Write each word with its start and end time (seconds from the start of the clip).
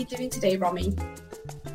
You 0.00 0.06
doing 0.06 0.30
today, 0.30 0.56
Romy? 0.56 0.96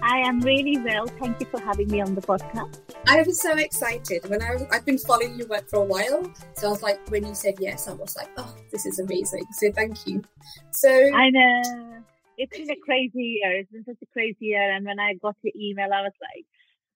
I 0.02 0.18
am 0.18 0.40
really 0.42 0.80
well. 0.80 1.06
Thank 1.06 1.40
you 1.40 1.46
for 1.46 1.60
having 1.60 1.88
me 1.90 2.02
on 2.02 2.16
the 2.16 2.22
podcast. 2.22 2.80
I 3.08 3.22
was 3.22 3.40
so 3.40 3.56
excited 3.56 4.28
when 4.28 4.42
I 4.42 4.52
was, 4.52 4.64
I've 4.72 4.84
been 4.84 4.98
following 4.98 5.38
your 5.38 5.48
work 5.48 5.70
for 5.70 5.78
a 5.78 5.86
while. 5.86 6.32
So 6.56 6.68
I 6.68 6.72
was 6.72 6.82
like, 6.82 7.08
when 7.12 7.26
you 7.26 7.36
said 7.36 7.56
yes, 7.60 7.88
I 7.88 7.94
was 7.94 8.16
like, 8.16 8.30
oh, 8.38 8.56
this 8.72 8.88
is 8.88 8.98
amazing. 8.98 9.46
So 9.52 9.72
thank 9.72 10.08
you. 10.08 10.24
So 10.72 10.90
I 10.90 11.30
know 11.30 12.02
it's 12.40 12.58
been 12.58 12.72
a 12.72 12.76
crazy 12.84 13.40
year. 13.44 13.60
It's 13.60 13.72
been 13.72 13.86
such 13.86 14.02
a 14.02 14.08
crazy 14.12 14.46
year. 14.46 14.72
And 14.76 14.86
when 14.86 15.00
I 15.00 15.14
got 15.22 15.36
your 15.44 15.54
email, 15.56 15.94
I 15.94 16.02
was 16.02 16.14
like, 16.20 16.46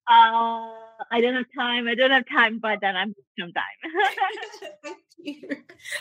uh, 0.10 1.06
I 1.12 1.22
don't 1.22 1.36
have 1.36 1.46
time. 1.56 1.88
I 1.88 1.94
don't 1.94 2.10
have 2.10 2.26
time, 2.28 2.58
but 2.60 2.80
then 2.82 2.96
I'm 2.96 3.14
some 3.40 3.54
time. 3.54 4.72
thank 4.84 4.98
you. 5.20 5.48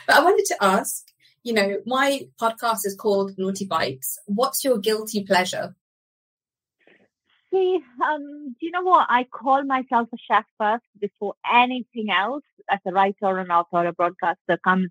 But 0.07 0.17
I 0.17 0.25
wanted 0.25 0.47
to 0.47 0.57
ask, 0.63 1.07
you 1.49 1.55
know, 1.55 1.79
my 1.87 2.29
podcast 2.39 2.85
is 2.85 2.95
called 2.95 3.33
Naughty 3.39 3.65
Bites. 3.65 4.19
What's 4.27 4.65
your 4.65 4.77
guilty 4.77 5.25
pleasure? 5.25 5.75
See, 7.51 7.81
um, 8.05 8.55
do 8.61 8.67
you 8.67 8.71
know 8.71 8.83
what? 8.83 9.07
I 9.09 9.25
call 9.25 9.65
myself 9.65 10.11
a 10.13 10.19
chef 10.31 10.45
first 10.59 10.85
before 11.01 11.37
anything 11.51 12.11
else. 12.11 12.45
As 12.71 12.81
a 12.87 12.93
writer, 12.93 13.39
an 13.39 13.51
author, 13.51 13.87
a 13.87 13.95
broadcaster 13.95 14.59
comes 14.63 14.91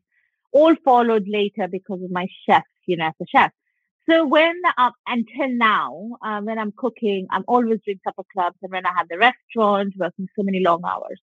all 0.51 0.73
followed 0.83 1.27
later 1.27 1.67
because 1.71 2.01
of 2.01 2.09
my 2.09 2.25
chef, 2.47 2.63
you 2.87 2.97
know, 2.97 3.05
as 3.05 3.13
a 3.21 3.25
chef. 3.27 3.51
So 4.09 4.25
when 4.25 4.59
um, 4.79 4.93
until 5.05 5.49
now, 5.49 6.17
uh, 6.23 6.41
when 6.41 6.57
I'm 6.57 6.73
cooking, 6.75 7.27
I'm 7.29 7.43
always 7.47 7.81
doing 7.85 7.99
supper 8.03 8.23
clubs, 8.33 8.57
and 8.63 8.71
when 8.71 8.87
I 8.87 8.93
have 8.97 9.09
the 9.09 9.19
restaurant, 9.19 9.93
working 9.95 10.27
so 10.35 10.41
many 10.41 10.61
long 10.61 10.81
hours, 10.83 11.19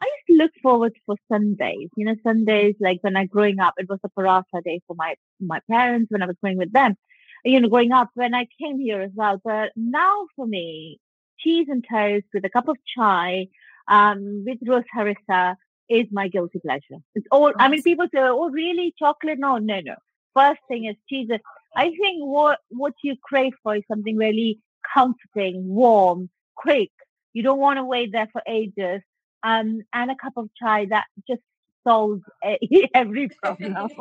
I 0.00 0.06
used 0.06 0.26
to 0.28 0.44
look 0.44 0.52
forward 0.62 0.92
for 1.06 1.16
Sundays. 1.30 1.88
You 1.96 2.06
know, 2.06 2.16
Sundays 2.22 2.74
like 2.80 2.98
when 3.02 3.16
I 3.16 3.26
growing 3.26 3.60
up, 3.60 3.74
it 3.78 3.88
was 3.88 4.00
a 4.04 4.08
paratha 4.08 4.62
day 4.64 4.80
for 4.86 4.94
my 4.96 5.14
my 5.40 5.60
parents 5.70 6.10
when 6.10 6.22
I 6.22 6.26
was 6.26 6.36
going 6.42 6.58
with 6.58 6.72
them. 6.72 6.96
You 7.44 7.60
know, 7.60 7.68
growing 7.68 7.92
up 7.92 8.10
when 8.14 8.34
I 8.34 8.46
came 8.60 8.78
here 8.78 9.00
as 9.00 9.10
well. 9.14 9.40
But 9.44 9.72
now 9.76 10.26
for 10.34 10.46
me, 10.46 10.98
cheese 11.38 11.66
and 11.68 11.84
toast 11.88 12.26
with 12.32 12.44
a 12.44 12.50
cup 12.50 12.68
of 12.68 12.76
chai, 12.86 13.48
um, 13.88 14.44
with 14.46 14.58
rose 14.66 14.84
harissa 14.96 15.56
is 15.88 16.06
my 16.10 16.28
guilty 16.28 16.58
pleasure. 16.60 17.00
It's 17.14 17.26
all. 17.30 17.52
I 17.58 17.68
mean, 17.68 17.82
people 17.82 18.06
say, 18.12 18.20
"Oh, 18.20 18.50
really? 18.50 18.94
Chocolate?" 18.98 19.38
No, 19.38 19.58
no, 19.58 19.80
no. 19.80 19.96
First 20.34 20.60
thing 20.68 20.86
is 20.86 20.96
cheese. 21.08 21.28
I 21.76 21.90
think 21.90 22.24
what 22.24 22.58
what 22.70 22.94
you 23.02 23.16
crave 23.22 23.52
for 23.62 23.76
is 23.76 23.82
something 23.88 24.16
really 24.16 24.60
comforting, 24.94 25.68
warm, 25.68 26.30
quick. 26.56 26.90
You 27.32 27.42
don't 27.42 27.58
want 27.58 27.78
to 27.78 27.84
wait 27.84 28.12
there 28.12 28.28
for 28.32 28.42
ages. 28.46 29.02
Um, 29.44 29.82
and 29.92 30.10
a 30.10 30.16
cup 30.16 30.32
of 30.36 30.48
chai 30.58 30.86
that 30.86 31.04
just 31.28 31.42
solves 31.86 32.22
every 32.94 33.28
problem. 33.42 33.88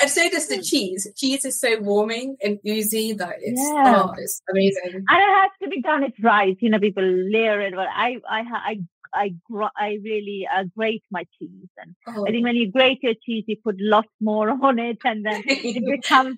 and 0.00 0.10
so 0.10 0.28
does 0.30 0.48
the 0.48 0.62
cheese. 0.62 1.06
Cheese 1.16 1.44
is 1.44 1.60
so 1.60 1.78
warming 1.80 2.36
and 2.42 2.58
oozy 2.66 3.12
that 3.12 3.36
it's, 3.40 3.60
yeah. 3.60 4.04
oh, 4.04 4.14
it's 4.18 4.42
amazing. 4.50 4.94
And 4.94 5.02
it 5.02 5.06
has 5.08 5.50
to 5.62 5.68
be 5.68 5.82
done 5.82 6.02
it's 6.02 6.18
right. 6.22 6.56
You 6.60 6.70
know, 6.70 6.80
people 6.80 7.04
layer 7.04 7.60
it, 7.60 7.74
but 7.74 7.88
I, 7.94 8.16
I, 8.28 8.42
I, 8.52 8.80
I, 9.14 9.34
I 9.76 9.98
really 10.02 10.48
uh, 10.52 10.64
grate 10.76 11.04
my 11.10 11.24
cheese, 11.38 11.68
and 11.78 11.94
oh. 12.08 12.26
I 12.26 12.32
think 12.32 12.44
when 12.44 12.56
you 12.56 12.70
grate 12.70 13.02
your 13.02 13.14
cheese, 13.14 13.44
you 13.46 13.56
put 13.62 13.76
lots 13.78 14.08
more 14.20 14.50
on 14.62 14.78
it, 14.78 14.98
and 15.04 15.24
then 15.24 15.42
it 15.46 15.84
becomes 15.84 16.36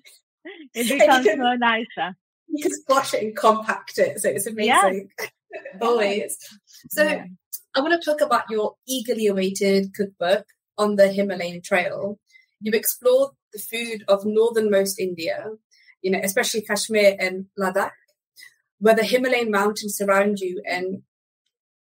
it 0.73 0.87
becomes 0.87 1.25
can, 1.25 1.39
more 1.39 1.57
nicer. 1.57 2.15
You 2.47 2.63
can 2.63 2.73
squash 2.73 3.13
it 3.13 3.23
and 3.23 3.35
compact 3.35 3.97
it, 3.97 4.19
so 4.19 4.29
it's 4.29 4.45
amazing. 4.45 5.09
Yeah. 5.19 5.27
Always. 5.81 6.37
So 6.89 7.03
yeah. 7.03 7.25
I 7.77 7.79
want 7.79 7.93
to 7.93 8.03
talk 8.03 8.21
about 8.21 8.49
your 8.49 8.73
eagerly 8.87 9.27
awaited 9.27 9.93
cookbook 9.93 10.47
on 10.79 10.95
the 10.95 11.09
Himalayan 11.09 11.61
Trail. 11.61 12.17
You've 12.59 12.73
explored 12.73 13.33
the 13.53 13.59
food 13.59 14.03
of 14.07 14.25
northernmost 14.25 14.99
India, 14.99 15.51
you 16.01 16.09
know, 16.09 16.19
especially 16.23 16.61
Kashmir 16.61 17.15
and 17.19 17.45
Ladakh, 17.55 17.91
where 18.79 18.95
the 18.95 19.03
Himalayan 19.03 19.51
mountains 19.51 19.95
surround 19.95 20.39
you 20.39 20.59
and 20.65 21.03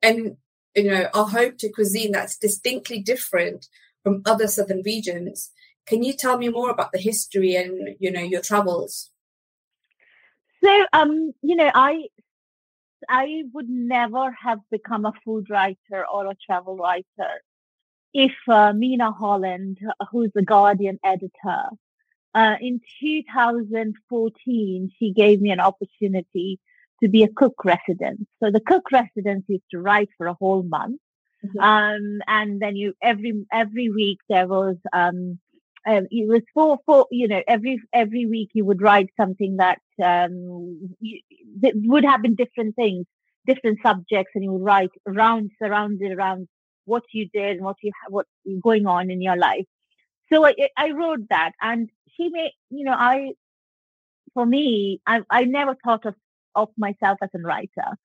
and 0.03 0.37
you 0.75 0.83
know 0.83 1.07
are 1.15 1.29
home 1.29 1.53
to 1.57 1.71
cuisine 1.71 2.11
that's 2.11 2.37
distinctly 2.37 2.99
different 2.99 3.67
from 4.03 4.21
other 4.23 4.45
southern 4.45 4.83
regions. 4.85 5.49
Can 5.87 6.03
you 6.03 6.13
tell 6.13 6.37
me 6.37 6.49
more 6.49 6.69
about 6.69 6.91
the 6.91 6.99
history 6.99 7.55
and 7.55 7.95
you 7.99 8.11
know 8.11 8.21
your 8.21 8.41
travels? 8.41 9.09
So 10.63 10.85
um, 10.93 11.33
you 11.41 11.55
know, 11.55 11.71
I 11.73 12.09
I 13.09 13.43
would 13.53 13.69
never 13.69 14.35
have 14.43 14.59
become 14.69 15.05
a 15.05 15.13
food 15.23 15.49
writer 15.49 16.05
or 16.11 16.27
a 16.27 16.35
travel 16.45 16.77
writer 16.77 17.41
if 18.13 18.33
uh, 18.47 18.73
Mina 18.73 19.11
Holland, 19.11 19.79
who's 20.11 20.31
the 20.33 20.41
Guardian 20.43 20.99
editor, 21.03 21.69
uh, 22.33 22.55
in 22.61 22.79
2014, 23.01 24.91
she 24.97 25.11
gave 25.11 25.41
me 25.41 25.51
an 25.51 25.59
opportunity 25.59 26.59
to 27.01 27.09
be 27.09 27.23
a 27.23 27.27
cook 27.27 27.65
resident. 27.65 28.27
So 28.41 28.51
the 28.51 28.59
cook 28.59 28.91
residence 28.91 29.45
used 29.47 29.63
to 29.71 29.79
write 29.79 30.09
for 30.17 30.27
a 30.27 30.33
whole 30.33 30.63
month. 30.63 30.99
Mm-hmm. 31.45 31.59
Um, 31.59 32.21
and 32.27 32.61
then 32.61 32.75
you, 32.75 32.93
every, 33.01 33.45
every 33.51 33.89
week 33.89 34.19
there 34.29 34.47
was, 34.47 34.77
um, 34.93 35.39
uh, 35.87 36.01
it 36.11 36.27
was 36.27 36.41
for, 36.53 36.79
for, 36.85 37.07
you 37.11 37.27
know, 37.27 37.41
every, 37.47 37.81
every 37.93 38.25
week 38.25 38.49
you 38.53 38.65
would 38.65 38.81
write 38.81 39.09
something 39.17 39.57
that, 39.57 39.79
um, 40.03 40.95
you, 40.99 41.21
that 41.61 41.73
would 41.75 42.05
have 42.05 42.21
been 42.21 42.35
different 42.35 42.75
things, 42.75 43.05
different 43.45 43.79
subjects, 43.83 44.31
and 44.35 44.43
you 44.43 44.51
would 44.51 44.63
write 44.63 44.91
around, 45.07 45.51
surrounded 45.61 46.11
around 46.11 46.47
what 46.85 47.03
you 47.13 47.27
did 47.33 47.57
and 47.57 47.65
what 47.65 47.77
you 47.81 47.91
what 48.09 48.25
going 48.61 48.85
on 48.85 49.11
in 49.11 49.21
your 49.21 49.37
life. 49.37 49.65
So 50.31 50.45
I, 50.45 50.53
I 50.77 50.91
wrote 50.91 51.27
that, 51.29 51.51
and 51.61 51.89
she 52.15 52.29
made 52.29 52.51
you 52.69 52.83
know 52.85 52.93
I 52.93 53.31
for 54.33 54.45
me 54.45 55.01
I 55.05 55.21
I 55.29 55.43
never 55.45 55.75
thought 55.83 56.05
of 56.05 56.15
of 56.55 56.69
myself 56.77 57.17
as 57.21 57.29
a 57.35 57.39
writer. 57.39 57.97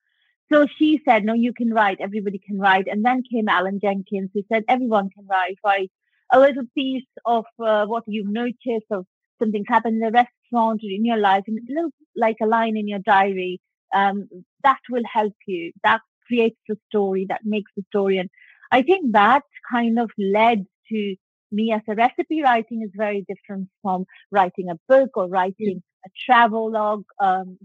So 0.51 0.65
she 0.77 1.01
said, 1.03 1.25
no, 1.25 1.33
you 1.33 1.51
can 1.51 1.73
write. 1.73 1.97
Everybody 1.99 2.39
can 2.39 2.57
write. 2.57 2.87
And 2.87 3.03
then 3.03 3.21
came 3.29 3.49
Alan 3.49 3.81
Jenkins, 3.81 4.29
who 4.33 4.43
said, 4.49 4.63
everyone 4.69 5.09
can 5.09 5.27
write. 5.27 5.57
Write 5.61 5.91
a 6.31 6.39
little 6.39 6.63
piece 6.75 7.05
of 7.25 7.45
uh, 7.63 7.85
what 7.85 8.03
you've 8.07 8.29
noticed 8.29 8.87
of 8.91 9.05
something's 9.39 9.67
happened 9.67 10.01
in 10.01 10.07
a 10.07 10.11
restaurant 10.11 10.81
or 10.83 10.89
in 10.89 11.05
your 11.05 11.17
life, 11.17 11.43
and 11.47 11.59
a 11.59 11.73
little 11.73 11.91
like 12.15 12.37
a 12.41 12.47
line 12.47 12.77
in 12.77 12.87
your 12.87 12.99
diary. 12.99 13.59
Um, 13.95 14.27
that 14.63 14.79
will 14.89 15.03
help 15.11 15.33
you. 15.47 15.71
That 15.83 16.01
creates 16.27 16.57
the 16.67 16.75
story. 16.89 17.25
That 17.29 17.41
makes 17.45 17.71
the 17.77 17.83
story. 17.89 18.17
And 18.17 18.29
I 18.71 18.81
think 18.81 19.13
that 19.13 19.43
kind 19.71 19.99
of 19.99 20.11
led 20.17 20.65
to 20.89 21.15
me 21.51 21.71
as 21.71 21.81
a 21.87 21.95
recipe 21.95 22.41
writing 22.43 22.81
is 22.83 22.91
very 22.95 23.25
different 23.27 23.69
from 23.81 24.05
writing 24.31 24.69
a 24.69 24.79
book 24.89 25.11
or 25.15 25.27
writing 25.27 25.81
a 26.05 26.09
travel 26.25 26.71
log 26.71 27.03
um, 27.19 27.57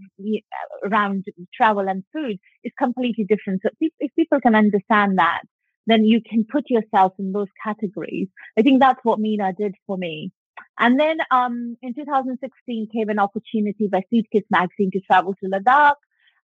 around 0.85 1.25
travel 1.53 1.87
and 1.87 2.03
food 2.13 2.37
is 2.63 2.71
completely 2.77 3.25
different. 3.25 3.61
So 3.63 3.69
if 3.99 4.11
people 4.15 4.39
can 4.39 4.55
understand 4.55 5.17
that, 5.17 5.41
then 5.87 6.05
you 6.05 6.21
can 6.21 6.45
put 6.49 6.69
yourself 6.69 7.13
in 7.19 7.31
those 7.31 7.47
categories. 7.63 8.27
I 8.57 8.61
think 8.61 8.79
that's 8.79 8.99
what 9.03 9.19
Mina 9.19 9.53
did 9.53 9.75
for 9.85 9.97
me. 9.97 10.31
And 10.79 10.99
then 10.99 11.17
um, 11.31 11.77
in 11.81 11.93
2016 11.93 12.87
came 12.93 13.09
an 13.09 13.19
opportunity 13.19 13.87
by 13.91 14.03
Suitcase 14.09 14.45
Magazine 14.49 14.91
to 14.93 15.01
travel 15.01 15.35
to 15.43 15.49
Ladakh. 15.49 15.95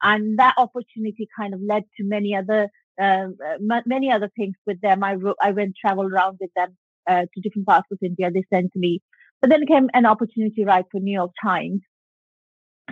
And 0.03 0.39
that 0.39 0.55
opportunity 0.59 1.29
kind 1.39 1.55
of 1.55 1.61
led 1.61 1.85
to 1.97 2.05
many 2.05 2.35
other 2.35 2.69
uh, 3.01 3.29
many 3.87 4.11
other 4.11 4.29
things 4.37 4.57
with 4.67 4.81
them. 4.81 5.05
I 5.05 5.15
wrote, 5.15 5.37
I 5.41 5.53
went 5.53 5.77
travel 5.81 6.05
around 6.05 6.39
with 6.41 6.51
them 6.57 6.77
uh, 7.09 7.23
to 7.33 7.41
different 7.41 7.69
parts 7.69 7.87
of 7.93 7.99
India. 8.03 8.31
They 8.31 8.45
sent 8.53 8.75
me, 8.75 9.03
but 9.41 9.51
then 9.51 9.67
came 9.67 9.89
an 9.95 10.05
opportunity 10.05 10.65
write 10.65 10.87
for 10.91 11.01
New 11.01 11.13
York 11.13 11.31
Times. 11.41 11.81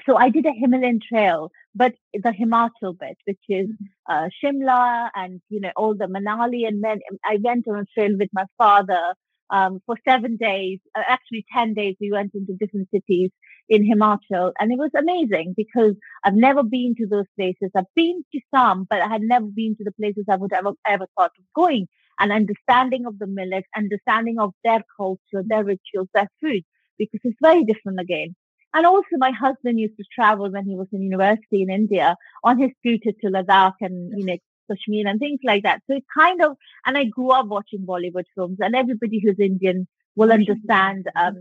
So 0.05 0.17
I 0.17 0.29
did 0.29 0.47
a 0.47 0.53
Himalayan 0.53 1.01
trail, 1.01 1.51
but 1.75 1.95
the 2.13 2.31
Himachal 2.31 2.99
bit, 2.99 3.17
which 3.25 3.41
is 3.49 3.69
mm-hmm. 3.69 4.13
uh, 4.13 4.29
Shimla 4.43 5.11
and 5.15 5.41
you 5.49 5.61
know 5.61 5.73
all 5.77 5.95
the 5.95 6.07
Manali, 6.07 6.67
and 6.67 6.83
then 6.85 7.01
I 7.25 7.39
went 7.43 7.67
on 7.69 7.79
a 7.79 7.85
trail 7.95 8.17
with 8.19 8.29
my 8.33 8.45
father 8.59 9.15
um, 9.51 9.81
for 9.87 9.97
seven 10.07 10.37
days. 10.37 10.81
Uh, 10.95 11.03
actually, 11.09 11.47
ten 11.53 11.75
days. 11.75 11.97
We 12.01 12.13
went 12.13 12.35
into 12.35 12.53
different 12.55 12.89
cities 12.95 13.31
in 13.69 13.83
Himachal, 13.83 14.53
and 14.59 14.71
it 14.71 14.79
was 14.79 14.91
amazing 14.97 15.55
because 15.57 15.95
I've 16.25 16.35
never 16.35 16.63
been 16.63 16.95
to 16.97 17.07
those 17.07 17.27
places. 17.37 17.71
I've 17.75 17.95
been 17.95 18.23
to 18.33 18.41
some, 18.55 18.87
but 18.89 19.01
I 19.01 19.09
had 19.09 19.23
never 19.23 19.47
been 19.47 19.77
to 19.77 19.85
the 19.85 19.93
places 19.93 20.25
I 20.29 20.37
would 20.37 20.53
ever 20.53 20.73
ever 20.87 21.07
thought 21.17 21.33
of 21.39 21.45
going. 21.55 21.89
And 22.19 22.33
understanding 22.33 23.05
of 23.07 23.19
the 23.19 23.27
millet, 23.27 23.65
understanding 23.77 24.39
of 24.39 24.53
their 24.65 24.83
culture, 24.97 25.43
their 25.45 25.65
rituals, 25.65 26.09
their 26.15 26.29
food, 26.41 26.65
because 26.99 27.21
it's 27.25 27.37
very 27.43 27.63
different 27.65 28.01
again. 28.01 28.35
And 28.77 28.87
also, 28.87 29.17
my 29.17 29.33
husband 29.33 29.81
used 29.81 29.97
to 29.97 30.05
travel 30.15 30.51
when 30.51 30.67
he 30.67 30.77
was 30.77 30.89
in 30.93 31.03
university 31.03 31.63
in 31.63 31.71
India 31.71 32.15
on 32.45 32.61
his 32.61 32.71
scooter 32.79 33.13
to 33.23 33.29
Ladakh 33.29 33.81
and 33.81 34.13
you 34.19 34.27
know 34.27 34.37
Kashmir 34.71 35.09
and 35.09 35.19
things 35.19 35.41
like 35.43 35.65
that. 35.65 35.81
So 35.87 35.97
it 35.97 36.05
kind 36.17 36.43
of, 36.43 36.57
and 36.85 36.99
I 36.99 37.05
grew 37.05 37.31
up 37.31 37.47
watching 37.47 37.87
Bollywood 37.87 38.27
films, 38.35 38.59
and 38.61 38.77
everybody 38.77 39.21
who's 39.25 39.41
Indian 39.41 39.89
will 40.15 40.33
understand. 40.33 41.09
Um, 41.17 41.37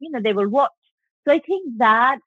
you 0.00 0.10
know, 0.10 0.20
they 0.22 0.34
will 0.34 0.48
watch 0.48 0.70
so 1.26 1.32
I 1.32 1.38
think 1.38 1.78
that 1.78 2.18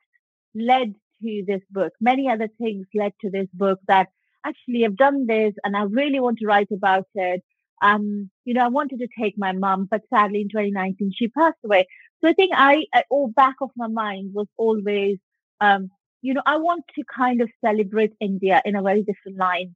led 0.56 0.96
to 1.22 1.44
this 1.46 1.62
book. 1.70 1.94
Many 2.02 2.30
other 2.30 2.50
things 2.60 2.88
led 2.96 3.14
to 3.22 3.30
this 3.30 3.48
book 3.54 3.80
that 3.88 4.08
actually 4.46 4.86
I've 4.86 4.98
done 4.98 5.28
this 5.28 5.54
and 5.64 5.76
I 5.76 5.84
really 5.84 6.20
want 6.20 6.40
to 6.40 6.48
write 6.48 6.72
about 6.72 7.06
it. 7.16 7.44
Um, 7.82 8.32
you 8.44 8.56
know, 8.56 8.66
I 8.66 8.70
wanted 8.70 9.00
to 9.00 9.08
take 9.20 9.36
my 9.38 9.52
mom, 9.52 9.88
but 9.90 10.02
sadly 10.12 10.42
in 10.42 10.50
2019 10.50 11.12
she 11.16 11.28
passed 11.28 11.58
away. 11.64 11.86
So 12.22 12.30
I 12.30 12.34
think 12.34 12.52
I, 12.56 12.86
I 12.94 13.04
all 13.10 13.28
back 13.30 13.56
of 13.62 13.70
my 13.76 13.88
mind 13.88 14.34
was 14.34 14.48
always, 14.58 15.18
um, 15.62 15.92
you 16.22 16.34
know, 16.34 16.42
I 16.46 16.58
want 16.58 16.86
to 16.96 17.04
kind 17.04 17.42
of 17.42 17.50
celebrate 17.64 18.14
India 18.20 18.62
in 18.66 18.76
a 18.76 18.82
very 18.82 19.04
different 19.04 19.38
line. 19.38 19.76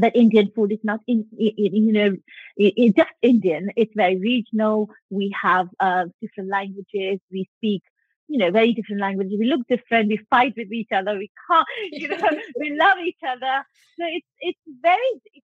That 0.00 0.14
Indian 0.14 0.52
food 0.54 0.70
is 0.70 0.78
not 0.84 1.00
in, 1.08 1.26
in 1.36 1.74
you 1.74 1.92
know, 1.92 2.16
it, 2.56 2.94
just 2.96 3.10
Indian. 3.20 3.70
It's 3.76 3.92
very 3.96 4.16
regional. 4.16 4.90
We 5.10 5.34
have 5.42 5.68
uh, 5.80 6.04
different 6.22 6.50
languages. 6.50 7.18
We 7.32 7.48
speak 7.56 7.82
you 8.28 8.38
know, 8.38 8.50
very 8.50 8.74
different 8.74 9.00
languages. 9.00 9.34
We 9.38 9.46
look 9.46 9.66
different. 9.68 10.08
We 10.08 10.18
fight 10.30 10.54
with 10.56 10.70
each 10.70 10.92
other. 10.92 11.16
We 11.16 11.30
can't, 11.50 11.66
you 11.92 12.08
know, 12.08 12.28
we 12.58 12.76
love 12.76 12.98
each 13.04 13.22
other. 13.26 13.64
So 13.98 14.04
it's 14.06 14.26
it's 14.40 14.60
very 14.82 15.10
it's 15.34 15.46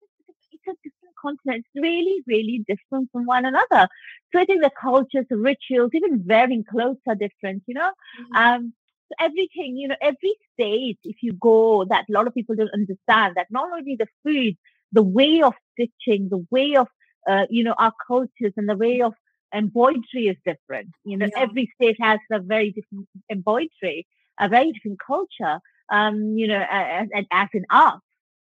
it's 0.52 0.68
a 0.68 0.72
different 1.22 1.40
continent. 1.44 1.66
It's 1.74 1.82
really 1.82 2.22
really 2.26 2.64
different 2.66 3.10
from 3.12 3.26
one 3.26 3.44
another. 3.44 3.88
So 4.32 4.40
I 4.40 4.44
think 4.44 4.62
the 4.62 4.70
cultures, 4.80 5.26
the 5.30 5.36
rituals, 5.36 5.90
even 5.94 6.24
wearing 6.26 6.64
clothes 6.64 6.98
are 7.08 7.14
different. 7.14 7.62
You 7.66 7.74
know, 7.74 7.90
mm-hmm. 7.90 8.36
um, 8.36 8.72
so 9.08 9.14
everything. 9.24 9.76
You 9.76 9.88
know, 9.88 9.96
every 10.00 10.34
state 10.54 10.98
if 11.04 11.16
you 11.22 11.32
go 11.32 11.84
that 11.86 12.06
a 12.08 12.12
lot 12.12 12.26
of 12.26 12.34
people 12.34 12.56
don't 12.56 12.74
understand 12.74 13.36
that 13.36 13.48
not 13.50 13.72
only 13.72 13.96
the 13.96 14.08
food, 14.24 14.56
the 14.92 15.02
way 15.02 15.42
of 15.42 15.54
stitching, 15.72 16.28
the 16.28 16.46
way 16.50 16.76
of 16.76 16.88
uh, 17.28 17.46
you 17.50 17.64
know 17.64 17.74
our 17.78 17.92
cultures 18.06 18.54
and 18.56 18.68
the 18.68 18.76
way 18.76 19.02
of 19.02 19.14
embroidery 19.54 20.28
is 20.28 20.36
different. 20.44 20.90
You 21.04 21.16
know, 21.18 21.26
yeah. 21.26 21.42
every 21.42 21.70
state 21.74 21.96
has 22.00 22.20
a 22.32 22.40
very 22.40 22.70
different 22.72 23.08
embroidery, 23.30 24.06
a 24.38 24.48
very 24.48 24.72
different 24.72 25.00
culture. 25.04 25.60
Um, 25.92 26.38
you 26.38 26.46
know, 26.46 26.64
as, 26.70 27.08
as 27.32 27.48
in 27.52 27.64
art. 27.68 28.00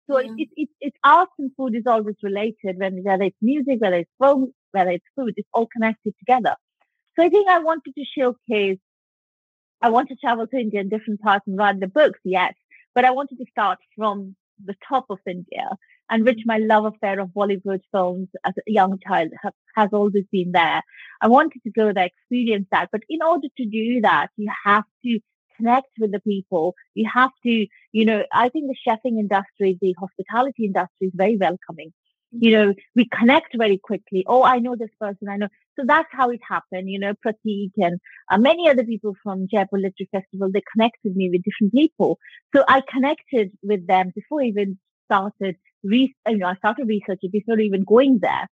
So 0.09 0.19
yeah. 0.19 0.31
it, 0.37 0.49
it, 0.55 0.69
it's 0.81 0.97
art 1.03 1.29
and 1.37 1.51
food 1.55 1.75
is 1.75 1.83
always 1.85 2.15
related. 2.23 2.77
When 2.77 3.03
whether 3.03 3.23
it's 3.23 3.37
music, 3.41 3.79
whether 3.79 3.97
it's 3.97 4.11
film, 4.21 4.53
whether 4.71 4.91
it's 4.91 5.05
food, 5.15 5.33
it's 5.37 5.49
all 5.53 5.67
connected 5.67 6.13
together. 6.19 6.55
So 7.15 7.23
I 7.23 7.29
think 7.29 7.47
I 7.49 7.59
wanted 7.59 7.93
to 7.95 8.05
showcase. 8.17 8.79
I 9.81 9.89
want 9.89 10.09
to 10.09 10.15
travel 10.15 10.47
to 10.47 10.57
India 10.57 10.81
in 10.81 10.89
different 10.89 11.21
parts 11.21 11.45
and 11.47 11.57
write 11.57 11.79
the 11.79 11.87
books, 11.87 12.19
yes, 12.25 12.53
but 12.93 13.05
I 13.05 13.11
wanted 13.11 13.37
to 13.37 13.45
start 13.49 13.79
from 13.95 14.35
the 14.65 14.75
top 14.87 15.05
of 15.09 15.19
India 15.25 15.69
and 16.09 16.25
which 16.25 16.39
mm-hmm. 16.39 16.47
my 16.47 16.57
love 16.57 16.85
affair 16.85 17.19
of 17.19 17.29
Bollywood 17.29 17.81
films 17.91 18.27
as 18.43 18.53
a 18.57 18.71
young 18.71 18.99
child 19.05 19.29
have, 19.41 19.53
has 19.75 19.89
always 19.93 20.25
been 20.31 20.51
there. 20.51 20.81
I 21.21 21.27
wanted 21.27 21.61
to 21.63 21.71
go 21.71 21.93
there, 21.93 22.05
experience 22.05 22.67
that. 22.71 22.89
But 22.91 23.01
in 23.09 23.19
order 23.21 23.47
to 23.57 23.65
do 23.65 24.01
that, 24.01 24.27
you 24.37 24.51
have 24.65 24.83
to 25.05 25.19
connect 25.59 25.89
with 25.99 26.11
the 26.11 26.19
people. 26.21 26.75
You 26.95 27.09
have 27.13 27.31
to, 27.45 27.67
you 27.91 28.05
know, 28.05 28.23
I 28.33 28.49
think 28.49 28.67
the 28.67 28.77
chefing 28.87 29.19
industry, 29.19 29.77
the 29.81 29.95
hospitality 29.99 30.65
industry 30.65 31.07
is 31.07 31.13
very 31.15 31.37
welcoming. 31.37 31.93
You 32.31 32.51
know, 32.51 32.73
we 32.95 33.07
connect 33.11 33.57
very 33.57 33.79
quickly. 33.79 34.23
Oh, 34.27 34.43
I 34.43 34.59
know 34.59 34.75
this 34.77 34.95
person. 35.01 35.29
I 35.29 35.37
know. 35.37 35.47
So 35.77 35.85
that's 35.85 36.09
how 36.11 36.29
it 36.29 36.41
happened. 36.47 36.89
You 36.89 36.99
know, 36.99 37.13
Pratik 37.25 37.71
and 37.77 37.99
uh, 38.31 38.37
many 38.37 38.69
other 38.69 38.83
people 38.83 39.15
from 39.23 39.47
Jaipur 39.51 39.77
Literary 39.77 40.09
Festival, 40.11 40.51
they 40.51 40.61
connected 40.73 41.15
me 41.15 41.29
with 41.31 41.43
different 41.43 41.73
people. 41.73 42.19
So 42.55 42.63
I 42.67 42.83
connected 42.87 43.51
with 43.63 43.87
them 43.87 44.11
before 44.15 44.41
even 44.43 44.77
started 45.05 45.55
re- 45.83 46.15
you 46.27 46.37
know, 46.37 46.47
I 46.47 46.55
started 46.55 46.87
researching 46.87 47.31
before 47.31 47.59
even 47.59 47.83
going 47.83 48.19
there. 48.21 48.47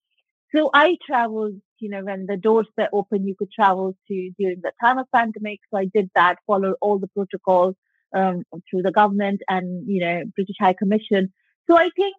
So 0.55 0.71
I 0.75 0.99
traveled, 1.07 1.55
you 1.83 1.91
know, 1.93 2.05
when 2.09 2.27
the 2.27 2.37
doors 2.37 2.69
were 2.79 2.89
open, 2.93 3.27
you 3.27 3.35
could 3.39 3.53
travel 3.53 3.95
to 4.09 4.31
during 4.39 4.61
the 4.63 4.73
time 4.81 4.99
of 4.99 5.07
pandemic. 5.15 5.59
So 5.69 5.79
I 5.79 5.87
did 5.97 6.11
that, 6.15 6.37
followed 6.47 6.77
all 6.81 6.99
the 6.99 7.09
protocols 7.09 7.75
um, 8.19 8.45
through 8.69 8.83
the 8.83 8.93
government 9.01 9.41
and, 9.49 9.67
you 9.93 10.01
know, 10.01 10.23
British 10.37 10.57
High 10.61 10.79
Commission. 10.83 11.33
So 11.67 11.77
I 11.77 11.89
think 11.99 12.15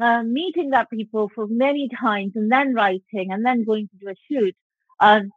uh, 0.00 0.22
meeting 0.22 0.70
that 0.70 0.90
people 0.90 1.30
for 1.34 1.46
many 1.48 1.88
times 1.88 2.32
and 2.36 2.52
then 2.52 2.74
writing 2.74 3.26
and 3.32 3.44
then 3.46 3.64
going 3.64 3.88
to 3.88 3.96
do 4.02 4.08
a 4.08 4.14
shoot, 4.28 4.54
um, 5.00 5.30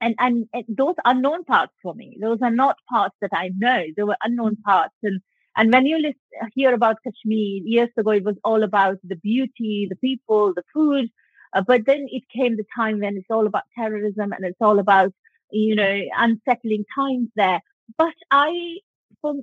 and, 0.00 0.14
and, 0.18 0.46
and 0.52 0.64
those 0.68 0.96
unknown 1.04 1.44
parts 1.44 1.72
for 1.82 1.94
me, 1.94 2.18
those 2.20 2.38
are 2.42 2.50
not 2.50 2.76
parts 2.90 3.16
that 3.22 3.30
I 3.32 3.50
know. 3.56 3.84
They 3.96 4.02
were 4.02 4.16
unknown 4.22 4.56
parts. 4.56 4.94
And 5.02 5.20
and 5.56 5.72
when 5.72 5.86
you 5.86 5.98
list, 5.98 6.18
hear 6.54 6.74
about 6.74 6.96
Kashmir, 7.04 7.62
years 7.64 7.90
ago, 7.96 8.10
it 8.10 8.24
was 8.24 8.36
all 8.42 8.64
about 8.64 8.98
the 9.04 9.14
beauty, 9.16 9.86
the 9.88 9.96
people, 9.96 10.52
the 10.52 10.64
food. 10.72 11.06
Uh, 11.54 11.62
but 11.66 11.86
then 11.86 12.06
it 12.10 12.24
came 12.34 12.56
the 12.56 12.64
time 12.76 13.00
when 13.00 13.16
it's 13.16 13.30
all 13.30 13.46
about 13.46 13.62
terrorism 13.76 14.32
and 14.32 14.44
it's 14.44 14.60
all 14.60 14.78
about, 14.78 15.12
you 15.50 15.74
know, 15.74 16.00
unsettling 16.16 16.84
times 16.96 17.28
there. 17.36 17.60
But 17.96 18.14
I 18.30 18.78
for 19.24 19.34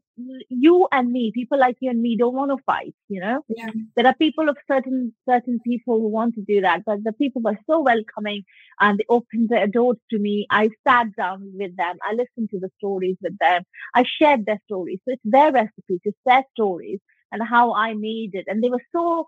you 0.49 0.87
and 0.91 1.11
me, 1.11 1.31
people 1.33 1.57
like 1.57 1.75
you 1.79 1.89
and 1.89 2.01
me 2.01 2.15
don't 2.15 2.35
want 2.35 2.51
to 2.51 2.63
fight, 2.65 2.93
you 3.09 3.19
know? 3.19 3.43
Yeah. 3.47 3.69
There 3.95 4.05
are 4.05 4.13
people 4.13 4.47
of 4.47 4.57
certain 4.71 5.13
certain 5.27 5.59
people 5.65 5.99
who 5.99 6.07
want 6.07 6.35
to 6.35 6.41
do 6.41 6.61
that, 6.61 6.83
but 6.85 7.03
the 7.03 7.13
people 7.13 7.41
were 7.41 7.57
so 7.67 7.81
welcoming 7.81 8.43
and 8.79 8.99
they 8.99 9.05
opened 9.09 9.49
their 9.49 9.65
doors 9.65 9.97
to 10.11 10.19
me. 10.19 10.45
I 10.51 10.69
sat 10.87 11.15
down 11.15 11.51
with 11.55 11.75
them. 11.77 11.95
I 12.07 12.11
listened 12.13 12.49
to 12.51 12.59
the 12.59 12.69
stories 12.77 13.17
with 13.21 13.37
them. 13.39 13.63
I 13.95 14.03
shared 14.03 14.45
their 14.45 14.61
stories. 14.65 14.99
So 15.03 15.13
it's 15.13 15.21
their 15.25 15.51
recipes, 15.51 16.01
it's 16.03 16.25
their 16.27 16.43
stories 16.53 16.99
and 17.31 17.41
how 17.41 17.73
I 17.73 17.95
made 17.95 18.35
it. 18.35 18.45
And 18.47 18.63
they 18.63 18.69
were 18.69 18.85
so 18.95 19.25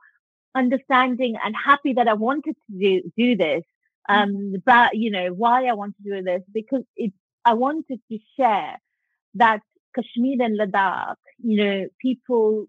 understanding 0.55 1.35
and 1.43 1.55
happy 1.55 1.93
that 1.93 2.07
I 2.07 2.13
wanted 2.13 2.55
to 2.69 2.79
do, 2.79 3.11
do 3.17 3.35
this. 3.35 3.63
Mm. 4.09 4.23
Um, 4.23 4.53
but 4.65 4.95
you 4.95 5.11
know, 5.11 5.29
why 5.29 5.65
I 5.65 5.73
want 5.73 5.95
to 5.97 6.03
do 6.03 6.23
this 6.23 6.41
because 6.53 6.83
it, 6.95 7.13
I 7.45 7.53
wanted 7.53 7.99
to 8.11 8.17
share 8.37 8.77
that 9.35 9.61
Kashmir 9.95 10.41
and 10.41 10.59
Ladakh, 10.59 11.15
you 11.43 11.63
know, 11.63 11.87
people 12.01 12.67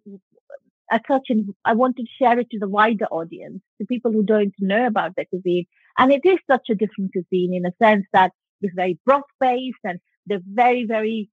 are 0.91 1.01
such 1.09 1.31
an, 1.31 1.55
I 1.65 1.75
wanted 1.75 2.07
to 2.07 2.13
share 2.19 2.39
it 2.39 2.51
to 2.51 2.59
the 2.59 2.69
wider 2.69 3.07
audience, 3.07 3.63
to 3.81 3.87
people 3.87 4.13
who 4.13 4.23
don't 4.23 4.55
know 4.59 4.87
about 4.87 5.17
the 5.17 5.25
cuisine. 5.25 5.67
And 5.99 6.13
it 6.13 6.23
is 6.25 6.39
such 6.51 6.69
a 6.71 6.75
different 6.75 7.13
cuisine 7.13 7.55
in 7.55 7.67
a 7.67 7.75
sense 7.83 8.07
that 8.13 8.33
it's 8.61 8.75
very 8.75 8.99
broth 9.05 9.23
based 9.41 9.79
and 9.85 10.01
they're 10.27 10.41
very, 10.45 10.85
very 10.87 11.31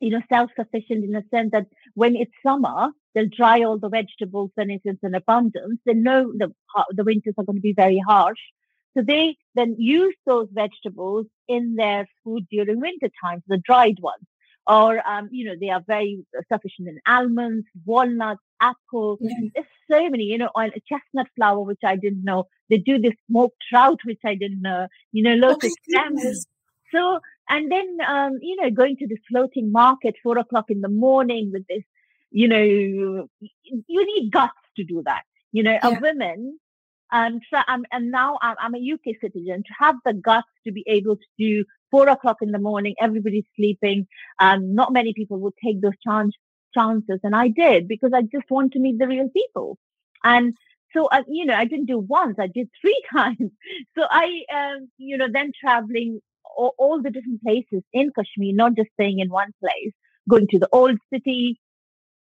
you 0.00 0.10
know, 0.10 0.22
self-sufficient 0.28 1.04
in 1.04 1.14
a 1.14 1.24
sense 1.30 1.50
that 1.52 1.66
when 1.94 2.16
it's 2.16 2.32
summer, 2.42 2.90
they'll 3.14 3.28
dry 3.28 3.62
all 3.62 3.78
the 3.78 3.88
vegetables 3.88 4.50
when 4.54 4.70
it's 4.70 4.84
in 4.84 5.14
abundance. 5.14 5.80
They 5.86 5.94
know 5.94 6.32
the 6.36 6.52
the 6.90 7.04
winters 7.04 7.34
are 7.38 7.44
going 7.44 7.56
to 7.56 7.62
be 7.62 7.72
very 7.72 7.98
harsh, 7.98 8.40
so 8.96 9.02
they 9.02 9.36
then 9.54 9.76
use 9.78 10.16
those 10.26 10.48
vegetables 10.52 11.26
in 11.48 11.76
their 11.76 12.08
food 12.24 12.46
during 12.50 12.80
winter 12.80 13.10
times, 13.22 13.42
the 13.46 13.58
dried 13.58 13.98
ones. 14.00 14.24
Or, 14.68 15.06
um, 15.08 15.28
you 15.30 15.44
know, 15.44 15.54
they 15.60 15.70
are 15.70 15.82
very 15.86 16.24
sufficient 16.50 16.88
in 16.88 16.98
almonds, 17.06 17.66
walnuts, 17.84 18.40
apples. 18.60 19.20
Mm-hmm. 19.22 19.48
There's 19.54 19.66
so 19.88 20.10
many, 20.10 20.24
you 20.24 20.38
know, 20.38 20.50
on 20.56 20.72
chestnut 20.88 21.28
flour, 21.36 21.60
which 21.60 21.84
I 21.84 21.94
didn't 21.94 22.24
know. 22.24 22.48
They 22.68 22.78
do 22.78 22.98
this 22.98 23.12
smoked 23.30 23.58
trout, 23.68 24.00
which 24.04 24.22
I 24.24 24.34
didn't 24.34 24.62
know. 24.62 24.88
You 25.12 25.22
know, 25.22 25.34
lots 25.34 25.64
oh, 25.64 25.68
of. 25.68 26.36
So, 26.92 27.20
and 27.48 27.70
then, 27.70 27.98
um, 28.06 28.38
you 28.40 28.56
know, 28.56 28.70
going 28.70 28.96
to 28.98 29.06
this 29.06 29.18
floating 29.30 29.70
market, 29.72 30.14
four 30.22 30.38
o'clock 30.38 30.66
in 30.68 30.80
the 30.80 30.88
morning 30.88 31.50
with 31.52 31.66
this, 31.68 31.84
you 32.30 32.48
know, 32.48 32.62
you 32.62 33.26
need 33.88 34.30
guts 34.30 34.52
to 34.76 34.84
do 34.84 35.02
that. 35.04 35.22
You 35.52 35.62
know, 35.62 35.72
yeah. 35.72 35.88
a 35.88 36.00
woman 36.00 36.58
um, 37.12 37.40
so 37.52 37.60
I'm, 37.66 37.84
and 37.92 38.10
now 38.10 38.38
I'm, 38.42 38.56
I'm, 38.60 38.74
a 38.74 38.78
UK 38.78 39.16
citizen 39.20 39.62
to 39.62 39.74
have 39.78 39.96
the 40.04 40.12
guts 40.12 40.48
to 40.64 40.72
be 40.72 40.82
able 40.86 41.16
to 41.16 41.26
do 41.38 41.64
four 41.90 42.08
o'clock 42.08 42.38
in 42.42 42.50
the 42.50 42.58
morning, 42.58 42.94
everybody's 43.00 43.44
sleeping. 43.54 44.06
Um, 44.40 44.74
not 44.74 44.92
many 44.92 45.12
people 45.14 45.38
would 45.40 45.54
take 45.64 45.80
those 45.80 45.96
chance, 46.04 46.34
chances. 46.74 47.20
And 47.22 47.34
I 47.34 47.48
did 47.48 47.86
because 47.86 48.12
I 48.12 48.22
just 48.22 48.50
want 48.50 48.72
to 48.72 48.80
meet 48.80 48.98
the 48.98 49.06
real 49.06 49.28
people. 49.28 49.78
And 50.24 50.54
so, 50.92 51.06
uh, 51.06 51.22
you 51.28 51.46
know, 51.46 51.54
I 51.54 51.64
didn't 51.64 51.86
do 51.86 51.98
once, 51.98 52.36
I 52.40 52.48
did 52.48 52.68
three 52.80 53.00
times. 53.12 53.52
So 53.96 54.04
I, 54.10 54.42
um, 54.52 54.90
you 54.98 55.16
know, 55.16 55.28
then 55.32 55.52
traveling 55.58 56.20
all, 56.56 56.74
all 56.78 57.02
the 57.02 57.10
different 57.10 57.42
places 57.42 57.82
in 57.92 58.12
Kashmir, 58.12 58.54
not 58.54 58.74
just 58.74 58.90
staying 58.94 59.20
in 59.20 59.28
one 59.30 59.52
place, 59.60 59.92
going 60.28 60.48
to 60.48 60.58
the 60.58 60.68
old 60.72 60.98
city, 61.12 61.58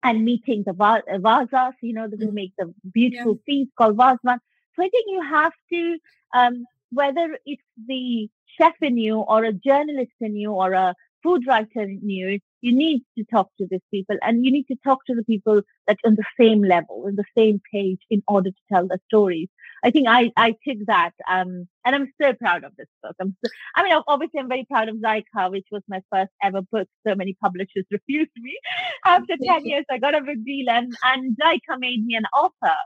and 0.02 0.24
meeting 0.24 0.62
the 0.64 0.72
Vazas, 0.72 1.72
you 1.82 1.92
know, 1.92 2.08
who 2.08 2.28
mm. 2.28 2.32
make 2.32 2.52
the 2.58 2.72
beautiful 2.92 3.32
yeah. 3.32 3.42
feast 3.46 3.70
called 3.76 3.96
Vazwan. 3.96 4.38
So 4.76 4.84
I 4.84 4.88
think 4.88 5.06
you 5.08 5.22
have 5.22 5.52
to, 5.72 5.98
um, 6.34 6.64
whether 6.90 7.36
it's 7.44 7.62
the 7.86 8.28
chef 8.56 8.74
in 8.80 8.96
you 8.96 9.16
or 9.18 9.44
a 9.44 9.52
journalist 9.52 10.12
in 10.20 10.36
you 10.36 10.52
or 10.52 10.72
a 10.72 10.94
food 11.22 11.46
writer 11.46 11.82
in 11.82 12.08
you, 12.08 12.38
you 12.60 12.72
need 12.72 13.02
to 13.16 13.24
talk 13.24 13.50
to 13.58 13.66
these 13.70 13.80
people 13.90 14.16
and 14.22 14.44
you 14.44 14.52
need 14.52 14.66
to 14.68 14.76
talk 14.84 15.04
to 15.06 15.14
the 15.14 15.24
people 15.24 15.62
that's 15.86 16.00
on 16.04 16.14
the 16.14 16.24
same 16.40 16.62
level, 16.62 17.04
on 17.06 17.16
the 17.16 17.24
same 17.36 17.60
page 17.72 18.00
in 18.10 18.22
order 18.28 18.50
to 18.50 18.62
tell 18.72 18.86
the 18.86 19.00
stories. 19.06 19.48
I 19.84 19.90
think 19.90 20.08
I, 20.08 20.32
I 20.36 20.50
took 20.66 20.78
that, 20.86 21.12
um, 21.30 21.68
and 21.84 21.94
I'm 21.94 22.12
so 22.20 22.32
proud 22.34 22.64
of 22.64 22.72
this 22.76 22.88
book. 23.02 23.14
I'm 23.20 23.36
so, 23.44 23.50
I 23.76 23.84
mean, 23.84 23.96
obviously 24.08 24.40
I'm 24.40 24.48
very 24.48 24.66
proud 24.70 24.88
of 24.88 24.96
Zyka, 24.96 25.50
which 25.50 25.66
was 25.70 25.82
my 25.88 26.02
first 26.12 26.30
ever 26.42 26.62
book. 26.62 26.88
So 27.06 27.14
many 27.14 27.36
publishers 27.40 27.84
refused 27.90 28.30
me. 28.36 28.56
After 29.04 29.34
10 29.42 29.66
years, 29.66 29.84
I 29.90 29.98
got 29.98 30.14
a 30.14 30.20
big 30.20 30.44
deal 30.44 30.68
and, 30.68 30.92
and 31.04 31.36
Zyka 31.36 31.78
made 31.78 32.04
me 32.04 32.16
an 32.16 32.26
author 32.36 32.76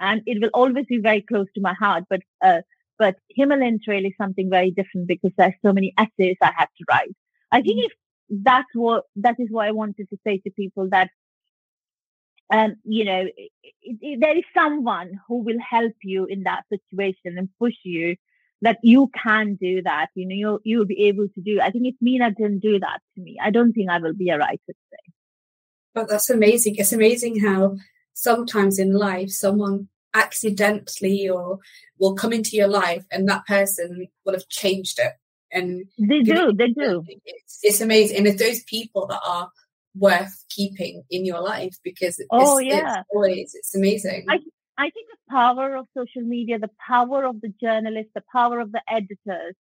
and 0.00 0.22
it 0.26 0.40
will 0.40 0.50
always 0.52 0.86
be 0.86 0.98
very 0.98 1.22
close 1.22 1.46
to 1.54 1.60
my 1.60 1.74
heart. 1.74 2.04
But 2.08 2.20
uh, 2.42 2.60
but 2.98 3.16
Himalayan 3.30 3.80
Trail 3.84 4.04
is 4.04 4.12
something 4.20 4.48
very 4.50 4.70
different 4.70 5.08
because 5.08 5.32
there's 5.36 5.54
so 5.64 5.72
many 5.72 5.92
essays 5.98 6.36
I 6.40 6.52
had 6.56 6.68
to 6.78 6.84
write. 6.88 7.14
I 7.50 7.60
think 7.60 7.80
mm. 7.80 7.86
if 7.86 7.92
that's 8.30 8.68
what 8.74 9.04
that 9.16 9.36
is 9.38 9.48
what 9.50 9.66
I 9.66 9.72
wanted 9.72 10.08
to 10.10 10.18
say 10.26 10.38
to 10.38 10.50
people 10.50 10.88
that 10.90 11.10
um, 12.52 12.76
you 12.84 13.04
know, 13.04 13.24
it, 13.36 13.50
it, 13.82 14.20
there 14.20 14.36
is 14.36 14.44
someone 14.54 15.20
who 15.28 15.42
will 15.42 15.58
help 15.58 15.94
you 16.02 16.26
in 16.26 16.44
that 16.44 16.64
situation 16.68 17.38
and 17.38 17.48
push 17.58 17.74
you 17.84 18.16
that 18.62 18.78
you 18.82 19.10
can 19.22 19.56
do 19.56 19.82
that. 19.82 20.08
You 20.14 20.26
know, 20.26 20.34
you 20.34 20.60
you'll 20.64 20.86
be 20.86 21.06
able 21.06 21.28
to 21.28 21.40
do. 21.40 21.60
I 21.60 21.70
think 21.70 21.86
if 21.86 21.94
Mina 22.00 22.30
didn't 22.30 22.60
do 22.60 22.78
that 22.80 23.00
to 23.14 23.22
me, 23.22 23.38
I 23.42 23.50
don't 23.50 23.72
think 23.72 23.90
I 23.90 23.98
will 23.98 24.14
be 24.14 24.30
a 24.30 24.38
writer 24.38 24.58
today. 24.66 25.12
But 25.94 26.08
that's 26.08 26.30
amazing. 26.30 26.76
It's 26.76 26.92
amazing 26.92 27.40
how 27.40 27.76
sometimes 28.14 28.78
in 28.78 28.92
life 28.92 29.30
someone 29.30 29.88
accidentally 30.14 31.28
or 31.28 31.58
will 31.98 32.14
come 32.14 32.32
into 32.32 32.56
your 32.56 32.68
life 32.68 33.04
and 33.10 33.28
that 33.28 33.44
person 33.46 34.06
will 34.24 34.34
have 34.34 34.48
changed 34.48 34.98
it 35.00 35.12
and 35.50 35.84
they 35.98 36.20
do 36.22 36.52
they 36.56 36.68
do 36.68 37.04
it's, 37.24 37.58
it's 37.62 37.80
amazing 37.80 38.18
and 38.18 38.26
it's 38.28 38.40
those 38.40 38.62
people 38.62 39.06
that 39.08 39.20
are 39.26 39.50
worth 39.96 40.44
keeping 40.50 41.02
in 41.10 41.24
your 41.24 41.40
life 41.40 41.76
because 41.82 42.18
it's, 42.18 42.28
oh 42.30 42.58
yeah 42.58 42.98
it's 42.98 43.08
always 43.14 43.54
it's 43.54 43.74
amazing 43.74 44.24
I, 44.28 44.38
I 44.76 44.90
think 44.90 45.06
the 45.08 45.30
power 45.30 45.76
of 45.76 45.86
social 45.96 46.22
media 46.22 46.58
the 46.58 46.70
power 46.84 47.24
of 47.24 47.40
the 47.40 47.52
journalists 47.60 48.12
the 48.14 48.24
power 48.32 48.58
of 48.58 48.72
the 48.72 48.82
editors 48.88 49.54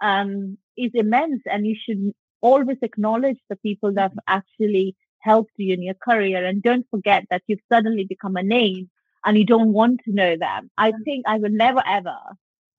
um, 0.00 0.58
is 0.76 0.90
immense 0.94 1.42
and 1.46 1.66
you 1.66 1.76
should 1.82 2.12
always 2.42 2.76
acknowledge 2.82 3.38
the 3.48 3.56
people 3.56 3.94
that 3.94 4.02
have 4.02 4.18
actually 4.26 4.96
helped 5.20 5.52
you 5.56 5.72
in 5.72 5.82
your 5.82 5.94
career. 5.94 6.44
And 6.44 6.62
don't 6.62 6.86
forget 6.90 7.24
that 7.30 7.42
you've 7.46 7.60
suddenly 7.72 8.04
become 8.04 8.36
a 8.36 8.42
name 8.42 8.90
and 9.24 9.38
you 9.38 9.46
don't 9.46 9.72
want 9.72 10.00
to 10.04 10.12
know 10.12 10.36
them. 10.36 10.70
I 10.76 10.92
think 11.04 11.24
I 11.26 11.38
will 11.38 11.50
never 11.50 11.82
ever 11.86 12.16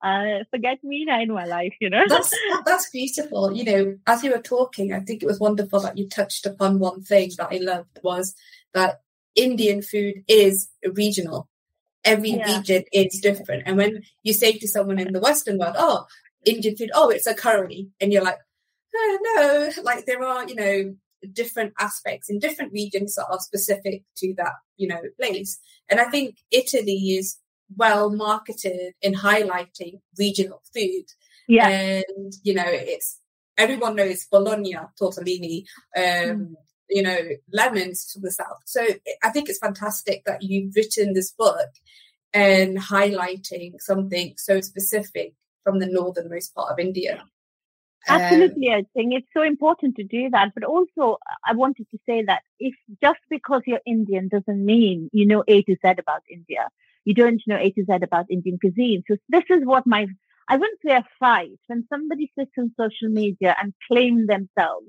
uh, 0.04 0.44
forget 0.52 0.80
Mina 0.84 1.22
in 1.22 1.34
my 1.34 1.46
life, 1.46 1.74
you 1.80 1.90
know. 1.90 2.04
That's 2.08 2.32
that's 2.66 2.90
beautiful. 2.90 3.54
You 3.54 3.64
know, 3.64 3.98
as 4.06 4.24
you 4.24 4.32
were 4.32 4.42
talking, 4.42 4.94
I 4.94 5.00
think 5.00 5.24
it 5.24 5.26
was 5.28 5.40
wonderful 5.40 5.80
that 5.80 5.98
you 5.98 6.08
touched 6.08 6.46
upon 6.46 6.80
one 6.80 7.02
thing 7.02 7.32
that 7.38 7.50
I 7.52 7.58
loved 7.58 8.00
was 8.04 8.36
that 8.74 9.02
Indian 9.36 9.82
food 9.82 10.24
is 10.28 10.70
regional. 10.94 11.48
Every 12.04 12.32
yeah. 12.32 12.58
region 12.58 12.84
is 12.92 13.20
different. 13.22 13.64
And 13.66 13.78
when 13.78 14.04
you 14.24 14.34
say 14.34 14.52
to 14.58 14.68
someone 14.68 15.00
in 15.00 15.14
the 15.14 15.22
Western 15.22 15.58
world, 15.58 15.76
oh, 15.78 16.06
Indian 16.46 16.76
food, 16.76 16.92
oh, 16.94 17.10
it's 17.10 17.28
a 17.28 17.34
curry, 17.34 17.88
and 18.02 18.12
you're 18.12 18.24
like, 18.24 18.40
oh, 18.94 19.20
no, 19.36 19.84
like 19.84 20.06
there 20.06 20.22
are, 20.22 20.46
you 20.48 20.56
know, 20.56 20.96
different 21.32 21.74
aspects 21.80 22.30
in 22.30 22.40
different 22.40 22.74
regions 22.74 23.16
that 23.16 23.28
are 23.30 23.40
specific 23.40 24.04
to 24.18 24.34
that, 24.36 24.52
you 24.76 24.88
know, 24.88 25.00
place. 25.18 25.58
And 25.90 26.02
I 26.02 26.06
think 26.06 26.36
Italy 26.52 27.16
is 27.18 27.38
well 27.78 28.10
marketed 28.10 28.94
in 29.02 29.14
highlighting 29.14 30.02
regional 30.18 30.62
food. 30.74 31.06
Yeah. 31.48 31.68
And, 31.68 32.34
you 32.44 32.54
know, 32.54 32.66
it's 32.66 33.20
everyone 33.58 33.96
knows 33.96 34.26
Bologna, 34.26 34.78
tortellini, 35.00 35.66
um, 35.96 36.04
mm. 36.04 36.54
you 36.90 37.04
know, 37.04 37.20
lemons 37.52 38.12
from 38.12 38.24
the 38.24 38.32
south. 38.32 38.62
So 38.66 38.86
I 39.24 39.30
think 39.30 39.50
it's 39.50 39.60
fantastic 39.60 40.24
that 40.26 40.42
you've 40.42 40.76
written 40.76 41.14
this 41.14 41.32
book 41.32 41.70
and 42.34 42.78
highlighting 42.78 43.74
something 43.80 44.34
so 44.38 44.62
specific 44.62 45.36
from 45.64 45.80
the 45.80 45.86
northernmost 45.86 46.54
part 46.56 46.72
of 46.72 46.80
India. 46.80 47.24
Absolutely, 48.08 48.70
um, 48.70 48.80
I 48.80 48.86
think 48.94 49.14
it's 49.14 49.28
so 49.34 49.44
important 49.44 49.96
to 49.96 50.04
do 50.04 50.30
that. 50.32 50.52
But 50.54 50.66
also, 50.66 51.18
I 51.46 51.54
wanted 51.54 51.88
to 51.92 52.00
say 52.06 52.24
that 52.24 52.42
if 52.60 52.76
just 53.02 53.20
because 53.30 53.62
you're 53.66 53.80
Indian 53.86 54.28
doesn't 54.28 54.66
mean 54.66 55.10
you 55.14 55.26
know 55.26 55.44
A 55.48 55.62
to 55.64 55.76
Z 55.76 55.94
about 55.98 56.24
India. 56.30 56.68
You 57.06 57.14
don't 57.14 57.42
know 57.48 57.58
A 57.58 57.72
to 57.72 57.86
Z 57.86 57.94
about 58.02 58.28
Indian 58.30 58.58
cuisine. 58.60 59.04
So 59.08 59.18
this 59.30 59.44
is 59.50 59.66
what 59.66 59.86
my 59.86 60.08
I 60.50 60.58
wouldn't 60.58 60.80
say 60.86 60.94
a 60.94 61.06
fight 61.20 61.60
when 61.68 61.86
somebody 61.90 62.32
sits 62.38 62.52
on 62.58 62.74
social 62.78 63.10
media 63.10 63.56
and 63.62 63.74
claim 63.88 64.28
themselves 64.28 64.88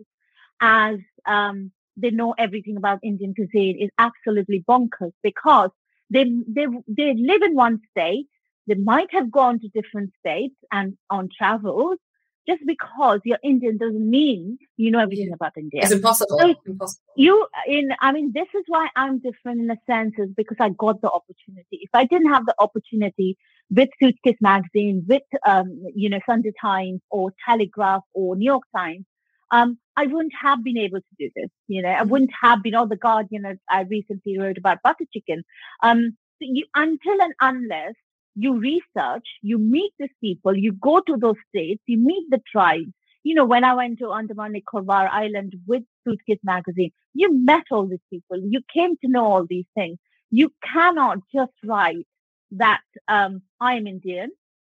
as 0.60 0.96
um, 1.26 1.70
they 1.96 2.10
know 2.10 2.34
everything 2.36 2.76
about 2.76 2.98
Indian 3.02 3.34
cuisine 3.34 3.78
is 3.80 3.90
absolutely 3.98 4.64
bonkers 4.68 5.12
because 5.22 5.70
they 6.10 6.24
they 6.48 6.66
they 6.88 7.14
live 7.14 7.42
in 7.42 7.54
one 7.54 7.80
state. 7.90 8.28
They 8.66 8.74
might 8.74 9.12
have 9.12 9.30
gone 9.30 9.60
to 9.60 9.68
different 9.68 10.10
states 10.20 10.56
and 10.72 10.96
on 11.10 11.28
travels 11.36 11.98
just 12.46 12.62
because 12.66 13.20
you're 13.24 13.38
Indian 13.42 13.76
doesn't 13.78 14.10
mean 14.10 14.58
you 14.76 14.90
know 14.90 14.98
everything 14.98 15.28
yeah. 15.28 15.34
about 15.34 15.52
India. 15.56 15.80
It's 15.82 15.92
impossible. 15.92 16.38
So 16.38 16.54
impossible. 16.66 17.02
You 17.16 17.46
in 17.66 17.90
I 18.00 18.12
mean 18.12 18.32
this 18.34 18.48
is 18.54 18.64
why 18.66 18.88
I'm 18.96 19.18
different 19.18 19.60
in 19.60 19.70
a 19.70 19.76
sense 19.86 20.14
is 20.18 20.30
because 20.36 20.56
I 20.60 20.70
got 20.70 21.00
the 21.00 21.10
opportunity. 21.10 21.78
If 21.82 21.90
I 21.94 22.04
didn't 22.04 22.32
have 22.32 22.46
the 22.46 22.54
opportunity 22.58 23.36
with 23.70 23.88
Suitcase 24.00 24.36
Magazine, 24.40 25.04
with 25.08 25.22
um, 25.46 25.84
you 25.94 26.08
know 26.08 26.20
Sunday 26.26 26.52
Times 26.60 27.00
or 27.10 27.32
Telegraph 27.46 28.02
or 28.12 28.36
New 28.36 28.44
York 28.44 28.64
Times, 28.76 29.04
um, 29.50 29.78
I 29.96 30.06
wouldn't 30.06 30.34
have 30.40 30.62
been 30.64 30.78
able 30.78 30.98
to 30.98 31.14
do 31.18 31.30
this. 31.34 31.50
You 31.68 31.82
know, 31.82 31.88
I 31.88 32.00
mm-hmm. 32.00 32.08
wouldn't 32.08 32.32
have 32.42 32.62
been. 32.62 32.74
Or 32.74 32.86
the 32.86 32.96
Guardian, 32.96 33.58
I 33.70 33.82
recently 33.82 34.38
wrote 34.38 34.58
about 34.58 34.82
butter 34.82 35.04
chicken. 35.12 35.44
Um, 35.82 36.16
so 36.40 36.48
you, 36.50 36.66
until 36.74 37.22
and 37.22 37.34
unless 37.40 37.94
you 38.34 38.58
research, 38.58 39.26
you 39.42 39.58
meet 39.58 39.92
these 39.98 40.08
people, 40.20 40.56
you 40.56 40.72
go 40.72 41.00
to 41.00 41.16
those 41.16 41.36
states, 41.48 41.82
you 41.86 41.98
meet 41.98 42.28
the 42.30 42.40
tribes. 42.50 42.92
You 43.22 43.34
know, 43.34 43.44
when 43.46 43.64
I 43.64 43.74
went 43.74 43.98
to 44.00 44.12
Andaman 44.12 44.52
Nicobar 44.52 45.08
Island 45.08 45.54
with 45.66 45.82
Suitcase 46.06 46.40
Magazine, 46.42 46.92
you 47.14 47.32
met 47.32 47.64
all 47.70 47.86
these 47.86 48.06
people. 48.10 48.38
You 48.38 48.60
came 48.72 48.96
to 48.98 49.08
know 49.08 49.24
all 49.24 49.46
these 49.48 49.64
things. 49.74 49.98
You 50.30 50.52
cannot 50.62 51.18
just 51.34 51.52
write 51.64 52.06
that 52.52 52.82
um, 53.08 53.42
I 53.60 53.76
am 53.76 53.86
Indian. 53.86 54.30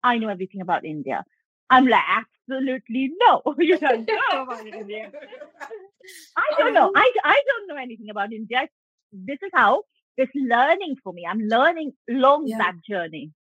I 0.03 0.19
know 0.19 0.29
everything 0.29 0.61
about 0.61 0.85
India. 0.85 1.25
I'm 1.71 1.87
like, 1.87 2.05
absolutely 2.49 3.13
no. 3.19 3.43
You 3.59 3.79
don't 3.87 4.07
know 4.07 4.43
about 4.43 4.67
India. 4.67 5.11
I 6.37 6.55
don't 6.59 6.75
know. 6.75 6.93
I, 6.95 7.13
I 7.25 7.43
don't 7.49 7.69
know 7.69 7.77
anything 7.77 8.11
about 8.11 8.33
India. 8.33 8.69
This 9.13 9.39
is 9.43 9.51
how 9.55 9.85
it's 10.19 10.33
learning 10.35 10.97
for 11.03 11.13
me. 11.13 11.25
I'm 11.29 11.41
learning 11.41 11.93
along 12.11 12.49
yeah. 12.49 12.59
that 12.59 12.75
journey 12.87 13.31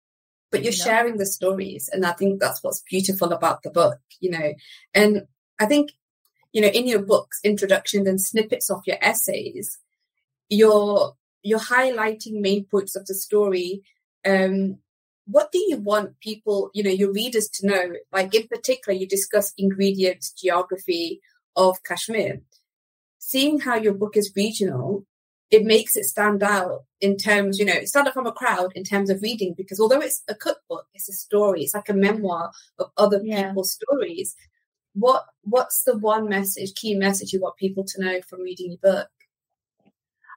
but 0.54 0.64
you're 0.64 0.72
you 0.72 0.78
know? 0.78 0.84
sharing 0.84 1.16
the 1.18 1.26
stories 1.26 1.90
and 1.92 2.06
i 2.06 2.12
think 2.12 2.40
that's 2.40 2.62
what's 2.62 2.82
beautiful 2.88 3.32
about 3.32 3.62
the 3.62 3.70
book 3.70 3.98
you 4.20 4.30
know 4.30 4.54
and 4.94 5.26
i 5.58 5.66
think 5.66 5.90
you 6.54 6.60
know, 6.60 6.68
in 6.68 6.86
your 6.86 7.02
books, 7.02 7.40
introductions 7.42 8.08
and 8.08 8.20
snippets 8.20 8.70
of 8.70 8.80
your 8.86 8.96
essays, 9.02 9.78
you're 10.48 11.14
you're 11.42 11.58
highlighting 11.58 12.40
main 12.40 12.64
points 12.64 12.96
of 12.96 13.04
the 13.06 13.14
story. 13.14 13.82
Um, 14.24 14.78
what 15.26 15.50
do 15.52 15.58
you 15.58 15.78
want 15.78 16.20
people, 16.20 16.70
you 16.72 16.82
know, 16.82 16.90
your 16.90 17.12
readers 17.12 17.48
to 17.54 17.66
know? 17.66 17.92
Like 18.12 18.34
in 18.34 18.46
particular, 18.46 18.96
you 18.96 19.06
discuss 19.06 19.52
ingredients, 19.58 20.30
geography 20.32 21.20
of 21.56 21.82
Kashmir. 21.82 22.40
Seeing 23.18 23.60
how 23.60 23.74
your 23.74 23.94
book 23.94 24.16
is 24.16 24.32
regional, 24.36 25.04
it 25.54 25.64
makes 25.64 25.94
it 25.94 26.04
stand 26.04 26.42
out 26.42 26.82
in 27.00 27.16
terms, 27.16 27.60
you 27.60 27.64
know, 27.64 27.84
stand 27.84 28.08
out 28.08 28.14
from 28.14 28.26
a 28.26 28.32
crowd 28.32 28.72
in 28.74 28.82
terms 28.82 29.08
of 29.08 29.22
reading 29.22 29.54
because 29.56 29.78
although 29.78 30.00
it's 30.00 30.24
a 30.28 30.34
cookbook, 30.34 30.86
it's 30.94 31.08
a 31.08 31.12
story, 31.12 31.62
it's 31.62 31.74
like 31.74 31.88
a 31.88 31.94
memoir 31.94 32.50
of 32.80 32.90
other 32.96 33.20
yeah. 33.22 33.48
people's 33.48 33.72
stories. 33.72 34.34
What 34.94 35.24
what's 35.42 35.84
the 35.84 35.96
one 35.96 36.28
message, 36.28 36.74
key 36.74 36.96
message 36.96 37.32
you 37.32 37.40
want 37.40 37.56
people 37.56 37.84
to 37.84 38.04
know 38.04 38.20
from 38.28 38.40
reading 38.40 38.70
your 38.70 38.92
book? 38.92 39.08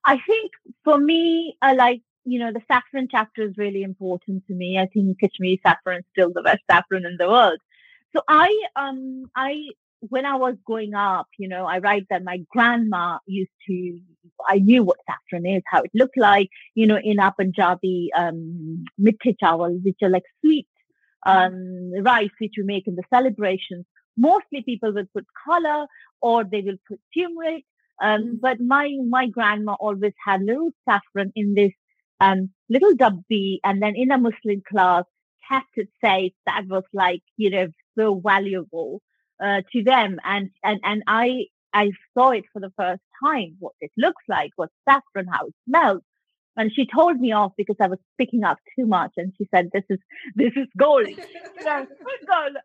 I 0.06 0.20
think 0.20 0.52
for 0.84 1.00
me, 1.00 1.58
I 1.64 1.74
like 1.74 2.04
you 2.24 2.38
know 2.38 2.54
the 2.54 2.62
saffron 2.68 3.08
chapter 3.10 3.42
is 3.42 3.58
really 3.58 3.82
important 3.82 4.46
to 4.48 4.54
me. 4.54 4.78
I 4.78 4.86
think 4.86 5.20
Kashmiri 5.20 5.60
saffron 5.64 6.00
is 6.00 6.06
still 6.12 6.32
the 6.32 6.44
best 6.44 6.62
saffron 6.70 7.08
in 7.08 7.18
the 7.18 7.28
world. 7.28 7.60
So 8.16 8.22
I 8.28 8.50
um 8.76 9.32
I 9.36 9.70
when 10.02 10.26
I 10.26 10.36
was 10.36 10.56
growing 10.66 10.94
up, 10.94 11.28
you 11.38 11.48
know, 11.48 11.66
I 11.66 11.80
write 11.80 12.06
that 12.10 12.24
my 12.24 12.40
grandma 12.52 13.18
used 13.26 13.52
to, 13.68 14.00
I 14.48 14.60
knew 14.60 14.84
what 14.84 14.98
saffron 15.08 15.46
is, 15.46 15.64
how 15.66 15.82
it 15.82 15.92
looked 15.94 16.18
like, 16.18 16.50
you 16.76 16.86
know, 16.86 17.00
in 17.02 17.20
our 17.20 17.34
Punjabi, 17.34 18.10
um, 18.16 18.86
mitte 19.00 19.36
chawal, 19.42 19.84
which 19.84 19.98
are 20.04 20.10
like 20.10 20.24
sweet, 20.42 20.68
um, 21.26 21.92
rice, 22.02 22.30
which 22.40 22.54
we 22.58 22.64
make 22.64 22.88
in 22.88 22.96
the 22.96 23.04
celebrations. 23.12 23.86
Mostly 24.18 24.62
people 24.64 24.94
will 24.94 25.08
put 25.14 25.26
color 25.46 25.88
or 26.22 26.44
they 26.44 26.62
will 26.62 26.78
put 26.88 27.00
turmeric. 27.16 27.66
Um, 28.00 28.22
mm. 28.22 28.40
but 28.40 28.60
my, 28.60 28.96
my 29.10 29.28
grandma 29.28 29.74
always 29.80 30.14
had 30.26 30.44
little 30.44 30.70
saffron 30.88 31.32
in 31.36 31.56
this, 31.56 31.72
um, 32.20 32.52
little 32.70 32.94
dubbi 32.94 33.58
and 33.64 33.82
then 33.82 33.96
in 33.96 34.12
a 34.12 34.18
Muslim 34.18 34.62
class 34.70 35.04
kept 35.50 35.70
it 35.76 35.90
safe. 36.04 36.34
That 36.46 36.68
was 36.68 36.84
like, 36.94 37.24
you 37.38 37.50
know, 37.50 37.68
so 37.98 38.22
valuable 38.24 39.02
uh, 39.44 39.62
to 39.72 39.84
them 39.84 40.20
and 40.24 40.50
and 40.64 40.80
and 40.84 41.04
i 41.08 41.46
i 41.74 41.92
saw 42.14 42.30
it 42.32 42.46
for 42.52 42.60
the 42.60 42.72
first 42.78 43.02
time 43.24 43.56
what 43.60 43.74
it 43.82 43.92
looks 43.98 44.24
like 44.28 44.52
what 44.56 44.70
saffron 44.88 45.28
how 45.32 45.46
it 45.46 45.54
smells 45.68 46.02
and 46.58 46.72
she 46.74 46.88
told 46.88 47.20
me 47.20 47.32
off 47.32 47.54
because 47.56 47.76
I 47.80 47.88
was 47.88 48.00
picking 48.18 48.44
up 48.44 48.58
too 48.78 48.88
much, 48.88 49.12
and 49.16 49.32
she 49.38 49.48
said, 49.54 49.70
"This 49.72 49.84
is 49.90 50.00
this 50.36 50.52
is 50.56 50.68
gold." 50.78 51.08
so. 51.08 51.74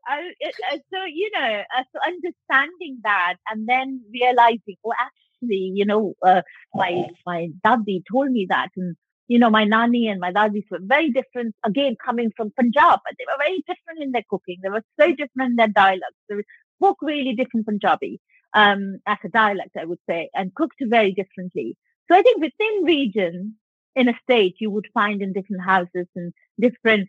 I, 0.08 0.32
it, 0.40 0.54
so 0.92 1.04
you 1.04 1.30
know, 1.34 1.62
uh, 1.76 1.82
so 1.92 1.98
understanding 2.04 2.98
that, 3.04 3.34
and 3.50 3.68
then 3.68 4.00
realizing, 4.12 4.76
oh, 4.84 4.94
actually, 4.98 5.72
you 5.74 5.84
know, 5.84 6.14
uh, 6.26 6.40
my 6.74 7.06
my 7.26 7.48
daddy 7.62 8.02
told 8.10 8.30
me 8.30 8.46
that, 8.48 8.70
and 8.76 8.96
you 9.28 9.38
know, 9.38 9.50
my 9.50 9.64
nanny 9.64 10.08
and 10.08 10.20
my 10.20 10.32
dadis 10.32 10.64
were 10.70 10.80
very 10.80 11.10
different. 11.10 11.54
Again, 11.64 11.96
coming 12.02 12.32
from 12.34 12.50
Punjab, 12.58 13.00
but 13.04 13.14
they 13.18 13.24
were 13.26 13.44
very 13.44 13.58
different 13.68 14.02
in 14.02 14.12
their 14.12 14.24
cooking. 14.28 14.58
They 14.62 14.70
were 14.70 14.84
so 14.98 15.08
different 15.08 15.50
in 15.50 15.56
their 15.56 15.68
dialects. 15.68 16.18
They 16.30 16.36
spoke 16.82 16.98
really 17.02 17.34
different 17.34 17.66
Punjabi 17.66 18.20
um, 18.54 18.98
as 19.06 19.18
a 19.24 19.28
dialect, 19.28 19.76
I 19.78 19.84
would 19.84 20.00
say, 20.08 20.30
and 20.34 20.54
cooked 20.54 20.80
very 20.80 21.12
differently. 21.12 21.76
So 22.10 22.16
I 22.16 22.22
think 22.22 22.40
within 22.40 22.84
region, 22.84 23.56
in 23.94 24.08
a 24.08 24.14
state, 24.22 24.56
you 24.58 24.70
would 24.70 24.88
find 24.92 25.22
in 25.22 25.32
different 25.32 25.62
houses 25.62 26.06
and 26.16 26.32
different 26.58 27.08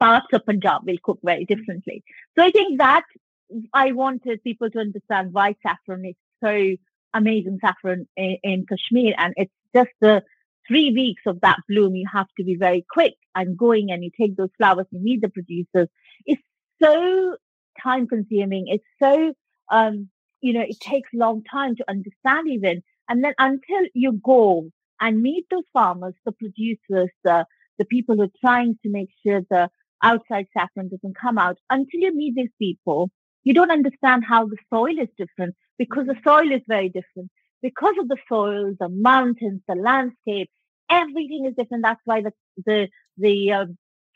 parts 0.00 0.26
of 0.32 0.44
Punjab 0.46 0.82
will 0.86 0.96
cook 1.02 1.20
very 1.22 1.44
differently. 1.44 2.02
So 2.36 2.44
I 2.44 2.50
think 2.50 2.78
that 2.78 3.04
I 3.72 3.92
wanted 3.92 4.42
people 4.42 4.70
to 4.70 4.78
understand 4.78 5.32
why 5.32 5.54
saffron 5.62 6.04
is 6.06 6.14
so 6.42 6.76
amazing 7.12 7.58
saffron 7.60 8.06
in, 8.16 8.38
in 8.42 8.66
Kashmir. 8.66 9.14
And 9.18 9.34
it's 9.36 9.52
just 9.74 9.90
the 10.00 10.22
three 10.66 10.90
weeks 10.92 11.22
of 11.26 11.40
that 11.42 11.58
bloom. 11.68 11.94
You 11.94 12.06
have 12.12 12.28
to 12.38 12.44
be 12.44 12.56
very 12.56 12.84
quick 12.90 13.14
and 13.34 13.56
going 13.56 13.90
and 13.90 14.02
you 14.02 14.10
take 14.18 14.36
those 14.36 14.50
flowers, 14.56 14.86
you 14.90 15.00
meet 15.00 15.20
the 15.20 15.28
producers. 15.28 15.88
It's 16.26 16.42
so 16.82 17.36
time 17.82 18.06
consuming. 18.06 18.68
It's 18.68 18.84
so, 19.02 19.34
um, 19.70 20.08
you 20.40 20.52
know, 20.52 20.62
it 20.62 20.80
takes 20.80 21.08
long 21.12 21.42
time 21.44 21.76
to 21.76 21.84
understand 21.88 22.48
even. 22.48 22.82
And 23.08 23.22
then 23.22 23.34
until 23.38 23.86
you 23.94 24.12
go 24.12 24.70
and 25.00 25.22
meet 25.22 25.46
those 25.50 25.64
farmers, 25.72 26.14
the 26.24 26.32
producers, 26.32 27.10
the, 27.24 27.46
the 27.78 27.84
people 27.84 28.16
who 28.16 28.22
are 28.22 28.40
trying 28.40 28.78
to 28.82 28.90
make 28.90 29.10
sure 29.24 29.42
the 29.50 29.70
outside 30.02 30.46
saffron 30.56 30.88
doesn't 30.88 31.16
come 31.16 31.38
out, 31.38 31.58
until 31.70 32.00
you 32.00 32.14
meet 32.14 32.34
these 32.34 32.50
people, 32.58 33.10
you 33.42 33.54
don't 33.54 33.70
understand 33.70 34.24
how 34.26 34.46
the 34.46 34.56
soil 34.72 34.98
is 34.98 35.08
different 35.18 35.54
because 35.78 36.06
the 36.06 36.16
soil 36.24 36.50
is 36.50 36.62
very 36.66 36.88
different. 36.88 37.30
Because 37.62 37.94
of 37.98 38.08
the 38.08 38.16
soil, 38.28 38.74
the 38.78 38.88
mountains, 38.90 39.62
the 39.66 39.74
landscape, 39.74 40.50
everything 40.90 41.46
is 41.46 41.54
different. 41.56 41.82
That's 41.82 42.00
why 42.04 42.20
the 42.22 42.32
the 42.64 42.88
the 43.16 43.52
uh, 43.52 43.66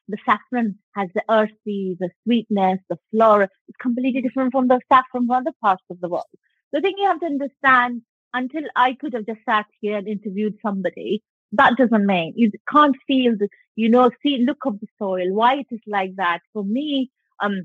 the 0.09 0.19
saffron 0.25 0.79
has 0.95 1.09
the 1.15 1.23
earthy, 1.31 1.97
the 2.01 2.11
sweetness, 2.25 2.81
the 2.89 2.99
flora. 3.11 3.49
It's 3.69 3.77
completely 3.81 4.23
different 4.23 4.53
from 4.53 4.69
the 4.69 4.81
saffron 4.91 5.27
from 5.27 5.31
other 5.31 5.53
parts 5.63 5.85
of 5.91 6.01
the 6.01 6.09
world. 6.09 6.25
The 6.73 6.81
thing 6.81 6.95
you 6.99 7.07
have 7.07 7.21
to 7.21 7.27
understand 7.27 8.03
until 8.35 8.63
I 8.77 8.95
could 8.95 9.15
have 9.15 9.27
just 9.27 9.41
sat 9.49 9.67
here 9.81 9.97
and 9.97 10.09
interviewed 10.09 10.57
somebody, 10.63 11.23
that 11.53 11.77
doesn't 11.77 12.07
mean 12.07 12.35
you 12.37 12.51
can't 12.71 12.97
feel 13.07 13.35
the, 13.39 13.49
you 13.77 13.89
know, 13.89 14.11
see, 14.23 14.39
look 14.39 14.65
of 14.67 14.81
the 14.81 14.87
soil, 14.99 15.33
why 15.33 15.55
it 15.57 15.67
is 15.71 15.81
like 15.87 16.15
that. 16.17 16.41
For 16.53 16.65
me, 16.65 17.11
um, 17.41 17.63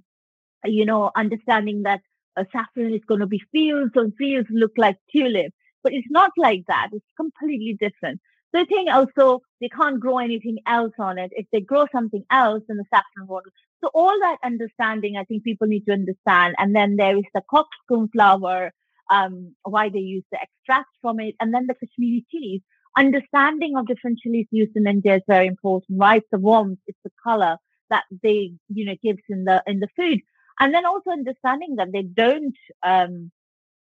you 0.65 0.86
know, 0.86 1.12
understanding 1.15 1.84
that 1.84 2.01
a 2.38 2.45
saffron 2.51 2.93
is 2.93 3.01
going 3.08 3.19
to 3.19 3.27
be 3.27 3.41
fields 3.51 3.91
and 3.95 4.13
fields 4.17 4.47
look 4.51 4.71
like 4.77 4.97
tulips, 5.12 5.56
but 5.84 5.93
it's 5.93 6.08
not 6.10 6.32
like 6.38 6.63
that. 6.67 6.89
It's 6.93 7.06
completely 7.17 7.77
different. 7.79 8.21
So 8.53 8.61
I 8.61 8.65
think 8.65 8.89
also 8.91 9.41
they 9.61 9.69
can't 9.69 9.99
grow 9.99 10.19
anything 10.19 10.59
else 10.67 10.93
on 10.99 11.17
it. 11.17 11.31
If 11.33 11.47
they 11.51 11.61
grow 11.61 11.87
something 11.91 12.23
else, 12.29 12.63
then 12.67 12.77
the 12.77 12.85
saffron 12.93 13.27
won't. 13.27 13.45
So 13.83 13.89
all 13.93 14.17
that 14.21 14.37
understanding, 14.43 15.17
I 15.17 15.23
think 15.23 15.43
people 15.43 15.67
need 15.67 15.85
to 15.85 15.93
understand. 15.93 16.55
And 16.57 16.75
then 16.75 16.95
there 16.95 17.17
is 17.17 17.23
the 17.33 17.41
cockscomb 17.51 18.11
flower, 18.11 18.71
um, 19.09 19.55
why 19.63 19.89
they 19.89 19.99
use 19.99 20.23
the 20.31 20.39
extract 20.39 20.89
from 21.01 21.19
it, 21.19 21.35
and 21.39 21.53
then 21.53 21.67
the 21.67 21.73
Kashmiri 21.73 22.25
chilies. 22.31 22.61
Understanding 22.95 23.75
of 23.75 23.87
different 23.87 24.19
chilies 24.19 24.45
used 24.51 24.75
in 24.75 24.87
India 24.87 25.15
is 25.15 25.23
very 25.27 25.47
important, 25.47 25.99
right? 25.99 26.21
The 26.31 26.37
warmth, 26.37 26.79
it's 26.85 26.99
the 27.03 27.11
color 27.23 27.57
that 27.89 28.03
they, 28.21 28.53
you 28.69 28.85
know, 28.85 28.95
gives 29.03 29.23
in 29.29 29.45
the 29.45 29.63
in 29.65 29.79
the 29.79 29.87
food, 29.95 30.19
and 30.59 30.73
then 30.73 30.85
also 30.85 31.09
understanding 31.09 31.75
that 31.77 31.91
they 31.91 32.03
don't 32.03 32.55
um, 32.83 33.31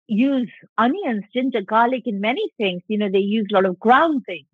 use 0.07 0.51
onions, 0.79 1.23
ginger, 1.33 1.61
garlic 1.61 2.03
in 2.05 2.19
many 2.19 2.51
things. 2.57 2.81
You 2.87 2.97
know, 2.97 3.09
they 3.09 3.19
use 3.19 3.47
a 3.51 3.53
lot 3.53 3.65
of 3.65 3.79
ground 3.79 4.23
things. 4.25 4.47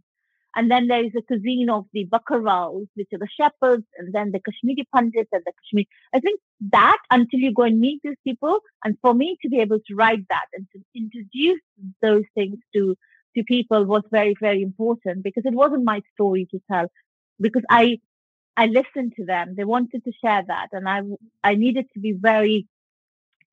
And 0.56 0.70
then 0.70 0.88
there 0.88 1.04
is 1.04 1.12
a 1.16 1.22
cuisine 1.22 1.70
of 1.70 1.86
the 1.94 2.06
Bakarwals, 2.06 2.88
which 2.96 3.10
are 3.14 3.20
the 3.20 3.28
shepherds, 3.40 3.86
and 3.98 4.14
then 4.14 4.32
the 4.32 4.40
Kashmiri 4.40 4.88
Pandits 4.94 5.30
and 5.32 5.44
the 5.46 5.54
Kashmiri. 5.62 5.88
I 6.14 6.20
think 6.20 6.40
that 6.72 6.98
until 7.12 7.40
you 7.40 7.54
go 7.54 7.64
and 7.64 7.80
meet 7.80 8.02
these 8.04 8.18
people, 8.24 8.60
and 8.84 8.98
for 9.02 9.14
me 9.14 9.38
to 9.42 9.50
be 9.50 9.60
able 9.60 9.80
to 9.88 9.96
write 9.96 10.28
that 10.30 10.46
and 10.54 10.68
to 10.74 10.80
introduce 10.96 11.62
those 12.02 12.24
things 12.36 12.58
to 12.76 12.96
to 13.38 13.44
people 13.44 13.86
was 13.86 14.02
very 14.10 14.36
very 14.42 14.64
important 14.64 15.24
because 15.24 15.46
it 15.46 15.54
wasn't 15.54 15.84
my 15.84 16.02
story 16.16 16.48
to 16.50 16.60
tell 16.72 16.88
because 17.40 17.64
I 17.70 18.00
I 18.58 18.66
listened 18.66 19.14
to 19.16 19.26
them. 19.26 19.54
They 19.56 19.64
wanted 19.64 20.04
to 20.04 20.12
share 20.24 20.44
that, 20.48 20.70
and 20.72 20.90
I 20.90 21.02
I 21.44 21.56
needed 21.56 21.86
to 21.94 22.00
be 22.00 22.14
very 22.14 22.68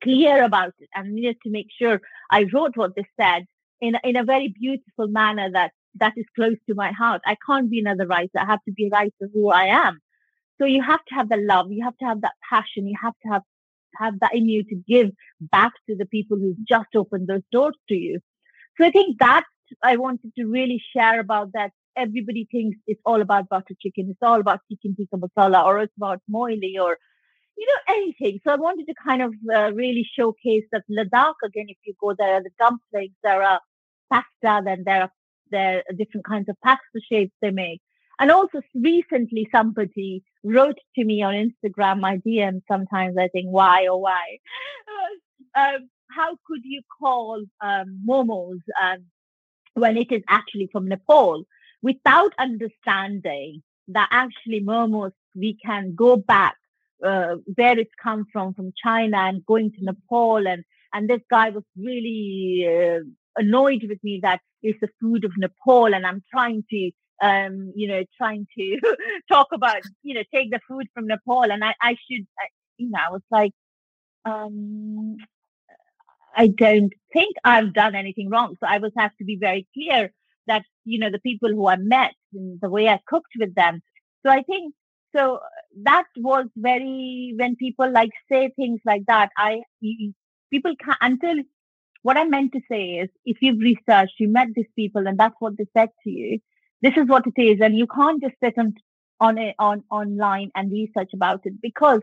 clear 0.03 0.43
about 0.43 0.73
it 0.79 0.89
and 0.93 1.13
needed 1.13 1.37
to 1.43 1.49
make 1.49 1.67
sure 1.79 2.01
I 2.29 2.45
wrote 2.51 2.75
what 2.75 2.95
they 2.95 3.07
said 3.19 3.45
in 3.81 3.97
in 4.03 4.15
a 4.15 4.23
very 4.23 4.49
beautiful 4.49 5.07
manner 5.07 5.49
that 5.51 5.71
that 5.95 6.13
is 6.15 6.25
close 6.35 6.57
to 6.67 6.75
my 6.75 6.91
heart. 6.91 7.21
I 7.25 7.35
can't 7.45 7.69
be 7.69 7.79
another 7.79 8.07
writer. 8.07 8.39
I 8.39 8.45
have 8.45 8.63
to 8.65 8.71
be 8.71 8.87
a 8.87 8.89
writer 8.89 9.29
who 9.33 9.49
I 9.49 9.65
am. 9.65 9.99
So 10.59 10.65
you 10.65 10.81
have 10.81 11.03
to 11.05 11.15
have 11.15 11.29
the 11.29 11.37
love. 11.37 11.71
You 11.71 11.83
have 11.83 11.97
to 11.97 12.05
have 12.05 12.21
that 12.21 12.33
passion. 12.49 12.87
You 12.87 12.97
have 13.01 13.13
to 13.23 13.29
have 13.29 13.43
have 13.95 14.19
that 14.19 14.33
in 14.33 14.47
you 14.47 14.63
to 14.63 14.75
give 14.87 15.11
back 15.39 15.71
to 15.89 15.95
the 15.95 16.05
people 16.05 16.37
who've 16.37 16.65
just 16.67 16.89
opened 16.95 17.27
those 17.27 17.41
doors 17.51 17.75
to 17.89 17.95
you. 17.95 18.19
So 18.77 18.85
I 18.85 18.91
think 18.91 19.17
that 19.19 19.43
I 19.83 19.97
wanted 19.97 20.33
to 20.37 20.45
really 20.45 20.81
share 20.93 21.19
about 21.19 21.53
that. 21.53 21.71
Everybody 21.95 22.47
thinks 22.51 22.77
it's 22.85 23.01
all 23.05 23.21
about 23.21 23.49
butter 23.49 23.73
chicken. 23.81 24.07
It's 24.09 24.21
all 24.21 24.39
about 24.39 24.59
chicken 24.69 24.95
tikka 24.95 25.17
masala 25.17 25.65
or 25.65 25.79
it's 25.79 25.97
about 25.97 26.21
moili 26.31 26.79
or, 26.79 26.97
you 27.57 27.65
know, 27.65 27.95
anything. 27.95 28.39
So 28.43 28.51
I 28.53 28.55
wanted 28.55 28.85
to 28.85 28.93
kind 29.03 29.23
of 29.23 29.33
uh, 29.53 29.73
really 29.73 30.07
showcase 30.15 30.65
that 30.71 30.83
Ladakh, 30.91 31.33
again, 31.43 31.65
if 31.69 31.77
you 31.85 31.95
go 31.99 32.13
there, 32.17 32.43
the 32.43 32.51
dumplings, 32.59 33.15
there 33.23 33.41
are 33.41 33.59
pasta, 34.11 34.61
then 34.63 34.83
there 34.85 35.01
are 35.03 35.11
their 35.51 35.83
different 35.97 36.25
kinds 36.25 36.49
of 36.49 36.55
pasta 36.63 36.99
shapes 37.09 37.33
they 37.41 37.51
make. 37.51 37.81
And 38.19 38.31
also 38.31 38.61
recently 38.73 39.47
somebody 39.51 40.23
wrote 40.43 40.79
to 40.95 41.03
me 41.03 41.21
on 41.21 41.33
Instagram, 41.35 41.99
my 41.99 42.17
DM 42.17 42.61
sometimes 42.67 43.15
I 43.17 43.27
think, 43.27 43.47
why 43.47 43.83
or 43.83 43.91
oh, 43.91 43.97
why? 43.97 44.37
Um, 45.55 45.89
how 46.11 46.37
could 46.45 46.61
you 46.63 46.81
call 46.99 47.43
um, 47.61 48.01
momos 48.07 48.59
um, 48.79 49.05
when 49.73 49.97
it 49.97 50.11
is 50.11 50.21
actually 50.27 50.69
from 50.71 50.87
Nepal 50.87 51.45
without 51.81 52.33
understanding 52.37 53.63
that 53.87 54.07
actually 54.11 54.61
momos, 54.61 55.13
we 55.35 55.57
can 55.65 55.95
go 55.95 56.17
back 56.17 56.57
uh, 57.03 57.35
where 57.55 57.79
it's 57.79 57.93
come 58.01 58.25
from, 58.31 58.53
from 58.53 58.73
China 58.83 59.17
and 59.17 59.45
going 59.45 59.71
to 59.71 59.83
Nepal 59.83 60.47
and 60.47 60.63
and 60.93 61.09
this 61.09 61.21
guy 61.29 61.49
was 61.49 61.63
really 61.77 62.65
uh, 62.67 63.03
annoyed 63.37 63.85
with 63.87 64.03
me 64.03 64.19
that 64.23 64.41
it's 64.61 64.79
the 64.81 64.89
food 64.99 65.23
of 65.25 65.31
Nepal, 65.37 65.93
and 65.93 66.05
I'm 66.05 66.23
trying 66.31 66.63
to 66.69 66.91
um, 67.21 67.71
you 67.75 67.87
know, 67.87 68.03
trying 68.17 68.47
to 68.57 68.79
talk 69.31 69.47
about, 69.53 69.81
you 70.03 70.13
know, 70.13 70.23
take 70.33 70.51
the 70.51 70.59
food 70.67 70.87
from 70.93 71.07
Nepal. 71.07 71.51
And 71.51 71.63
I, 71.63 71.73
I 71.81 71.91
should, 72.09 72.27
I, 72.39 72.47
you 72.77 72.89
know, 72.89 72.99
I 73.07 73.11
was 73.11 73.21
like, 73.31 73.51
um, 74.25 75.17
I 76.35 76.47
don't 76.47 76.93
think 77.13 77.35
I've 77.43 77.73
done 77.73 77.95
anything 77.95 78.29
wrong. 78.29 78.55
So 78.59 78.67
I 78.67 78.77
was 78.77 78.91
have 78.97 79.15
to 79.17 79.25
be 79.25 79.37
very 79.37 79.67
clear 79.73 80.11
that, 80.45 80.63
you 80.85 80.99
know, 80.99 81.09
the 81.09 81.19
people 81.19 81.49
who 81.49 81.67
I 81.67 81.77
met 81.77 82.13
and 82.33 82.59
the 82.61 82.69
way 82.69 82.87
I 82.87 82.99
cooked 83.07 83.33
with 83.39 83.55
them. 83.55 83.81
So 84.23 84.31
I 84.31 84.43
think, 84.43 84.73
so 85.15 85.39
that 85.83 86.05
was 86.17 86.45
very, 86.55 87.33
when 87.37 87.55
people 87.55 87.91
like 87.91 88.11
say 88.31 88.51
things 88.55 88.81
like 88.85 89.05
that, 89.07 89.31
I, 89.37 89.61
people 90.51 90.75
can't, 90.75 90.97
until 91.01 91.43
what 92.07 92.15
I 92.15 92.23
meant 92.23 92.53
to 92.53 92.61
say 92.71 92.83
is 93.01 93.09
if 93.25 93.41
you've 93.41 93.59
researched, 93.59 94.13
you 94.17 94.29
met 94.29 94.47
these 94.55 94.73
people 94.77 95.05
and 95.07 95.17
that's 95.19 95.35
what 95.39 95.57
they 95.57 95.67
said 95.75 95.89
to 96.05 96.09
you, 96.09 96.39
this 96.81 96.93
is 96.95 97.05
what 97.05 97.25
it 97.27 97.37
is. 97.49 97.59
And 97.59 97.77
you 97.77 97.85
can't 97.85 98.23
just 98.23 98.35
sit 98.41 98.53
on, 98.57 98.75
on 99.19 99.37
it, 99.37 99.55
on, 99.59 99.83
online 99.91 100.49
and 100.55 100.71
research 100.71 101.09
about 101.13 101.41
it 101.43 101.61
because 101.61 101.99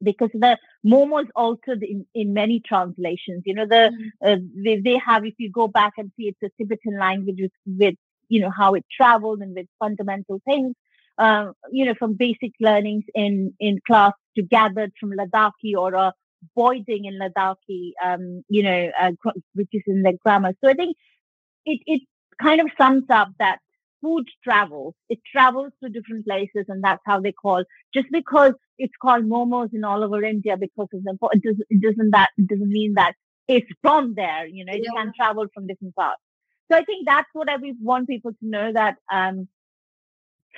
because 0.00 0.30
the 0.32 0.56
momo 0.86 1.22
is 1.24 1.28
altered 1.34 1.82
in, 1.82 2.06
in 2.14 2.32
many 2.34 2.60
translations. 2.60 3.42
You 3.44 3.54
know, 3.54 3.66
the 3.66 3.90
mm. 3.92 4.32
uh, 4.32 4.40
they, 4.64 4.76
they 4.78 4.96
have 5.04 5.26
if 5.26 5.34
you 5.38 5.50
go 5.50 5.66
back 5.66 5.94
and 5.98 6.12
see 6.16 6.28
it's 6.28 6.42
a 6.44 6.50
Tibetan 6.56 6.96
language 6.96 7.38
with, 7.40 7.52
with 7.66 7.96
you 8.28 8.40
know 8.40 8.52
how 8.56 8.74
it 8.74 8.84
traveled 8.96 9.40
and 9.42 9.56
with 9.56 9.66
fundamental 9.80 10.40
things. 10.44 10.76
Um, 11.18 11.54
you 11.72 11.84
know, 11.84 11.94
from 11.98 12.14
basic 12.14 12.52
learnings 12.60 13.04
in 13.14 13.54
in 13.58 13.80
class 13.84 14.12
to 14.36 14.42
gathered 14.42 14.92
from 15.00 15.10
Ladakhi 15.10 15.74
or 15.76 15.94
a 15.94 16.14
Boyding 16.54 17.04
in 17.04 17.18
Ladakhi, 17.18 17.92
um, 18.04 18.42
you 18.48 18.62
know, 18.62 18.90
uh, 19.00 19.12
which 19.54 19.68
is 19.72 19.82
in 19.86 20.02
the 20.02 20.12
grammar. 20.22 20.52
So 20.62 20.70
I 20.70 20.74
think 20.74 20.96
it 21.66 21.80
it 21.86 22.02
kind 22.40 22.60
of 22.60 22.68
sums 22.78 23.04
up 23.10 23.28
that 23.38 23.58
food 24.02 24.26
travels. 24.42 24.94
It 25.08 25.20
travels 25.30 25.72
to 25.82 25.90
different 25.90 26.26
places, 26.26 26.66
and 26.68 26.82
that's 26.82 27.02
how 27.04 27.20
they 27.20 27.32
call. 27.32 27.64
Just 27.94 28.06
because 28.10 28.54
it's 28.78 28.94
called 29.00 29.24
momos 29.24 29.74
in 29.74 29.84
all 29.84 30.02
over 30.02 30.22
India 30.22 30.56
because 30.56 30.88
of 30.94 31.04
them, 31.04 31.18
it 31.32 31.42
doesn't, 31.42 31.66
it 31.68 31.82
doesn't 31.82 32.10
that 32.12 32.30
it 32.38 32.48
doesn't 32.48 32.68
mean 32.68 32.94
that 32.94 33.14
it's 33.48 33.70
from 33.82 34.14
there. 34.14 34.46
You 34.46 34.64
know, 34.64 34.72
it 34.72 34.82
yeah. 34.84 35.02
can 35.02 35.12
travel 35.14 35.46
from 35.52 35.66
different 35.66 35.94
parts. 35.94 36.22
So 36.70 36.78
I 36.78 36.84
think 36.84 37.06
that's 37.06 37.28
what 37.32 37.50
I 37.50 37.56
want 37.80 38.08
people 38.08 38.30
to 38.30 38.46
know 38.46 38.72
that 38.72 38.96
um, 39.12 39.48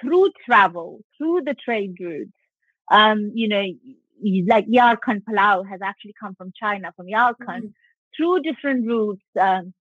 through 0.01 0.31
travel, 0.45 1.01
through 1.17 1.43
the 1.47 1.55
trade 1.55 1.95
routes, 1.99 2.33
um, 2.91 3.33
you 3.35 3.49
know, 3.49 3.65
like 4.49 4.67
Yarkand 4.69 5.23
Palau 5.25 5.69
has 5.69 5.81
actually 5.83 6.15
come 6.19 6.35
from 6.35 6.53
China, 6.55 6.93
from 6.97 7.07
Yarkand, 7.07 7.37
mm-hmm. 7.39 8.17
through 8.17 8.41
different 8.41 8.87
routes. 8.87 9.23
Um, 9.41 9.75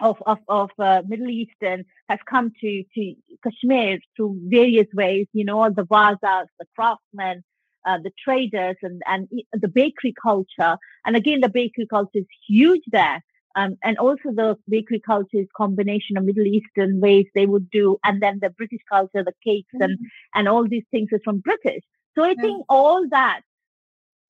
of 0.00 0.16
of, 0.26 0.38
of 0.48 0.70
uh, 0.78 1.02
Middle 1.06 1.28
Eastern 1.28 1.84
has 2.08 2.18
come 2.28 2.52
to 2.60 2.84
to 2.94 3.14
Kashmir 3.42 3.98
through 4.16 4.38
various 4.44 4.86
ways. 4.94 5.26
You 5.32 5.44
know, 5.44 5.68
the 5.70 5.84
wazas, 5.84 6.48
the 6.58 6.66
craftsmen, 6.74 7.42
uh, 7.86 7.98
the 7.98 8.12
traders, 8.22 8.76
and 8.82 9.02
and 9.06 9.28
the 9.52 9.68
bakery 9.68 10.14
culture. 10.20 10.76
And 11.04 11.16
again, 11.16 11.40
the 11.40 11.48
bakery 11.48 11.86
culture 11.86 12.18
is 12.18 12.26
huge 12.46 12.82
there. 12.86 13.22
Um, 13.56 13.76
and 13.82 13.98
also 13.98 14.30
the 14.32 14.56
bakery 14.68 15.00
culture 15.00 15.38
is 15.38 15.48
combination 15.56 16.16
of 16.16 16.24
Middle 16.24 16.46
Eastern 16.46 17.00
ways 17.00 17.26
they 17.34 17.46
would 17.46 17.68
do, 17.70 17.98
and 18.04 18.22
then 18.22 18.38
the 18.40 18.50
British 18.50 18.82
culture, 18.88 19.24
the 19.24 19.32
cakes 19.42 19.68
mm-hmm. 19.74 19.82
and 19.82 19.98
and 20.34 20.48
all 20.48 20.68
these 20.68 20.84
things 20.90 21.08
is 21.12 21.20
from 21.24 21.40
British. 21.40 21.82
So 22.14 22.24
I 22.24 22.34
think 22.34 22.64
all 22.68 23.08
that, 23.10 23.42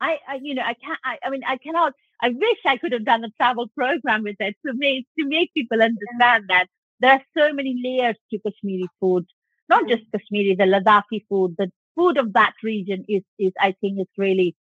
I, 0.00 0.18
I 0.28 0.38
you 0.42 0.54
know 0.54 0.62
I 0.62 0.74
can't 0.74 0.98
I, 1.04 1.18
I 1.24 1.30
mean 1.30 1.42
I 1.46 1.56
cannot 1.56 1.92
I 2.20 2.30
wish 2.30 2.58
I 2.66 2.76
could 2.76 2.92
have 2.92 3.04
done 3.04 3.24
a 3.24 3.30
travel 3.30 3.68
program 3.76 4.22
with 4.22 4.36
it 4.40 4.56
to 4.66 4.72
make 4.74 5.06
to 5.18 5.26
make 5.26 5.52
people 5.54 5.80
understand 5.82 6.44
that 6.48 6.66
there 7.00 7.12
are 7.12 7.22
so 7.36 7.52
many 7.52 7.80
layers 7.82 8.16
to 8.30 8.38
Kashmiri 8.40 8.88
food, 9.00 9.26
not 9.68 9.88
just 9.88 10.02
Kashmiri, 10.12 10.56
the 10.56 10.64
Ladakhi 10.64 11.24
food, 11.28 11.54
the 11.58 11.70
food 11.94 12.16
of 12.18 12.32
that 12.32 12.54
region 12.62 13.04
is 13.08 13.22
is 13.38 13.52
I 13.60 13.72
think 13.80 13.98
it's 13.98 14.18
really 14.18 14.56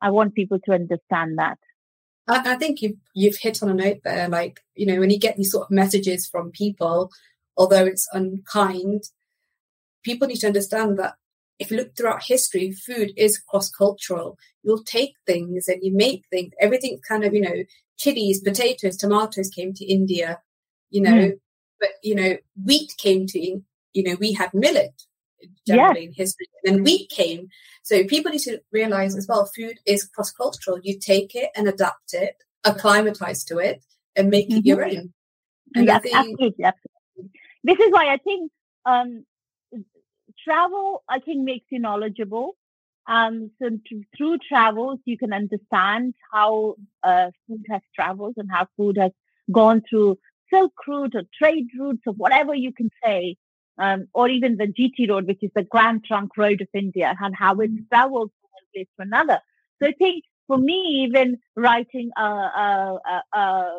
I 0.00 0.10
want 0.10 0.34
people 0.34 0.58
to 0.64 0.72
understand 0.72 1.38
that. 1.38 1.58
I, 2.26 2.52
I 2.52 2.56
think 2.56 2.82
you've 2.82 2.98
you've 3.14 3.38
hit 3.38 3.62
on 3.62 3.70
a 3.70 3.74
note 3.74 4.00
there. 4.04 4.28
Like 4.28 4.60
you 4.74 4.86
know, 4.86 5.00
when 5.00 5.10
you 5.10 5.18
get 5.18 5.36
these 5.36 5.50
sort 5.50 5.66
of 5.66 5.70
messages 5.70 6.26
from 6.26 6.50
people, 6.50 7.10
although 7.56 7.86
it's 7.86 8.08
unkind, 8.12 9.04
people 10.04 10.28
need 10.28 10.40
to 10.40 10.46
understand 10.46 10.98
that 10.98 11.14
if 11.58 11.70
you 11.70 11.76
look 11.76 11.96
throughout 11.96 12.22
history, 12.22 12.72
food 12.72 13.12
is 13.16 13.38
cross 13.38 13.70
cultural. 13.70 14.38
You'll 14.62 14.84
take 14.84 15.14
things 15.26 15.68
and 15.68 15.82
you 15.82 15.92
make 15.92 16.24
things. 16.30 16.52
Everything 16.60 17.00
kind 17.06 17.24
of, 17.24 17.34
you 17.34 17.40
know, 17.40 17.64
chilies, 17.96 18.40
potatoes, 18.40 18.96
tomatoes 18.96 19.50
came 19.50 19.74
to 19.74 19.84
India, 19.84 20.40
you 20.90 21.00
know, 21.00 21.10
mm. 21.10 21.40
but, 21.80 21.90
you 22.02 22.14
know, 22.14 22.36
wheat 22.64 22.94
came 22.96 23.26
to, 23.26 23.38
you 23.38 23.62
know, 24.02 24.16
we 24.20 24.32
had 24.32 24.54
millet 24.54 25.02
generally 25.66 26.04
in 26.04 26.12
history. 26.12 26.46
And 26.64 26.76
then 26.76 26.84
wheat 26.84 27.10
came. 27.10 27.48
So 27.82 28.04
people 28.04 28.30
need 28.30 28.42
to 28.42 28.60
realize 28.72 29.16
as 29.16 29.26
well, 29.28 29.46
food 29.46 29.78
is 29.86 30.04
cross 30.04 30.30
cultural. 30.30 30.78
You 30.82 30.98
take 30.98 31.34
it 31.34 31.50
and 31.56 31.66
adapt 31.66 32.14
it, 32.14 32.36
acclimatize 32.64 33.44
to 33.44 33.58
it, 33.58 33.82
and 34.14 34.30
make 34.30 34.48
mm-hmm. 34.48 34.58
it 34.58 34.66
your 34.66 34.84
own. 34.84 35.12
And 35.74 35.86
yes, 35.86 36.02
think, 36.02 36.14
absolutely, 36.14 36.64
absolutely. 36.64 37.40
This 37.64 37.78
is 37.78 37.90
why 37.90 38.12
I 38.12 38.16
think 38.18 38.52
um, 38.86 39.24
travel, 40.48 41.04
I 41.08 41.18
think, 41.18 41.44
makes 41.44 41.66
you 41.70 41.78
knowledgeable. 41.78 42.56
Um, 43.06 43.50
so 43.60 43.70
t- 43.70 44.06
through 44.16 44.38
travels, 44.48 44.98
you 45.04 45.16
can 45.18 45.32
understand 45.32 46.14
how 46.32 46.76
uh, 47.02 47.30
food 47.46 47.64
has 47.70 47.82
traveled 47.94 48.34
and 48.36 48.48
how 48.50 48.66
food 48.76 48.96
has 48.98 49.12
gone 49.52 49.82
through 49.88 50.18
Silk 50.52 50.72
Route 50.86 51.14
or 51.14 51.22
trade 51.38 51.68
routes 51.78 52.02
or 52.06 52.14
whatever 52.14 52.54
you 52.54 52.72
can 52.72 52.90
say, 53.04 53.36
um, 53.78 54.08
or 54.14 54.28
even 54.28 54.56
the 54.56 54.66
GT 54.66 55.08
Road, 55.08 55.26
which 55.26 55.42
is 55.42 55.50
the 55.54 55.64
Grand 55.64 56.04
Trunk 56.04 56.36
Road 56.36 56.60
of 56.60 56.68
India, 56.74 57.14
and 57.20 57.34
how 57.34 57.52
it 57.60 57.70
mm-hmm. 57.70 57.82
travels 57.92 58.30
from 58.40 58.50
one 58.52 58.68
place 58.74 58.88
to 58.96 59.02
another. 59.02 59.40
So 59.80 59.88
I 59.88 59.92
think 59.92 60.24
for 60.46 60.58
me, 60.58 61.06
even 61.06 61.38
writing 61.56 62.10
uh, 62.18 62.48
uh, 62.64 62.98
uh, 63.12 63.36
uh, 63.38 63.70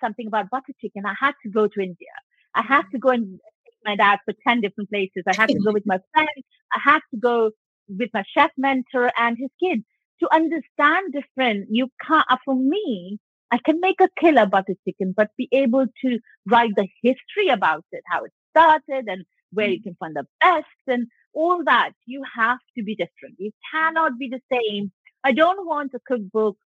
something 0.00 0.28
about 0.28 0.50
butter 0.50 0.72
chicken, 0.80 1.04
I 1.04 1.14
had 1.18 1.34
to 1.42 1.50
go 1.50 1.66
to 1.66 1.80
India. 1.80 2.14
I 2.54 2.62
had 2.62 2.84
to 2.92 2.98
go 2.98 3.10
and 3.10 3.38
my 3.86 3.96
dad 3.96 4.18
for 4.24 4.34
10 4.46 4.60
different 4.60 4.90
places. 4.90 5.22
I 5.26 5.34
had 5.34 5.48
to 5.48 5.58
go 5.58 5.72
with 5.78 5.86
my 5.86 5.98
friends. 6.12 6.44
I 6.74 6.80
had 6.82 7.00
to 7.12 7.16
go 7.18 7.50
with 7.88 8.10
my 8.12 8.24
chef 8.34 8.50
mentor 8.56 9.10
and 9.18 9.36
his 9.38 9.50
kids 9.62 9.82
to 10.20 10.34
understand 10.34 11.12
different. 11.12 11.68
You 11.70 11.88
can't, 12.06 12.26
uh, 12.28 12.36
for 12.44 12.56
me, 12.56 13.18
I 13.50 13.58
can 13.64 13.80
make 13.80 14.00
a 14.00 14.08
killer 14.18 14.46
butter 14.46 14.74
chicken, 14.86 15.14
but 15.16 15.30
be 15.36 15.48
able 15.52 15.86
to 16.02 16.18
write 16.46 16.72
the 16.76 16.88
history 17.02 17.48
about 17.48 17.84
it, 17.92 18.02
how 18.06 18.24
it 18.24 18.32
started 18.50 19.06
and 19.08 19.24
where 19.52 19.68
you 19.68 19.80
mm. 19.80 19.84
can 19.84 19.96
find 20.00 20.16
the 20.16 20.26
best 20.40 20.66
and 20.86 21.06
all 21.32 21.62
that. 21.64 21.92
You 22.06 22.22
have 22.34 22.58
to 22.76 22.82
be 22.82 22.96
different. 22.96 23.36
You 23.38 23.52
cannot 23.72 24.18
be 24.18 24.28
the 24.28 24.40
same. 24.52 24.90
I 25.22 25.32
don't 25.32 25.66
want 25.66 25.92
a 25.94 26.00
cookbook 26.06 26.56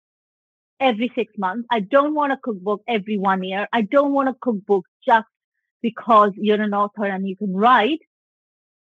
every 0.78 1.12
six 1.14 1.32
months. 1.36 1.66
I 1.70 1.80
don't 1.80 2.14
want 2.14 2.32
a 2.32 2.38
cookbook 2.42 2.82
every 2.88 3.18
one 3.18 3.42
year. 3.42 3.68
I 3.72 3.82
don't 3.82 4.12
want 4.12 4.30
a 4.30 4.36
cookbook 4.40 4.86
just 5.06 5.26
because 5.82 6.32
you're 6.36 6.60
an 6.60 6.74
author 6.74 7.04
and 7.04 7.28
you 7.28 7.36
can 7.36 7.54
write 7.54 8.00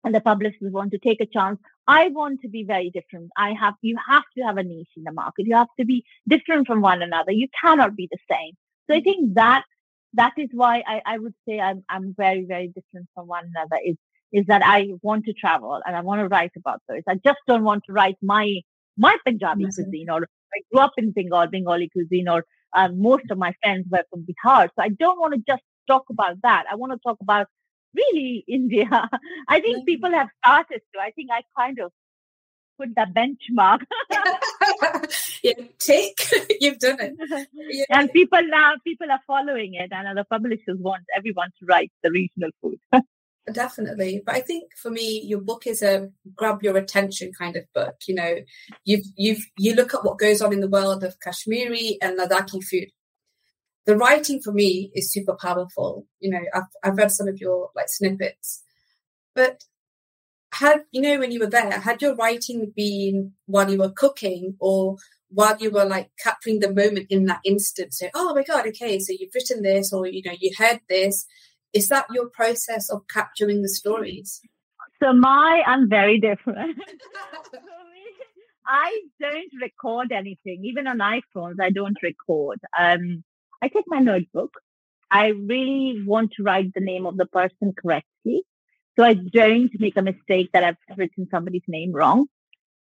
and 0.04 0.14
the 0.14 0.22
publishers 0.22 0.72
want 0.72 0.92
to 0.92 0.98
take 0.98 1.22
a 1.22 1.26
chance. 1.26 1.60
I 1.88 2.10
want 2.10 2.42
to 2.42 2.50
be 2.50 2.64
very 2.64 2.90
different. 2.90 3.32
I 3.38 3.54
have, 3.54 3.76
you 3.82 3.98
have 4.10 4.24
to 4.38 4.44
have 4.44 4.58
a 4.58 4.64
niche 4.64 4.90
in 4.98 5.04
the 5.04 5.12
market. 5.12 5.48
You 5.48 5.56
have 5.56 5.74
to 5.80 5.86
be 5.86 6.06
different 6.28 6.68
from 6.68 6.82
one 6.82 7.02
another. 7.02 7.32
You 7.32 7.48
cannot 7.60 7.96
be 7.96 8.10
the 8.12 8.18
same. 8.30 8.54
So 8.90 8.96
I 8.96 9.02
think 9.02 9.36
that, 9.36 9.64
that 10.14 10.34
is 10.38 10.50
why 10.52 10.84
I, 10.86 11.02
I 11.06 11.18
would 11.18 11.34
say 11.48 11.60
I'm, 11.60 11.84
I'm 11.90 12.14
very, 12.18 12.46
very 12.46 12.68
different 12.68 13.08
from 13.16 13.28
one 13.28 13.46
another 13.56 13.82
is, 13.84 13.96
is 14.32 14.46
that 14.48 14.62
I 14.64 14.90
want 15.02 15.26
to 15.26 15.34
travel 15.34 15.82
and 15.86 15.96
I 15.96 16.02
want 16.02 16.20
to 16.20 16.28
write 16.28 16.52
about 16.58 16.82
those. 16.88 17.02
I 17.08 17.16
just 17.16 17.40
don't 17.48 17.64
want 17.64 17.84
to 17.86 17.94
write 17.94 18.18
my, 18.22 18.62
my 18.98 19.18
Punjabi 19.26 19.66
mm-hmm. 19.66 19.84
cuisine 19.84 20.10
or 20.10 20.28
I 20.54 20.62
grew 20.72 20.82
up 20.82 20.94
in 20.98 21.12
Bengal, 21.12 21.48
Bengali 21.48 21.90
cuisine 21.90 22.30
or 22.30 22.46
um, 22.76 23.02
most 23.02 23.30
of 23.30 23.38
my 23.38 23.54
friends 23.62 23.86
were 23.90 24.04
from 24.10 24.26
Bihar. 24.26 24.70
So 24.76 24.82
I 24.82 24.90
don't 24.90 25.20
want 25.20 25.34
to 25.34 25.42
just 25.48 25.64
talk 25.88 26.06
about 26.10 26.42
that. 26.44 26.66
I 26.72 26.76
want 26.76 26.94
to 26.94 27.00
talk 27.00 27.18
about 27.22 27.48
really 27.96 28.44
India. 28.48 29.10
I 29.48 29.60
think 29.60 29.78
mm-hmm. 29.78 29.86
people 29.86 30.12
have 30.12 30.30
started 30.44 30.82
to. 30.94 31.00
I 31.00 31.12
think 31.12 31.30
I 31.32 31.44
kind 31.58 31.80
of 31.80 31.92
put 32.78 32.90
the 32.96 33.06
benchmark. 33.16 33.82
yeah, 35.44 35.54
tick, 35.80 36.18
you've 36.60 36.80
done 36.80 37.00
it. 37.00 37.14
Yeah. 37.70 37.86
And 37.90 38.12
people 38.12 38.42
now, 38.44 38.74
people 38.84 39.08
are 39.12 39.22
following 39.28 39.76
it, 39.76 39.92
and 39.92 40.18
the 40.18 40.24
publishers 40.24 40.78
want 40.80 41.04
everyone 41.16 41.50
to 41.60 41.66
write 41.66 41.92
the 42.04 42.12
regional 42.12 42.50
food. 42.62 42.80
Definitely, 43.52 44.24
but 44.26 44.36
I 44.36 44.40
think 44.40 44.72
for 44.82 44.90
me, 44.90 45.22
your 45.22 45.42
book 45.42 45.68
is 45.68 45.82
a 45.82 46.10
grab 46.34 46.64
your 46.64 46.78
attention 46.78 47.32
kind 47.38 47.58
of 47.58 47.66
book. 47.76 47.96
You 48.08 48.16
know, 48.16 48.36
you've 48.86 49.06
you've 49.18 49.46
you 49.58 49.76
look 49.76 49.94
at 49.94 50.06
what 50.06 50.18
goes 50.18 50.42
on 50.42 50.54
in 50.54 50.62
the 50.62 50.70
world 50.70 51.04
of 51.04 51.20
Kashmiri 51.20 51.98
and 52.02 52.18
Ladakhi 52.18 52.64
food, 52.64 52.88
the 53.86 53.98
writing 53.98 54.42
for 54.42 54.52
me 54.52 54.92
is 54.96 55.12
super 55.12 55.36
powerful. 55.40 56.08
You 56.20 56.32
know, 56.32 56.42
I've, 56.54 56.64
I've 56.84 56.98
read 56.98 57.12
some 57.12 57.28
of 57.28 57.40
your 57.40 57.70
like 57.76 57.90
snippets, 57.90 58.64
but 59.36 59.64
had, 60.54 60.84
you 60.92 61.02
know, 61.02 61.20
when 61.20 61.32
you 61.32 61.40
were 61.40 61.48
there, 61.48 61.80
had 61.80 62.02
your 62.02 62.16
writing 62.16 62.72
been 62.76 63.34
while 63.48 63.70
you 63.70 63.80
were 63.80 63.92
cooking 63.92 64.56
or 64.60 64.98
while 65.30 65.58
you 65.60 65.72
were 65.72 65.86
like 65.86 66.12
capturing 66.22 66.60
the 66.60 66.72
moment 66.72 67.08
in 67.10 67.26
that 67.26 67.42
instant, 67.44 67.94
say, 67.94 68.12
"Oh 68.14 68.36
my 68.36 68.44
god, 68.44 68.68
okay, 68.68 69.00
so 69.00 69.14
you've 69.18 69.34
written 69.34 69.64
this, 69.64 69.92
or 69.92 70.06
you 70.08 70.22
know, 70.24 70.36
you 70.40 70.52
heard 70.58 70.80
this." 70.88 71.26
Is 71.74 71.90
that 71.90 72.06
your 72.12 72.30
process 72.30 72.90
of 72.92 73.02
capturing 73.12 73.64
the 73.64 73.70
stories? 73.70 74.42
So 75.02 75.12
my, 75.12 75.64
I'm 75.66 75.90
very 75.90 76.20
different. 76.20 76.78
I 78.68 79.02
don't 79.20 79.52
record 79.60 80.12
anything, 80.12 80.64
even 80.64 80.88
on 80.88 81.00
iPhones. 81.00 81.56
I 81.60 81.72
don't 81.72 81.98
record. 82.04 82.60
Um, 82.80 83.24
I 83.64 83.70
take 83.70 83.86
my 83.88 84.00
notebook. 84.00 84.52
I 85.10 85.28
really 85.28 86.04
want 86.06 86.34
to 86.34 86.44
write 86.44 86.74
the 86.74 86.82
name 86.82 87.06
of 87.06 87.16
the 87.16 87.26
person 87.26 87.74
correctly. 87.82 88.44
So 88.98 89.06
I 89.06 89.14
don't 89.14 89.72
make 89.80 89.96
a 89.96 90.02
mistake 90.02 90.50
that 90.52 90.66
I've 90.66 90.98
written 90.98 91.30
somebody's 91.32 91.68
name 91.68 91.94
wrong. 91.94 92.26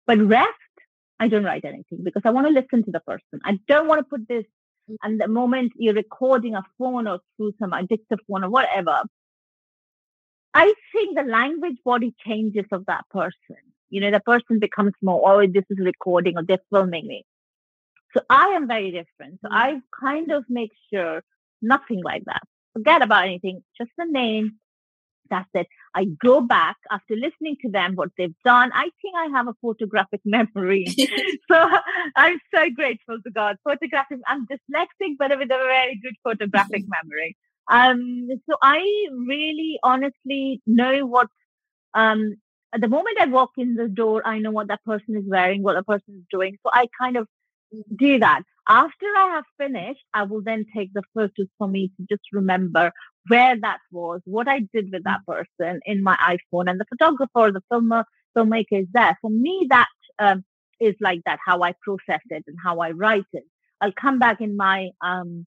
But 0.06 0.20
rest, 0.20 0.74
I 1.22 1.30
don't 1.30 1.46
write 1.46 1.64
anything 1.64 2.00
because 2.04 2.24
I 2.26 2.32
want 2.32 2.48
to 2.48 2.54
listen 2.54 2.84
to 2.84 2.92
the 2.92 3.00
person. 3.00 3.40
I 3.46 3.60
don't 3.66 3.88
want 3.88 4.00
to 4.00 4.04
put 4.04 4.28
this 4.28 4.44
mm. 4.90 4.98
and 5.04 5.22
the 5.22 5.30
moment 5.30 5.72
you're 5.78 5.94
recording 5.94 6.56
a 6.56 6.64
phone 6.78 7.08
or 7.08 7.20
through 7.38 7.54
some 7.60 7.72
addictive 7.72 8.20
phone 8.28 8.44
or 8.44 8.50
whatever, 8.50 9.04
I 10.54 10.74
think 10.92 11.16
the 11.16 11.24
language 11.24 11.78
body 11.86 12.14
changes 12.26 12.66
of 12.74 12.86
that 12.88 13.06
person. 13.10 13.62
You 13.90 14.02
know, 14.02 14.12
the 14.12 14.20
person 14.20 14.60
becomes 14.60 14.94
more, 15.02 15.22
oh, 15.32 15.48
this 15.48 15.64
is 15.70 15.78
recording 15.80 16.38
or 16.38 16.44
they're 16.44 16.68
filming 16.70 17.08
me. 17.08 17.26
So 18.16 18.22
I 18.30 18.48
am 18.50 18.68
very 18.68 18.92
different. 18.92 19.40
So 19.42 19.50
I 19.52 19.82
kind 20.00 20.32
of 20.32 20.44
make 20.50 20.72
sure 20.94 21.24
nothing 21.62 22.02
like 22.04 22.24
that. 22.26 22.42
Forget 22.74 23.02
about 23.02 23.26
anything, 23.26 23.64
just 23.78 23.92
the 23.98 24.06
name. 24.06 24.54
That's 25.30 25.50
it. 25.54 25.68
I 25.96 26.06
go 26.06 26.42
back 26.42 26.76
after 26.92 27.16
listening 27.16 27.58
to 27.62 27.70
them, 27.70 27.96
what 27.96 28.10
they've 28.18 28.36
done. 28.44 28.72
I 28.74 28.90
think 29.02 29.16
I 29.18 29.28
have 29.36 29.48
a 29.48 29.56
photographic 29.62 30.22
memory. 30.26 30.86
so 31.52 31.70
I'm 32.16 32.40
so 32.54 32.70
grateful 32.76 33.18
to 33.22 33.32
God. 33.32 33.58
Photographic, 33.64 34.20
I'm 34.28 34.46
dyslexic, 34.48 35.16
but 35.18 35.32
with 35.38 35.52
a 35.52 35.58
very 35.58 36.00
good 36.04 36.16
photographic 36.24 36.84
memory. 37.04 37.38
Um, 37.70 38.28
so 38.50 38.58
I 38.62 38.80
really 39.12 39.80
honestly 39.84 40.62
know 40.68 41.06
what, 41.06 41.28
um, 41.94 42.36
at 42.74 42.82
the 42.82 42.90
moment 42.90 43.18
I 43.22 43.28
walk 43.28 43.52
in 43.58 43.76
the 43.76 43.88
door, 43.88 44.22
I 44.26 44.40
know 44.40 44.52
what 44.52 44.68
that 44.68 44.84
person 44.84 45.16
is 45.16 45.24
wearing, 45.26 45.64
what 45.64 45.76
the 45.76 45.84
person 45.84 46.16
is 46.18 46.24
doing. 46.30 46.58
So 46.64 46.70
I 46.74 46.88
kind 47.00 47.16
of 47.16 47.28
do 47.96 48.20
that. 48.20 48.42
After 48.68 49.06
I 49.06 49.30
have 49.36 49.46
finished, 49.58 50.04
I 50.14 50.24
will 50.24 50.42
then 50.42 50.66
take 50.76 50.94
the 50.94 51.04
photos 51.14 51.48
for 51.58 51.68
me 51.68 51.92
to 51.98 52.06
just 52.10 52.24
remember 52.32 52.92
where 53.28 53.60
that 53.60 53.80
was, 53.92 54.22
what 54.26 54.48
I 54.48 54.60
did 54.74 54.92
with 54.92 55.04
that 55.04 55.22
person 55.28 55.80
in 55.86 56.04
my 56.04 56.16
iPhone, 56.18 56.70
and 56.70 56.80
the 56.80 56.86
photographer, 56.86 57.52
the 57.52 57.62
filmer, 57.70 58.06
filmmaker 58.38 58.82
is 58.82 58.88
there. 58.94 59.18
For 59.22 59.30
me, 59.30 59.68
that 59.70 59.88
um, 60.20 60.44
is 60.80 60.96
like 61.02 61.22
that, 61.26 61.40
how 61.46 61.62
I 61.64 61.74
process 61.82 62.22
it 62.30 62.44
and 62.48 62.58
how 62.64 62.80
I 62.80 62.92
write 62.92 63.26
it. 63.34 63.44
I'll 63.82 63.92
come 63.94 64.20
back 64.20 64.42
in 64.42 64.56
my 64.56 64.90
um, 65.02 65.46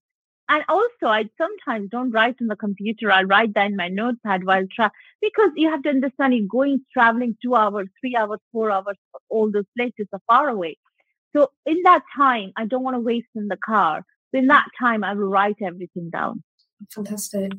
and 0.48 0.64
also 0.68 1.06
I 1.06 1.24
sometimes 1.38 1.90
don't 1.90 2.12
write 2.12 2.36
on 2.40 2.46
the 2.48 2.56
computer. 2.56 3.10
I'll 3.10 3.24
write 3.24 3.54
that 3.54 3.66
in 3.66 3.76
my 3.76 3.88
notepad 3.88 4.44
while 4.44 4.64
tra- 4.70 4.92
because 5.20 5.50
you 5.56 5.70
have 5.70 5.82
to 5.84 5.88
understand 5.88 6.34
you're 6.34 6.46
going 6.48 6.84
traveling 6.92 7.36
two 7.42 7.54
hours, 7.54 7.88
three 8.00 8.14
hours, 8.16 8.38
four 8.52 8.70
hours, 8.70 8.96
all 9.28 9.50
those 9.50 9.64
places 9.76 10.06
are 10.12 10.20
far 10.28 10.48
away. 10.48 10.78
So 11.36 11.50
in 11.66 11.82
that 11.84 12.02
time, 12.16 12.52
I 12.56 12.64
don't 12.66 12.82
want 12.82 12.94
to 12.94 13.00
waste 13.00 13.28
in 13.34 13.48
the 13.48 13.58
car. 13.58 14.04
So 14.30 14.38
in 14.38 14.46
that 14.46 14.66
time, 14.80 15.04
I 15.04 15.12
will 15.12 15.28
write 15.28 15.56
everything 15.62 16.08
down. 16.10 16.42
Fantastic. 16.94 17.52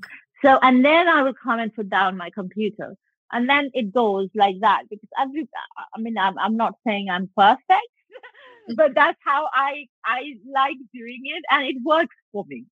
So, 0.43 0.57
and 0.61 0.83
then 0.83 1.07
I 1.07 1.21
will 1.21 1.33
come 1.33 1.59
and 1.59 1.73
put 1.73 1.89
down 1.89 2.17
my 2.17 2.29
computer. 2.31 2.95
And 3.31 3.49
then 3.49 3.69
it 3.73 3.93
goes 3.93 4.29
like 4.33 4.55
that 4.61 4.83
because 4.89 5.09
every, 5.19 5.47
I 5.93 5.99
mean, 5.99 6.17
I'm, 6.17 6.37
I'm 6.39 6.55
not 6.55 6.75
saying 6.85 7.09
I'm 7.09 7.29
perfect, 7.35 7.91
but 8.75 8.95
that's 8.95 9.19
how 9.23 9.47
I, 9.53 9.85
I 10.05 10.35
like 10.51 10.77
doing 10.93 11.21
it 11.25 11.43
and 11.51 11.67
it 11.67 11.75
works 11.83 12.15
for 12.31 12.45
me. 12.47 12.65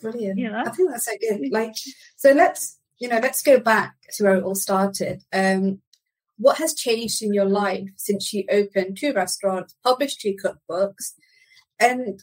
Brilliant. 0.00 0.38
You 0.38 0.50
know? 0.50 0.64
I 0.66 0.70
think 0.70 0.90
that's 0.90 1.04
so 1.04 1.12
good. 1.20 1.52
Like, 1.52 1.74
so 2.16 2.32
let's, 2.32 2.78
you 2.98 3.08
know, 3.08 3.18
let's 3.18 3.42
go 3.42 3.60
back 3.60 3.94
to 4.14 4.24
where 4.24 4.36
it 4.36 4.44
all 4.44 4.54
started. 4.54 5.22
Um, 5.32 5.80
what 6.38 6.58
has 6.58 6.74
changed 6.74 7.22
in 7.22 7.32
your 7.32 7.44
life 7.44 7.88
since 7.96 8.32
you 8.32 8.44
opened 8.50 8.98
two 8.98 9.12
restaurants, 9.12 9.74
published 9.84 10.20
two 10.20 10.34
cookbooks, 10.34 11.12
and 11.78 12.22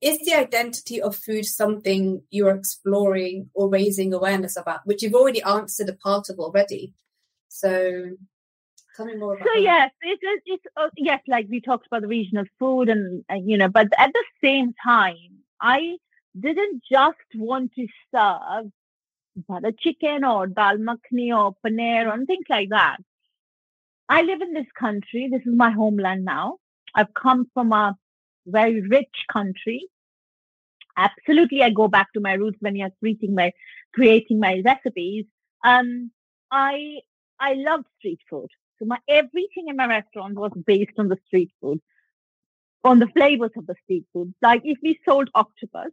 is 0.00 0.18
the 0.20 0.34
identity 0.34 1.00
of 1.00 1.16
food 1.16 1.44
something 1.44 2.22
you're 2.30 2.54
exploring 2.54 3.50
or 3.54 3.68
raising 3.68 4.12
awareness 4.12 4.56
about, 4.56 4.80
which 4.84 5.02
you've 5.02 5.14
already 5.14 5.42
answered 5.42 5.88
a 5.88 5.94
part 5.94 6.28
of 6.28 6.38
already? 6.38 6.92
So 7.48 8.10
tell 8.96 9.06
me 9.06 9.16
more 9.16 9.34
about 9.34 9.46
so 9.46 9.52
that. 9.54 9.60
yes 9.60 9.90
it's, 10.02 10.42
it's 10.46 10.64
uh, 10.76 10.88
yes 10.96 11.20
like 11.28 11.46
we 11.50 11.60
talked 11.60 11.86
about 11.86 12.02
the 12.02 12.08
regional 12.08 12.44
food 12.58 12.88
and, 12.88 13.24
and 13.28 13.48
you 13.48 13.56
know 13.56 13.68
but 13.68 13.88
at 13.98 14.12
the 14.12 14.24
same 14.42 14.74
time 14.82 15.38
i 15.60 15.96
didn't 16.38 16.82
just 16.90 17.18
want 17.34 17.72
to 17.74 17.86
serve 18.14 18.70
butter 19.48 19.72
chicken 19.78 20.24
or 20.24 20.46
dal 20.46 20.78
makhni 20.78 21.36
or 21.36 21.54
paneer 21.64 22.06
or 22.12 22.24
things 22.26 22.46
like 22.48 22.70
that. 22.70 22.98
I 24.08 24.22
live 24.22 24.40
in 24.40 24.52
this 24.52 24.70
country. 24.78 25.28
This 25.30 25.42
is 25.46 25.54
my 25.54 25.70
homeland 25.70 26.24
now. 26.24 26.58
I've 26.94 27.12
come 27.14 27.50
from 27.52 27.72
a 27.72 27.96
very 28.46 28.80
rich 28.80 29.24
country. 29.32 29.88
Absolutely, 30.96 31.62
I 31.62 31.70
go 31.70 31.88
back 31.88 32.12
to 32.14 32.20
my 32.20 32.34
roots 32.34 32.58
when 32.60 32.76
you're 32.76 32.90
creating 33.00 33.34
my 33.34 33.52
creating 33.92 34.40
my 34.40 34.62
recipes. 34.64 35.26
Um, 35.64 36.10
I 36.50 37.00
I 37.38 37.54
love 37.54 37.84
street 37.98 38.20
food. 38.30 38.48
So 38.78 38.86
my 38.86 38.98
everything 39.08 39.68
in 39.68 39.76
my 39.76 39.86
restaurant 39.86 40.34
was 40.36 40.52
based 40.66 40.98
on 40.98 41.08
the 41.08 41.18
street 41.26 41.50
food, 41.60 41.80
on 42.84 42.98
the 42.98 43.08
flavors 43.08 43.50
of 43.56 43.66
the 43.66 43.74
street 43.84 44.06
food. 44.12 44.34
Like 44.42 44.62
if 44.64 44.78
we 44.82 45.00
sold 45.04 45.28
octopus, 45.34 45.92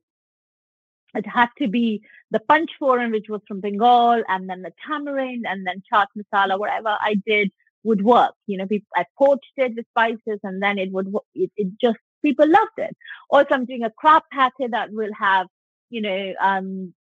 it 1.16 1.26
had 1.28 1.50
to 1.60 1.68
be 1.68 2.02
the 2.32 2.40
panch 2.40 2.72
phoron, 2.82 3.12
which 3.12 3.30
was 3.30 3.42
from 3.48 3.60
Bengal, 3.60 4.24
and 4.28 4.50
then 4.50 4.62
the 4.62 4.74
tamarind, 4.86 5.46
and 5.48 5.66
then 5.66 5.84
chaat 5.92 6.08
masala, 6.18 6.60
whatever 6.60 6.98
I 7.00 7.16
did 7.26 7.52
would 7.84 8.04
work. 8.04 8.34
You 8.48 8.58
know, 8.58 8.68
I 8.96 9.06
poached 9.18 9.46
it 9.58 9.76
with 9.76 9.86
spices, 9.90 10.40
and 10.44 10.62
then 10.62 10.78
it 10.78 10.92
would, 10.92 11.14
it, 11.36 11.52
it 11.56 11.68
just, 11.80 11.98
people 12.24 12.48
loved 12.48 12.78
it. 12.78 12.96
Also, 13.30 13.50
I'm 13.52 13.66
doing 13.66 13.84
a 13.84 13.92
crab 13.92 14.24
patty 14.32 14.68
that 14.72 14.92
will 14.92 15.14
have, 15.18 15.48
you 15.90 16.02
know, 16.02 16.34
um, 16.42 16.94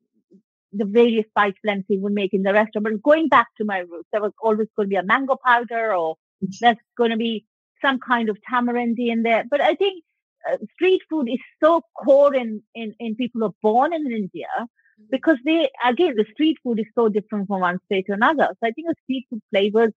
the 0.72 0.84
various 0.84 1.26
spice 1.26 1.54
blends 1.62 1.86
we 1.88 1.98
would 1.98 2.12
make 2.12 2.34
in 2.34 2.42
the 2.42 2.52
restaurant. 2.52 2.84
But 2.84 3.02
going 3.02 3.28
back 3.28 3.48
to 3.58 3.64
my 3.64 3.80
roots, 3.80 4.08
there 4.10 4.22
was 4.22 4.32
always 4.42 4.68
going 4.74 4.88
to 4.88 4.90
be 4.90 4.96
a 4.96 5.02
mango 5.02 5.36
powder, 5.44 5.94
or 5.94 6.16
there's 6.60 6.76
going 6.96 7.10
to 7.10 7.16
be 7.16 7.44
some 7.80 7.98
kind 7.98 8.28
of 8.28 8.38
tamarind 8.48 8.98
in 8.98 9.22
there. 9.22 9.44
But 9.50 9.60
I 9.60 9.74
think 9.74 10.02
uh, 10.50 10.56
street 10.74 11.02
food 11.08 11.28
is 11.28 11.38
so 11.62 11.82
core 11.94 12.34
in, 12.34 12.62
in, 12.74 12.94
in 12.98 13.14
people 13.16 13.40
who 13.40 13.46
are 13.46 13.54
born 13.62 13.92
in 13.92 14.06
India 14.10 14.48
mm-hmm. 14.58 15.04
because 15.10 15.38
they, 15.44 15.68
again, 15.84 16.14
the 16.16 16.26
street 16.32 16.58
food 16.62 16.78
is 16.80 16.86
so 16.94 17.08
different 17.08 17.48
from 17.48 17.60
one 17.60 17.78
state 17.86 18.06
to 18.06 18.12
another. 18.12 18.48
So 18.50 18.68
I 18.68 18.70
think 18.72 18.88
the 18.88 18.94
street 19.04 19.26
food 19.30 19.42
flavors 19.50 19.92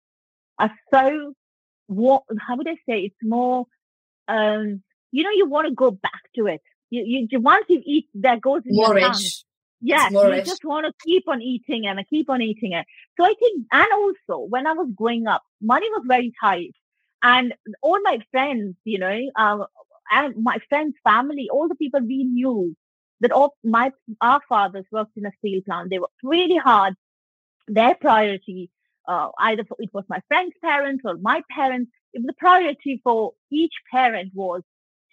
are 0.59 0.71
so, 0.93 1.33
what, 1.87 2.23
how 2.39 2.55
would 2.57 2.67
I 2.67 2.77
say? 2.87 3.01
It's 3.01 3.15
more, 3.21 3.65
um, 4.27 4.81
you 5.11 5.23
know, 5.23 5.31
you 5.31 5.47
want 5.47 5.67
to 5.67 5.73
go 5.73 5.91
back 5.91 6.23
to 6.35 6.47
it. 6.47 6.61
You, 6.89 7.27
you, 7.29 7.39
once 7.39 7.65
you 7.67 7.81
eat, 7.85 8.07
that 8.15 8.41
goes 8.41 8.61
in 8.65 8.75
your 8.75 8.93
rich. 8.93 9.43
Yeah, 9.81 10.09
you 10.09 10.41
just 10.41 10.63
want 10.63 10.87
to 10.87 10.93
keep 11.05 11.27
on 11.27 11.41
eating 11.41 11.85
and 11.85 11.99
keep 12.09 12.29
on 12.29 12.41
eating 12.41 12.71
it. 12.71 12.85
So 13.17 13.25
I 13.25 13.33
think, 13.39 13.67
and 13.71 13.87
also 13.93 14.45
when 14.45 14.65
I 14.65 14.73
was 14.73 14.89
growing 14.95 15.27
up, 15.27 15.43
money 15.61 15.87
was 15.89 16.03
very 16.07 16.33
tight. 16.41 16.73
And 17.21 17.53
all 17.81 17.99
my 18.01 18.19
friends, 18.31 18.75
you 18.83 18.99
know, 18.99 19.19
uh, 19.35 19.65
and 20.11 20.35
my 20.43 20.57
friends' 20.69 20.95
family, 21.03 21.49
all 21.51 21.67
the 21.67 21.75
people 21.75 22.01
we 22.01 22.23
knew 22.23 22.75
that 23.21 23.31
all 23.31 23.55
my 23.63 23.91
our 24.21 24.41
fathers 24.47 24.85
worked 24.91 25.17
in 25.17 25.25
a 25.25 25.31
steel 25.39 25.61
plant. 25.65 25.89
They 25.89 25.99
worked 25.99 26.23
really 26.23 26.57
hard. 26.57 26.95
Their 27.67 27.95
priority, 27.95 28.69
uh, 29.07 29.29
either 29.39 29.63
for, 29.63 29.77
it 29.79 29.89
was 29.93 30.03
my 30.07 30.21
friend's 30.27 30.55
parents 30.63 31.03
or 31.05 31.17
my 31.17 31.41
parents, 31.49 31.91
was 32.13 32.25
the 32.25 32.33
priority 32.33 33.01
for 33.03 33.33
each 33.51 33.73
parent 33.91 34.31
was 34.33 34.61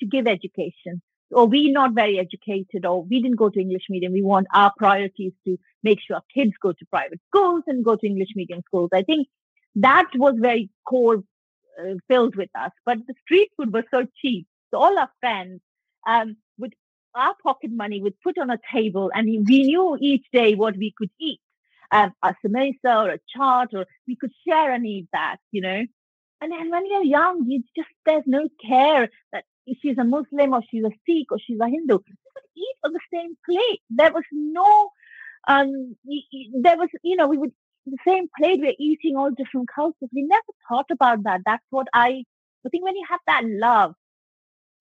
to 0.01 0.07
give 0.07 0.27
education. 0.27 1.01
Or 1.31 1.47
we 1.47 1.71
not 1.71 1.95
very 1.95 2.19
educated, 2.19 2.85
or 2.85 3.05
we 3.05 3.23
didn't 3.23 3.39
go 3.39 3.49
to 3.49 3.59
English 3.59 3.85
medium. 3.89 4.13
We 4.13 4.21
want 4.21 4.49
our 4.53 4.71
priorities 4.77 5.33
to 5.47 5.57
make 5.83 5.99
sure 6.07 6.21
kids 6.35 6.53
go 6.61 6.73
to 6.73 6.87
private 6.91 7.21
schools 7.29 7.63
and 7.67 7.83
go 7.83 7.97
to 7.97 8.07
English 8.07 8.29
medium 8.37 8.61
schools. 8.67 8.91
I 8.93 9.03
think 9.03 9.29
that 9.77 10.11
was 10.15 10.35
very 10.39 10.69
core 10.85 11.25
uh, 11.81 11.95
filled 12.07 12.37
with 12.37 12.51
us. 12.55 12.73
But 12.85 12.99
the 13.07 13.15
street 13.23 13.51
food 13.57 13.73
was 13.73 13.85
so 13.91 14.07
cheap 14.21 14.47
all 14.75 14.99
our 14.99 15.11
friends, 15.21 15.61
um, 16.07 16.37
with 16.59 16.73
our 17.15 17.35
pocket 17.43 17.71
money, 17.71 18.01
would 18.03 18.21
put 18.21 18.39
on 18.39 18.51
a 18.51 18.59
table, 18.73 19.11
and 19.15 19.27
we 19.27 19.65
knew 19.65 19.97
each 20.01 20.27
day 20.33 20.55
what 20.55 20.77
we 20.77 20.93
could 20.97 21.11
eat, 21.21 21.41
um, 21.91 22.13
a 22.23 22.35
samosa 22.45 22.75
or 22.85 23.11
a 23.11 23.19
chaat, 23.37 23.69
or 23.75 23.87
we 24.07 24.17
could 24.17 24.33
share 24.47 24.73
and 24.73 24.87
eat 24.87 25.09
that, 25.13 25.37
you 25.51 25.61
know. 25.61 25.85
And 26.41 26.53
then 26.53 26.71
when 26.71 26.87
you're 26.87 27.05
young, 27.05 27.45
you 27.49 27.63
just 27.77 27.89
there's 28.05 28.25
no 28.27 28.49
care 28.67 29.09
that 29.33 29.45
if 29.67 29.79
she's 29.81 29.99
a 29.99 30.05
Muslim 30.05 30.53
or 30.55 30.63
she's 30.69 30.85
a 30.85 30.91
Sikh 31.07 31.31
or 31.31 31.39
she's 31.39 31.61
a 31.61 31.69
Hindu, 31.69 31.95
you 31.95 32.31
would 32.35 32.45
eat 32.57 32.77
on 32.85 32.93
the 32.93 33.01
same 33.15 33.37
plate. 33.49 33.81
There 33.91 34.13
was 34.13 34.25
no, 34.33 34.91
um, 35.47 35.97
there 36.61 36.77
was, 36.77 36.89
you 37.03 37.17
know, 37.17 37.29
we 37.29 37.39
would 37.39 37.53
the 37.87 37.97
same 38.07 38.29
plate. 38.39 38.61
We're 38.61 38.75
eating 38.79 39.17
all 39.17 39.31
different 39.31 39.69
cultures. 39.75 40.09
We 40.13 40.23
never 40.23 40.43
thought 40.69 40.91
about 40.91 41.25
that. 41.25 41.41
That's 41.45 41.65
what 41.71 41.89
I, 41.93 42.25
I 42.65 42.69
think 42.71 42.85
when 42.85 42.97
you 42.97 43.05
have 43.09 43.21
that 43.27 43.43
love 43.45 43.95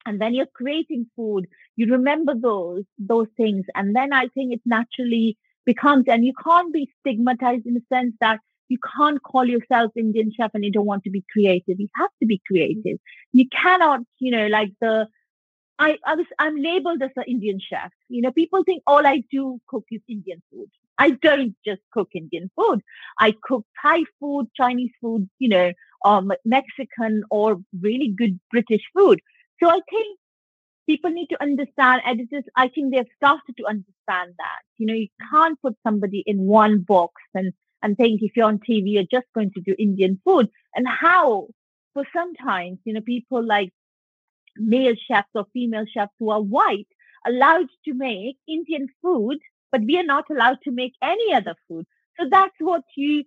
and 0.05 0.19
then 0.19 0.33
you're 0.33 0.53
creating 0.53 1.05
food 1.15 1.47
you 1.75 1.85
remember 1.91 2.33
those 2.35 2.83
those 2.97 3.27
things 3.37 3.65
and 3.75 3.95
then 3.95 4.13
i 4.13 4.27
think 4.29 4.53
it 4.53 4.61
naturally 4.65 5.37
becomes 5.65 6.05
and 6.07 6.25
you 6.25 6.33
can't 6.43 6.73
be 6.73 6.89
stigmatized 6.99 7.65
in 7.65 7.73
the 7.73 7.83
sense 7.93 8.13
that 8.19 8.39
you 8.69 8.77
can't 8.95 9.21
call 9.23 9.45
yourself 9.45 9.91
indian 9.95 10.31
chef 10.35 10.51
and 10.53 10.63
you 10.63 10.71
don't 10.71 10.85
want 10.85 11.03
to 11.03 11.09
be 11.09 11.23
creative 11.31 11.79
you 11.79 11.89
have 11.95 12.11
to 12.19 12.25
be 12.25 12.41
creative 12.47 12.97
you 13.31 13.45
cannot 13.49 14.01
you 14.19 14.31
know 14.31 14.47
like 14.47 14.71
the 14.81 15.07
I, 15.81 15.97
I 16.05 16.13
was 16.13 16.27
I'm 16.37 16.57
labeled 16.57 17.01
as 17.01 17.09
an 17.15 17.23
Indian 17.27 17.59
chef. 17.59 17.91
You 18.07 18.21
know, 18.21 18.31
people 18.31 18.63
think 18.63 18.83
all 18.85 19.07
I 19.07 19.23
do 19.31 19.59
cook 19.67 19.85
is 19.89 19.99
Indian 20.07 20.39
food. 20.51 20.69
I 20.99 21.09
don't 21.09 21.55
just 21.65 21.81
cook 21.91 22.09
Indian 22.13 22.51
food. 22.55 22.81
I 23.17 23.33
cook 23.41 23.65
Thai 23.81 24.03
food, 24.19 24.45
Chinese 24.55 24.91
food, 25.01 25.27
you 25.39 25.49
know, 25.49 25.71
um, 26.05 26.31
Mexican 26.45 27.23
or 27.31 27.59
really 27.81 28.09
good 28.09 28.39
British 28.51 28.83
food. 28.95 29.21
So 29.61 29.69
I 29.69 29.79
think 29.89 30.17
people 30.87 31.11
need 31.11 31.27
to 31.27 31.41
understand 31.41 32.01
editors 32.05 32.43
i 32.55 32.67
think 32.67 32.91
they've 32.91 33.15
started 33.15 33.55
to 33.57 33.65
understand 33.65 34.33
that. 34.37 34.61
You 34.77 34.87
know 34.87 34.93
you 34.93 35.09
can't 35.31 35.61
put 35.61 35.75
somebody 35.85 36.23
in 36.25 36.39
one 36.39 36.79
box 36.79 37.13
and 37.35 37.53
and 37.83 37.95
think 37.97 38.21
if 38.21 38.35
you're 38.35 38.47
on 38.47 38.59
tv 38.59 38.93
you're 38.93 39.13
just 39.17 39.27
going 39.35 39.51
to 39.51 39.61
do 39.61 39.75
indian 39.77 40.19
food. 40.25 40.49
And 40.75 40.87
how? 40.87 41.47
For 41.93 42.05
sometimes 42.15 42.79
you 42.85 42.93
know 42.93 43.01
people 43.01 43.45
like 43.45 43.71
male 44.57 44.95
chefs 45.07 45.29
or 45.35 45.45
female 45.53 45.85
chefs 45.93 46.13
who 46.19 46.29
are 46.31 46.41
white 46.41 46.87
allowed 47.25 47.69
to 47.85 47.93
make 47.93 48.37
indian 48.47 48.87
food 49.01 49.37
but 49.71 49.81
we 49.81 49.97
are 49.97 50.09
not 50.15 50.25
allowed 50.29 50.59
to 50.63 50.71
make 50.71 50.93
any 51.01 51.33
other 51.33 51.55
food. 51.67 51.85
So 52.19 52.27
that's 52.29 52.55
what 52.59 52.83
you 52.97 53.23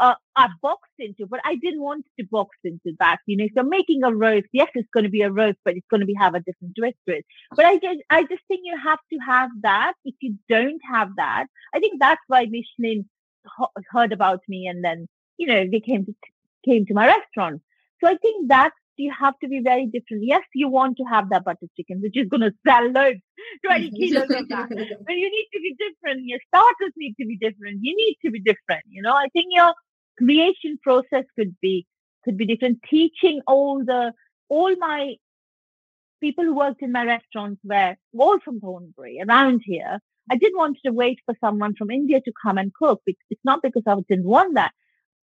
uh, 0.00 0.14
are 0.36 0.50
boxed 0.62 0.92
into, 0.98 1.26
but 1.26 1.40
I 1.44 1.56
didn't 1.56 1.82
want 1.82 2.06
to 2.18 2.26
box 2.26 2.56
into 2.64 2.96
that. 2.98 3.18
You 3.26 3.36
know, 3.36 3.48
so 3.56 3.62
making 3.62 4.02
a 4.02 4.14
roast, 4.14 4.46
yes, 4.52 4.68
it's 4.74 4.88
going 4.92 5.04
to 5.04 5.10
be 5.10 5.22
a 5.22 5.30
roast, 5.30 5.58
but 5.64 5.76
it's 5.76 5.86
going 5.90 6.00
to 6.00 6.06
be 6.06 6.14
have 6.14 6.34
a 6.34 6.40
different 6.40 6.74
twist 6.76 6.96
to 7.08 7.16
it. 7.16 7.26
But 7.54 7.64
I 7.64 7.76
just, 7.76 8.00
I 8.10 8.22
just 8.22 8.42
think 8.48 8.62
you 8.64 8.76
have 8.82 8.98
to 9.12 9.18
have 9.18 9.50
that. 9.62 9.94
If 10.04 10.14
you 10.20 10.36
don't 10.48 10.80
have 10.90 11.10
that, 11.16 11.46
I 11.74 11.78
think 11.78 12.00
that's 12.00 12.22
why 12.26 12.46
Michelin 12.46 13.08
heard 13.90 14.12
about 14.12 14.40
me, 14.48 14.66
and 14.66 14.84
then 14.84 15.08
you 15.36 15.46
know 15.46 15.64
they 15.70 15.80
came 15.80 16.06
to 16.06 16.14
came 16.64 16.86
to 16.86 16.94
my 16.94 17.06
restaurant. 17.06 17.62
So 18.02 18.10
I 18.10 18.16
think 18.16 18.48
that's 18.48 18.74
you 18.96 19.12
have 19.18 19.34
to 19.40 19.48
be 19.48 19.60
very 19.60 19.86
different. 19.86 20.24
Yes, 20.24 20.42
you 20.54 20.68
want 20.68 20.96
to 20.98 21.04
have 21.04 21.28
that 21.30 21.44
butter 21.44 21.66
chicken, 21.76 22.00
which 22.00 22.16
is 22.16 22.28
going 22.28 22.42
to 22.42 22.52
sell 22.66 22.90
loads, 22.90 23.20
20 23.66 23.90
kilos 23.90 24.22
of 24.30 24.48
that. 24.48 24.68
But 24.68 25.14
you 25.14 25.30
need 25.30 25.48
to 25.52 25.60
be 25.60 25.76
different. 25.78 26.22
Your 26.24 26.38
starters 26.48 26.92
need 26.96 27.14
to 27.20 27.26
be 27.26 27.36
different. 27.36 27.78
You 27.82 27.96
need 27.96 28.16
to 28.24 28.30
be 28.30 28.40
different. 28.40 28.84
You 28.88 29.02
know, 29.02 29.14
I 29.14 29.28
think 29.32 29.46
your 29.50 29.72
creation 30.16 30.78
process 30.82 31.24
could 31.36 31.56
be, 31.60 31.86
could 32.24 32.36
be 32.36 32.46
different. 32.46 32.80
Teaching 32.88 33.40
all 33.46 33.84
the, 33.84 34.12
all 34.48 34.74
my 34.76 35.14
people 36.20 36.44
who 36.44 36.54
worked 36.54 36.82
in 36.82 36.92
my 36.92 37.04
restaurants 37.04 37.60
were 37.64 37.96
all 38.18 38.38
from 38.40 38.60
Thornbury 38.60 39.20
around 39.26 39.62
here. 39.64 39.98
I 40.30 40.36
didn't 40.36 40.56
want 40.56 40.78
to 40.84 40.92
wait 40.92 41.18
for 41.26 41.34
someone 41.40 41.74
from 41.76 41.90
India 41.90 42.20
to 42.20 42.32
come 42.42 42.56
and 42.56 42.72
cook. 42.72 43.02
It's 43.06 43.44
not 43.44 43.60
because 43.62 43.82
I 43.86 43.94
didn't 44.08 44.24
want 44.24 44.54
that. 44.54 44.72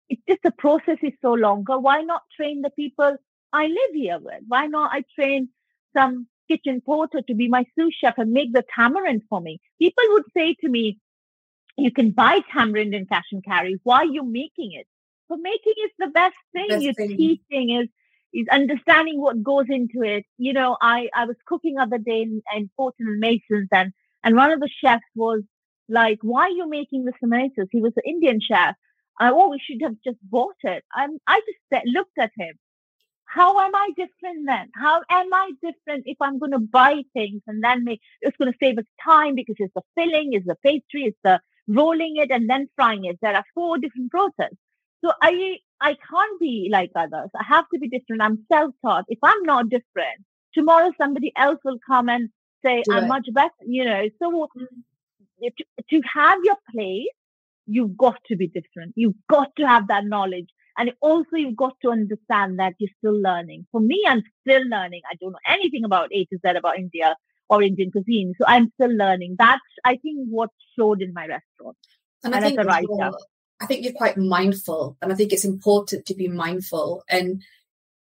It's 0.08 0.22
just 0.28 0.40
the 0.44 0.52
process 0.52 0.98
is 1.02 1.14
so 1.22 1.34
longer. 1.34 1.78
Why 1.80 2.02
not 2.02 2.22
train 2.36 2.62
the 2.62 2.70
people 2.70 3.18
I 3.52 3.68
live 3.68 3.94
here 3.94 4.20
with? 4.20 4.42
Why 4.48 4.68
not 4.68 4.92
I 4.94 5.04
train 5.16 5.50
some 5.96 6.28
kitchen 6.48 6.82
porter 6.86 7.22
to 7.22 7.34
be 7.34 7.48
my 7.48 7.66
sous 7.78 7.94
chef 7.94 8.18
and 8.18 8.32
make 8.32 8.54
the 8.54 8.64
tamarind 8.74 9.24
for 9.30 9.42
me? 9.42 9.60
People 9.80 10.04
would 10.10 10.26
say 10.36 10.56
to 10.62 10.70
me, 10.70 11.00
you 11.78 11.92
can 11.92 12.12
buy 12.12 12.40
tamarind 12.54 12.94
in 12.94 13.06
cash 13.06 13.26
and 13.32 13.44
carry. 13.44 13.80
Why 13.84 13.98
are 13.98 14.06
you 14.06 14.24
making 14.24 14.74
it? 14.74 14.88
For 15.28 15.38
making 15.38 15.74
is 15.86 15.92
the 15.98 16.08
best 16.08 16.36
thing. 16.54 16.68
Best 16.70 16.84
You're 16.84 16.94
thing. 16.94 17.18
teaching 17.18 17.72
is 17.72 17.88
is 18.34 18.48
understanding 18.52 19.22
what 19.22 19.42
goes 19.42 19.66
into 19.70 20.02
it. 20.04 20.26
You 20.38 20.52
know, 20.54 20.76
I, 20.82 21.08
I 21.16 21.26
was 21.26 21.38
cooking 21.48 21.78
other 21.80 21.98
day 21.98 22.22
in, 22.22 22.42
in 22.54 22.70
Fortnum 22.76 23.08
and 23.08 23.20
Masons 23.20 23.70
and, 23.72 23.94
and 24.26 24.36
one 24.36 24.52
of 24.52 24.60
the 24.60 24.70
chefs 24.84 25.06
was 25.16 25.42
like, 25.88 26.20
why 26.22 26.42
are 26.42 26.50
you 26.50 26.68
making 26.70 27.06
the 27.06 27.14
tomatoes? 27.18 27.68
He 27.72 27.82
was 27.82 27.94
an 27.96 28.04
Indian 28.06 28.42
chef. 28.42 28.76
I, 29.18 29.30
oh, 29.30 29.50
we 29.50 29.60
should 29.60 29.82
have 29.84 29.96
just 30.04 30.18
bought 30.22 30.58
it. 30.64 30.84
And 30.94 31.18
I 31.26 31.40
just 31.72 31.86
looked 31.86 32.18
at 32.20 32.32
him 32.38 32.56
how 33.26 33.60
am 33.60 33.76
I 33.76 33.90
different 33.98 34.46
then? 34.46 34.70
How 34.76 35.02
am 35.10 35.34
I 35.34 35.52
different 35.62 36.04
if 36.06 36.18
I'm 36.22 36.40
going 36.40 36.52
to 36.54 36.60
buy 36.60 37.02
things 37.14 37.42
and 37.48 37.64
then 37.64 37.84
make, 37.84 38.00
it's 38.22 38.38
going 38.38 38.52
to 38.52 38.58
save 38.62 38.78
us 38.78 38.86
time 39.04 39.36
because 39.36 39.56
it's 39.60 39.74
the 39.74 39.82
filling, 39.96 40.34
it's 40.34 40.46
the 40.46 40.56
pastry, 40.64 41.04
it's 41.04 41.18
the 41.24 41.42
rolling 41.68 42.18
it 42.18 42.32
and 42.32 42.50
then 42.50 42.68
frying 42.76 43.06
it. 43.06 43.20
There 43.22 43.36
are 43.36 43.46
four 43.54 43.78
different 43.78 44.12
processes. 44.12 44.58
So 45.04 45.12
I, 45.22 45.58
I 45.82 45.96
can't 45.96 46.40
be 46.40 46.70
like 46.72 46.92
others. 46.96 47.30
I 47.40 47.44
have 47.48 47.66
to 47.74 47.80
be 47.80 47.90
different. 47.90 48.22
I'm 48.22 48.46
self-taught. 48.52 49.06
If 49.08 49.20
I'm 49.24 49.44
not 49.44 49.70
different, 49.70 50.24
tomorrow 50.54 50.92
somebody 51.00 51.32
else 51.38 51.60
will 51.64 51.80
come 51.88 52.10
and 52.10 52.30
say, 52.64 52.84
Do 52.84 52.94
I'm 52.94 53.06
it. 53.06 53.08
much 53.08 53.28
better, 53.34 53.52
you 53.66 53.86
know. 53.86 54.10
So 54.22 54.48
to, 55.44 55.66
to 55.90 56.02
have 56.14 56.40
your 56.44 56.58
place, 56.72 57.08
you've 57.68 57.98
got 57.98 58.18
to 58.28 58.36
be 58.36 58.48
different. 58.48 58.94
You've 58.96 59.16
got 59.30 59.56
to 59.58 59.68
have 59.68 59.88
that 59.88 60.06
knowledge. 60.06 60.50
And 60.78 60.92
also, 61.02 61.38
you've 61.38 61.56
got 61.56 61.76
to 61.84 61.92
understand 61.92 62.60
that 62.60 62.74
you're 62.80 62.90
still 62.98 63.20
learning. 63.22 63.66
For 63.72 63.80
me, 63.80 64.04
I'm 64.08 64.24
still 64.42 64.64
learning. 64.68 65.02
I 65.10 65.16
don't 65.22 65.32
know 65.32 65.40
anything 65.48 65.86
about 65.86 66.10
A 66.12 66.26
to 66.26 66.38
Z 66.46 66.58
about 66.58 66.78
India 66.78 67.16
or 67.50 67.62
Indian 67.64 67.92
cuisine. 67.92 68.34
So 68.38 68.46
I'm 68.48 68.72
still 68.76 68.96
learning. 68.96 69.36
That's, 69.38 69.62
I 69.84 69.98
think, 69.98 70.28
what 70.30 70.50
showed 70.78 71.02
in 71.02 71.14
my 71.14 71.28
restaurant. 71.28 71.78
And, 72.24 72.34
and 72.34 72.44
I 72.44 72.48
think 72.48 72.60
as 72.60 72.66
a 72.66 72.68
writer. 72.68 73.18
I 73.62 73.66
think 73.68 73.84
you're 73.84 73.94
quite 73.94 74.18
mindful. 74.18 74.98
And 75.02 75.12
I 75.12 75.16
think 75.16 75.32
it's 75.32 75.46
important 75.46 76.06
to 76.08 76.16
be 76.16 76.28
mindful. 76.28 77.04
And 77.10 77.42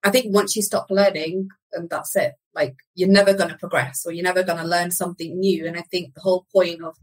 I 0.03 0.09
think 0.09 0.33
once 0.33 0.55
you 0.55 0.61
stop 0.61 0.87
learning, 0.89 1.49
and 1.75 1.89
that's 1.89 2.15
it. 2.15 2.33
Like 2.53 2.75
you're 2.95 3.09
never 3.09 3.33
going 3.33 3.49
to 3.49 3.57
progress 3.57 4.05
or 4.05 4.11
you're 4.11 4.23
never 4.23 4.43
going 4.43 4.59
to 4.59 4.67
learn 4.67 4.91
something 4.91 5.39
new. 5.39 5.67
And 5.67 5.77
I 5.77 5.81
think 5.81 6.13
the 6.13 6.21
whole 6.21 6.45
point 6.53 6.81
of 6.81 6.95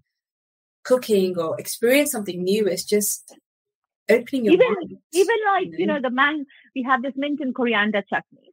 cooking 0.85 1.39
or 1.39 1.61
experience 1.61 2.11
something 2.11 2.43
new 2.43 2.67
is 2.67 2.85
just 2.85 3.37
opening 4.11 4.47
your 4.47 4.55
even, 4.55 4.67
mind. 4.67 4.97
Even 5.13 5.37
like, 5.47 5.69
you 5.79 5.87
know, 5.87 6.01
the 6.01 6.11
man, 6.11 6.47
we 6.75 6.83
have 6.83 7.03
this 7.03 7.13
mint 7.17 7.41
and 7.41 7.55
coriander 7.55 8.03
chutney. 8.09 8.52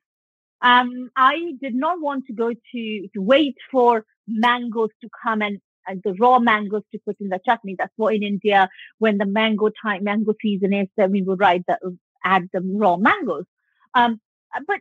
Um, 0.61 1.09
I 1.15 1.53
did 1.61 1.73
not 1.73 2.01
want 2.01 2.25
to 2.27 2.33
go 2.33 2.51
to, 2.51 3.07
to 3.13 3.21
wait 3.21 3.55
for 3.71 4.05
mangoes 4.27 4.89
to 5.01 5.09
come 5.23 5.41
and 5.41 5.59
uh, 5.89 5.95
the 6.03 6.13
raw 6.15 6.39
mangoes 6.39 6.83
to 6.91 6.99
put 7.05 7.15
in 7.21 7.29
the 7.29 7.39
chutney. 7.45 7.75
That's 7.77 7.93
what 7.95 8.13
in 8.13 8.23
India, 8.23 8.69
when 8.97 9.17
the 9.17 9.25
mango 9.25 9.69
time, 9.81 10.03
mango 10.03 10.33
season 10.41 10.73
is, 10.73 10.87
then 10.97 11.11
we 11.11 11.21
would 11.21 11.39
write 11.39 11.63
the, 11.67 11.97
add 12.25 12.49
the 12.53 12.61
raw 12.61 12.97
mangoes. 12.97 13.45
Um, 13.93 14.19
but 14.67 14.79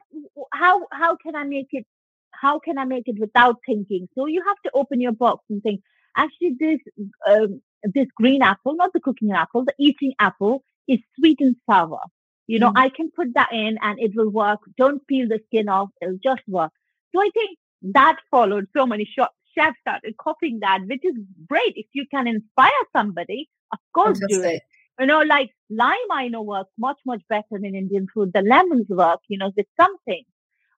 how, 0.52 0.86
how 0.90 1.16
can 1.16 1.36
I 1.36 1.44
make 1.44 1.68
it, 1.72 1.86
how 2.32 2.58
can 2.58 2.76
I 2.78 2.84
make 2.84 3.06
it 3.06 3.18
without 3.20 3.56
thinking? 3.64 4.08
So 4.14 4.26
you 4.26 4.42
have 4.46 4.56
to 4.64 4.70
open 4.74 5.00
your 5.00 5.12
box 5.12 5.44
and 5.48 5.62
think, 5.62 5.80
actually 6.16 6.56
this, 6.58 6.80
um, 7.28 7.62
this 7.84 8.08
green 8.16 8.42
apple, 8.42 8.74
not 8.74 8.92
the 8.92 9.00
cooking 9.00 9.30
apple, 9.30 9.64
the 9.64 9.74
eating 9.78 10.14
apple 10.18 10.64
is 10.88 10.98
sweet 11.16 11.38
and 11.40 11.54
sour. 11.70 12.00
You 12.48 12.58
know, 12.58 12.70
mm. 12.70 12.76
I 12.76 12.88
can 12.88 13.10
put 13.10 13.34
that 13.34 13.52
in 13.52 13.78
and 13.82 14.00
it 14.00 14.12
will 14.16 14.30
work. 14.30 14.60
Don't 14.76 15.06
peel 15.06 15.28
the 15.28 15.40
skin 15.46 15.68
off. 15.68 15.90
It'll 16.02 16.18
just 16.22 16.42
work. 16.48 16.72
So 17.14 17.20
I 17.20 17.30
think 17.32 17.56
that 17.82 18.16
followed 18.30 18.66
so 18.76 18.86
many 18.86 19.08
chefs 19.14 19.78
started 19.80 20.16
copying 20.16 20.58
that, 20.60 20.80
which 20.86 21.04
is 21.04 21.14
great. 21.48 21.74
If 21.76 21.86
you 21.92 22.06
can 22.10 22.26
inspire 22.26 22.82
somebody, 22.96 23.48
of 23.72 23.78
course 23.94 24.18
do 24.28 24.42
it. 24.42 24.62
You 24.98 25.06
know, 25.06 25.20
like 25.20 25.50
lime, 25.70 26.10
I 26.10 26.26
know 26.26 26.42
works 26.42 26.72
much, 26.76 26.98
much 27.06 27.22
better 27.28 27.44
than 27.52 27.76
Indian 27.76 28.08
food. 28.12 28.32
The 28.34 28.42
lemons 28.42 28.88
work, 28.88 29.20
you 29.28 29.38
know, 29.38 29.52
with 29.56 29.66
something. 29.80 30.24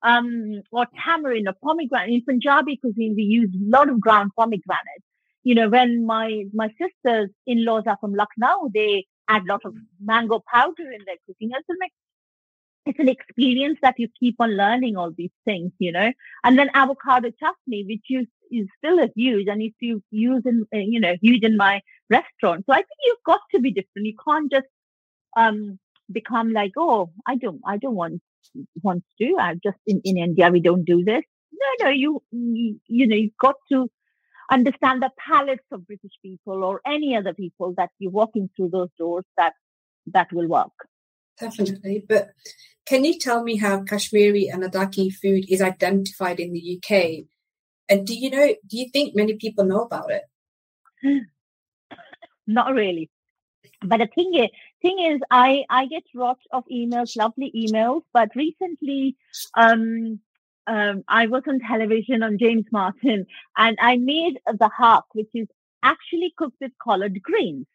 Um, 0.02 0.62
or 0.72 0.86
tamarind 1.04 1.46
or 1.46 1.54
pomegranate. 1.62 2.08
In 2.08 2.24
Punjabi 2.24 2.78
cuisine, 2.78 3.14
we 3.14 3.22
use 3.22 3.50
a 3.54 3.70
lot 3.76 3.90
of 3.90 4.00
ground 4.00 4.30
pomegranate 4.34 5.04
you 5.42 5.54
know, 5.54 5.68
when 5.68 6.04
my 6.04 6.44
my 6.52 6.68
sisters 6.80 7.30
in-laws 7.46 7.84
are 7.86 7.96
from 8.00 8.14
Lucknow, 8.14 8.70
they 8.74 9.06
add 9.30 9.42
a 9.44 9.52
lot 9.52 9.62
of 9.64 9.74
mango 10.00 10.42
powder 10.52 10.90
in 10.92 11.02
their 11.06 11.16
cooking. 11.26 11.50
It's 11.52 11.68
an, 11.68 11.78
it's 12.86 12.98
an 12.98 13.08
experience 13.08 13.78
that 13.82 13.94
you 13.98 14.08
keep 14.18 14.36
on 14.40 14.56
learning 14.56 14.96
all 14.96 15.12
these 15.16 15.30
things, 15.44 15.72
you 15.78 15.92
know. 15.92 16.12
And 16.44 16.58
then 16.58 16.70
avocado 16.74 17.30
chutney, 17.38 17.84
which 17.88 18.04
you 18.08 18.26
is 18.50 18.66
still 18.78 18.98
a 18.98 19.08
huge, 19.14 19.46
and 19.48 19.62
if 19.62 19.74
you 19.80 20.02
use 20.10 20.42
in, 20.44 20.66
uh, 20.74 20.78
you 20.78 20.98
know, 20.98 21.14
huge 21.22 21.44
in 21.44 21.56
my 21.56 21.80
restaurant. 22.10 22.64
So 22.66 22.72
I 22.72 22.78
think 22.78 22.98
you've 23.04 23.24
got 23.24 23.40
to 23.54 23.60
be 23.60 23.70
different. 23.72 24.06
You 24.06 24.16
can't 24.26 24.50
just 24.50 24.66
um 25.36 25.78
become 26.12 26.52
like, 26.52 26.72
oh, 26.76 27.10
I 27.26 27.36
don't, 27.36 27.60
I 27.66 27.76
don't 27.76 27.94
want 27.94 28.22
want 28.82 29.04
to. 29.20 29.36
I 29.38 29.54
just 29.62 29.78
in 29.86 30.00
in 30.04 30.18
India 30.18 30.50
we 30.50 30.60
don't 30.60 30.84
do 30.84 31.04
this. 31.04 31.22
No, 31.52 31.86
no, 31.86 31.90
you 31.90 32.22
you, 32.32 32.80
you 32.88 33.06
know, 33.06 33.16
you've 33.16 33.38
got 33.40 33.56
to 33.72 33.88
understand 34.50 35.02
the 35.02 35.10
palates 35.18 35.64
of 35.70 35.86
British 35.86 36.12
people 36.22 36.64
or 36.64 36.80
any 36.86 37.16
other 37.16 37.34
people 37.34 37.74
that 37.76 37.90
you're 37.98 38.10
walking 38.10 38.50
through 38.56 38.70
those 38.70 38.90
doors 38.98 39.24
that 39.36 39.52
that 40.12 40.32
will 40.32 40.48
work. 40.48 40.72
Definitely. 41.38 42.04
But 42.08 42.30
can 42.86 43.04
you 43.04 43.18
tell 43.18 43.42
me 43.42 43.56
how 43.56 43.82
Kashmiri 43.82 44.48
and 44.48 44.62
Ladakhi 44.62 45.12
food 45.12 45.44
is 45.48 45.62
identified 45.62 46.40
in 46.40 46.52
the 46.52 46.78
UK? 46.78 47.26
And 47.88 48.06
do 48.06 48.14
you 48.14 48.30
know 48.30 48.54
do 48.66 48.78
you 48.78 48.90
think 48.92 49.16
many 49.16 49.34
people 49.34 49.64
know 49.64 49.82
about 49.82 50.10
it? 50.10 50.24
Not 52.46 52.72
really. 52.72 53.10
But 53.82 53.98
the 53.98 54.08
thing 54.14 54.34
is, 54.34 54.48
thing 54.82 54.98
is, 55.12 55.20
I 55.30 55.64
I 55.70 55.86
get 55.86 56.02
lots 56.14 56.42
of 56.52 56.64
emails, 56.70 57.16
lovely 57.16 57.50
emails. 57.54 58.02
But 58.12 58.30
recently, 58.34 59.16
um, 59.56 60.20
um, 60.70 61.02
I 61.08 61.26
was 61.26 61.42
on 61.48 61.58
television 61.58 62.22
on 62.22 62.38
James 62.38 62.64
Martin, 62.70 63.26
and 63.56 63.76
I 63.80 63.96
made 63.96 64.38
the 64.46 64.70
haq, 64.74 65.04
which 65.12 65.30
is 65.34 65.48
actually 65.82 66.32
cooked 66.36 66.58
with 66.60 66.70
collard 66.80 67.20
greens. 67.22 67.66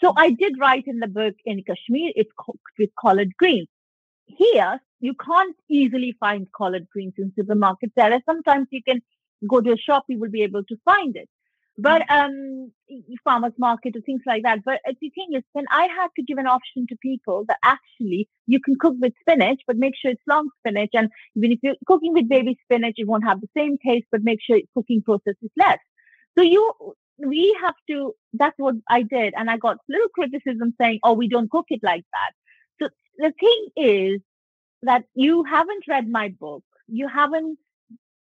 So 0.00 0.12
I 0.16 0.30
did 0.30 0.54
write 0.60 0.86
in 0.86 1.00
the 1.00 1.08
book 1.08 1.34
in 1.44 1.64
Kashmir, 1.64 2.12
it's 2.14 2.30
cooked 2.38 2.76
with 2.78 2.90
collard 2.98 3.32
greens. 3.36 3.66
Here, 4.26 4.80
you 5.00 5.14
can't 5.14 5.56
easily 5.68 6.16
find 6.20 6.46
collard 6.52 6.86
greens 6.92 7.14
in 7.18 7.32
supermarkets. 7.32 7.94
There 7.96 8.12
are 8.12 8.22
sometimes 8.24 8.68
you 8.70 8.82
can 8.84 9.02
go 9.48 9.60
to 9.60 9.72
a 9.72 9.76
shop, 9.76 10.04
you 10.08 10.20
will 10.20 10.30
be 10.30 10.42
able 10.42 10.62
to 10.62 10.76
find 10.84 11.16
it. 11.16 11.28
But 11.80 12.10
um, 12.10 12.72
farmers 13.22 13.52
market 13.56 13.94
or 13.94 14.00
things 14.00 14.22
like 14.26 14.42
that. 14.42 14.64
But 14.64 14.80
uh, 14.86 14.94
the 15.00 15.10
thing 15.10 15.28
is, 15.34 15.44
when 15.52 15.66
I 15.70 15.82
had 15.96 16.08
to 16.16 16.22
give 16.22 16.38
an 16.38 16.48
option 16.48 16.86
to 16.88 16.96
people 17.00 17.44
that 17.46 17.58
actually 17.62 18.28
you 18.46 18.58
can 18.60 18.74
cook 18.80 18.94
with 18.98 19.12
spinach, 19.20 19.60
but 19.66 19.76
make 19.76 19.94
sure 19.96 20.10
it's 20.10 20.22
long 20.28 20.48
spinach. 20.58 20.90
And 20.94 21.08
even 21.36 21.52
if 21.52 21.60
you're 21.62 21.76
cooking 21.86 22.14
with 22.14 22.28
baby 22.28 22.58
spinach, 22.64 22.94
it 22.96 23.06
won't 23.06 23.24
have 23.24 23.40
the 23.40 23.48
same 23.56 23.78
taste, 23.78 24.06
but 24.10 24.22
make 24.24 24.40
sure 24.42 24.58
cooking 24.74 25.02
process 25.02 25.34
is 25.40 25.50
less. 25.56 25.78
So 26.36 26.42
you, 26.42 26.72
we 27.18 27.56
have 27.62 27.74
to, 27.90 28.14
that's 28.32 28.58
what 28.58 28.74
I 28.88 29.02
did. 29.02 29.34
And 29.36 29.48
I 29.48 29.56
got 29.56 29.78
little 29.88 30.08
criticism 30.08 30.74
saying, 30.80 30.98
oh, 31.04 31.12
we 31.12 31.28
don't 31.28 31.50
cook 31.50 31.66
it 31.68 31.80
like 31.82 32.04
that. 32.12 32.32
So 32.82 32.88
the 33.18 33.32
thing 33.38 33.66
is 33.76 34.20
that 34.82 35.04
you 35.14 35.44
haven't 35.44 35.84
read 35.88 36.08
my 36.08 36.34
book. 36.40 36.64
You 36.88 37.06
haven't, 37.08 37.58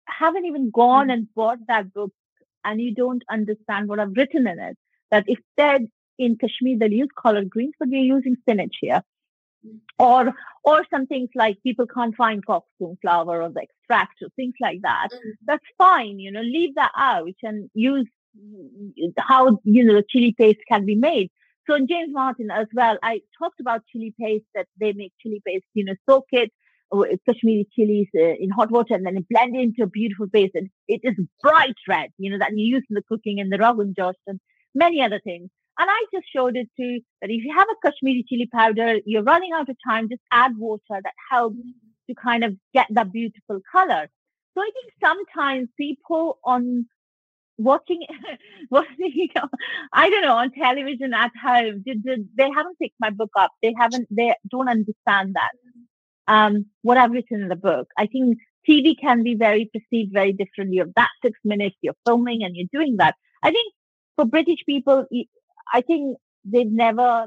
haven't 0.07 0.45
even 0.45 0.70
gone 0.70 1.09
mm. 1.09 1.12
and 1.12 1.34
bought 1.34 1.59
that 1.68 1.93
book 1.93 2.12
and 2.65 2.81
you 2.81 2.95
don't 2.95 3.23
understand 3.31 3.89
what 3.89 4.01
I've 4.01 4.17
written 4.17 4.47
in 4.47 4.59
it. 4.59 4.77
That 5.11 5.25
if 5.27 5.39
they're 5.57 5.81
in 6.19 6.37
Kashmir, 6.37 6.79
they'll 6.79 6.93
use 6.93 7.09
collard 7.17 7.51
greens, 7.51 7.75
but 7.79 7.89
we're 7.89 8.01
using 8.01 8.37
spinach 8.41 8.77
here. 8.81 9.03
Or 9.99 10.33
or 10.65 10.85
some 10.91 11.07
things 11.07 11.29
like 11.35 11.63
people 11.63 11.87
can't 11.87 12.17
find 12.17 12.45
cockscomb 12.45 12.97
flower 13.01 13.43
or 13.43 13.49
the 13.49 13.63
extract 13.63 14.23
or 14.23 14.29
things 14.35 14.55
like 14.61 14.81
that. 14.83 15.09
Mm. 15.13 15.33
That's 15.47 15.65
fine, 15.79 16.19
you 16.19 16.33
know, 16.33 16.41
leave 16.41 16.75
that 16.75 16.91
out 16.97 17.35
and 17.43 17.71
use 17.75 18.09
how 19.19 19.61
you 19.65 19.85
know 19.85 19.95
the 19.95 20.05
chili 20.09 20.35
paste 20.37 20.61
can 20.69 20.85
be 20.85 20.97
made. 20.97 21.31
So 21.69 21.77
in 21.77 21.87
James 21.87 22.13
Martin 22.13 22.51
as 22.51 22.67
well, 22.75 22.99
I 23.03 23.21
talked 23.39 23.61
about 23.61 23.83
chili 23.93 24.13
paste 24.21 24.47
that 24.55 24.67
they 24.81 24.93
make 24.93 25.13
chili 25.23 25.41
paste, 25.47 25.67
you 25.75 25.85
know, 25.85 25.95
soak 26.09 26.27
it, 26.33 26.51
Kashmiri 27.26 27.66
chilies 27.74 28.09
uh, 28.16 28.34
in 28.38 28.51
hot 28.51 28.70
water 28.70 28.95
and 28.95 29.07
then 29.07 29.24
blend 29.30 29.57
it 29.57 29.61
into 29.61 29.82
a 29.82 29.86
beautiful 29.86 30.28
paste. 30.28 30.55
And 30.55 30.68
it 30.88 31.01
is 31.03 31.14
bright 31.43 31.74
red, 31.88 32.11
you 32.18 32.30
know, 32.30 32.38
that 32.38 32.57
you 32.57 32.66
use 32.76 32.84
in 32.90 32.95
the 32.95 33.03
cooking 33.09 33.40
and 33.40 33.53
the 33.53 33.59
Rogan 33.59 33.95
Josh 33.97 34.14
and 34.26 34.40
many 34.74 35.03
other 35.03 35.20
things. 35.22 35.51
And 35.78 35.88
I 35.90 36.05
just 36.12 36.26
showed 36.34 36.57
it 36.57 36.68
to 36.78 37.01
that 37.20 37.30
if 37.30 37.45
you 37.45 37.55
have 37.57 37.66
a 37.70 37.88
Kashmiri 37.88 38.24
chili 38.28 38.49
powder, 38.53 38.99
you're 39.07 39.22
running 39.22 39.53
out 39.55 39.70
of 39.70 39.76
time, 39.86 40.09
just 40.09 40.22
add 40.30 40.53
water 40.59 40.80
that 40.90 41.14
helps 41.30 41.57
to 42.09 42.14
kind 42.14 42.45
of 42.45 42.55
get 42.74 42.86
that 42.90 43.11
beautiful 43.11 43.61
color. 43.70 44.09
So 44.55 44.61
I 44.61 44.70
think 44.74 44.93
sometimes 45.03 45.68
people 45.78 46.38
on 46.45 46.86
watching, 47.57 48.03
watching, 48.70 49.12
you 49.14 49.28
know, 49.34 49.49
I 49.95 50.11
don't 50.11 50.22
know, 50.22 50.36
on 50.36 50.53
television 50.53 51.14
at 51.14 51.30
home, 51.43 51.82
they 51.86 52.51
haven't 52.55 52.78
picked 52.78 52.97
my 53.01 53.09
book 53.09 53.30
up. 53.38 53.53
They 53.62 53.74
haven't, 53.78 54.09
they 54.11 54.34
don't 54.51 54.68
understand 54.68 55.34
that 55.34 55.53
um, 56.29 56.66
what 56.83 56.99
I've 56.99 57.11
written 57.11 57.43
in 57.43 57.49
the 57.49 57.57
book. 57.57 57.89
I 57.97 58.07
think 58.07 58.39
TV 58.68 58.95
can 59.01 59.23
be 59.23 59.35
very 59.35 59.70
perceived 59.73 60.12
very 60.12 60.33
differently. 60.33 60.79
Of 60.79 60.93
that 60.95 61.11
six 61.25 61.39
minutes, 61.45 61.77
you're 61.83 61.97
filming 62.07 62.45
and 62.45 62.57
you're 62.57 62.68
doing 62.73 62.97
that. 62.99 63.14
I 63.43 63.51
think 63.51 63.73
for 64.16 64.25
British 64.25 64.64
people, 64.66 65.07
I 65.73 65.81
think 65.81 66.16
they've 66.45 66.70
never, 66.70 67.27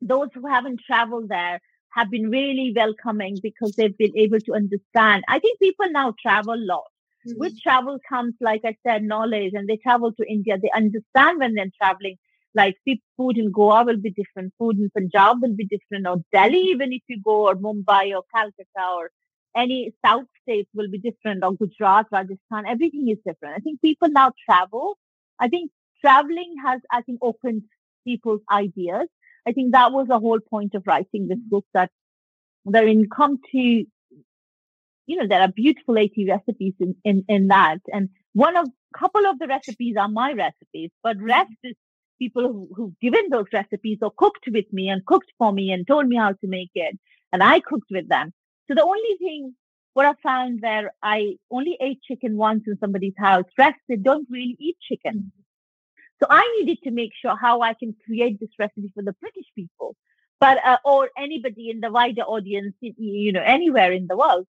those 0.00 0.28
who 0.34 0.46
haven't 0.46 0.80
traveled 0.86 1.28
there 1.28 1.60
have 1.90 2.10
been 2.10 2.30
really 2.30 2.72
welcoming 2.74 3.38
because 3.42 3.72
they've 3.72 3.96
been 3.96 4.16
able 4.16 4.40
to 4.40 4.54
understand. 4.54 5.24
I 5.28 5.38
think 5.38 5.58
people 5.58 5.90
now 5.90 6.14
travel 6.20 6.54
a 6.54 6.56
lot. 6.56 6.84
Mm-hmm. 7.26 7.38
With 7.38 7.60
travel 7.60 7.98
comes, 8.08 8.34
like 8.40 8.62
I 8.64 8.76
said, 8.84 9.04
knowledge, 9.04 9.52
and 9.54 9.68
they 9.68 9.76
travel 9.76 10.12
to 10.12 10.28
India. 10.28 10.58
They 10.58 10.70
understand 10.74 11.38
when 11.38 11.54
they're 11.54 11.66
traveling 11.80 12.16
like 12.54 12.76
food 13.16 13.38
in 13.38 13.50
Goa 13.50 13.84
will 13.84 13.96
be 13.96 14.10
different, 14.10 14.52
food 14.58 14.78
in 14.78 14.90
Punjab 14.90 15.42
will 15.42 15.54
be 15.54 15.66
different, 15.66 16.06
or 16.06 16.22
Delhi, 16.32 16.60
even 16.74 16.92
if 16.92 17.02
you 17.08 17.20
go, 17.22 17.48
or 17.48 17.54
Mumbai, 17.54 18.14
or 18.14 18.22
Calcutta, 18.34 18.86
or 18.96 19.10
any 19.56 19.92
South 20.04 20.26
states 20.42 20.70
will 20.74 20.90
be 20.90 20.98
different, 20.98 21.44
or 21.44 21.52
Gujarat, 21.54 22.06
Rajasthan, 22.12 22.66
everything 22.66 23.08
is 23.08 23.18
different. 23.26 23.54
I 23.56 23.60
think 23.60 23.80
people 23.80 24.08
now 24.10 24.32
travel. 24.48 24.98
I 25.38 25.48
think 25.48 25.70
traveling 26.00 26.54
has, 26.64 26.80
I 26.90 27.02
think, 27.02 27.18
opened 27.22 27.62
people's 28.06 28.40
ideas. 28.50 29.08
I 29.46 29.52
think 29.52 29.72
that 29.72 29.92
was 29.92 30.08
the 30.08 30.18
whole 30.18 30.40
point 30.40 30.74
of 30.74 30.84
writing 30.86 31.28
this 31.28 31.38
book 31.38 31.64
that 31.74 31.90
when 32.64 33.00
you 33.00 33.08
come 33.08 33.38
to, 33.52 33.58
you 33.58 35.16
know, 35.16 35.26
there 35.26 35.40
are 35.40 35.48
beautiful 35.48 35.98
80 35.98 36.28
recipes 36.28 36.74
in, 36.78 36.94
in, 37.04 37.24
in 37.28 37.48
that. 37.48 37.78
And 37.92 38.10
one 38.34 38.56
of, 38.56 38.68
couple 38.96 39.26
of 39.26 39.38
the 39.38 39.46
recipes 39.46 39.96
are 39.98 40.08
my 40.08 40.32
recipes, 40.32 40.90
but 41.02 41.16
rest 41.18 41.50
is 41.64 41.74
people 42.18 42.42
who, 42.42 42.68
who've 42.74 43.00
given 43.00 43.28
those 43.30 43.46
recipes 43.52 43.98
or 44.02 44.12
cooked 44.16 44.44
with 44.48 44.72
me 44.72 44.88
and 44.88 45.04
cooked 45.06 45.32
for 45.38 45.52
me 45.52 45.70
and 45.72 45.86
told 45.86 46.06
me 46.06 46.16
how 46.16 46.32
to 46.32 46.46
make 46.46 46.70
it. 46.74 46.98
And 47.32 47.42
I 47.42 47.60
cooked 47.60 47.90
with 47.90 48.08
them. 48.08 48.32
So 48.68 48.74
the 48.74 48.84
only 48.84 49.16
thing 49.18 49.54
what 49.94 50.06
I 50.06 50.14
found 50.22 50.60
where 50.62 50.92
I 51.02 51.36
only 51.50 51.76
ate 51.80 52.02
chicken 52.02 52.36
once 52.36 52.64
in 52.66 52.78
somebody's 52.78 53.14
house, 53.18 53.44
rest 53.58 53.78
they 53.88 53.96
don't 53.96 54.26
really 54.30 54.56
eat 54.58 54.76
chicken. 54.80 55.14
Mm-hmm. 55.14 55.42
So 56.22 56.26
I 56.30 56.56
needed 56.58 56.82
to 56.84 56.90
make 56.90 57.10
sure 57.20 57.36
how 57.36 57.62
I 57.62 57.74
can 57.74 57.94
create 58.06 58.38
this 58.40 58.50
recipe 58.58 58.92
for 58.94 59.02
the 59.02 59.12
British 59.14 59.46
people, 59.56 59.96
but 60.40 60.58
uh, 60.64 60.78
or 60.84 61.10
anybody 61.18 61.68
in 61.68 61.80
the 61.80 61.90
wider 61.90 62.22
audience, 62.22 62.74
you 62.80 63.32
know, 63.32 63.42
anywhere 63.42 63.92
in 63.92 64.06
the 64.06 64.16
world. 64.16 64.46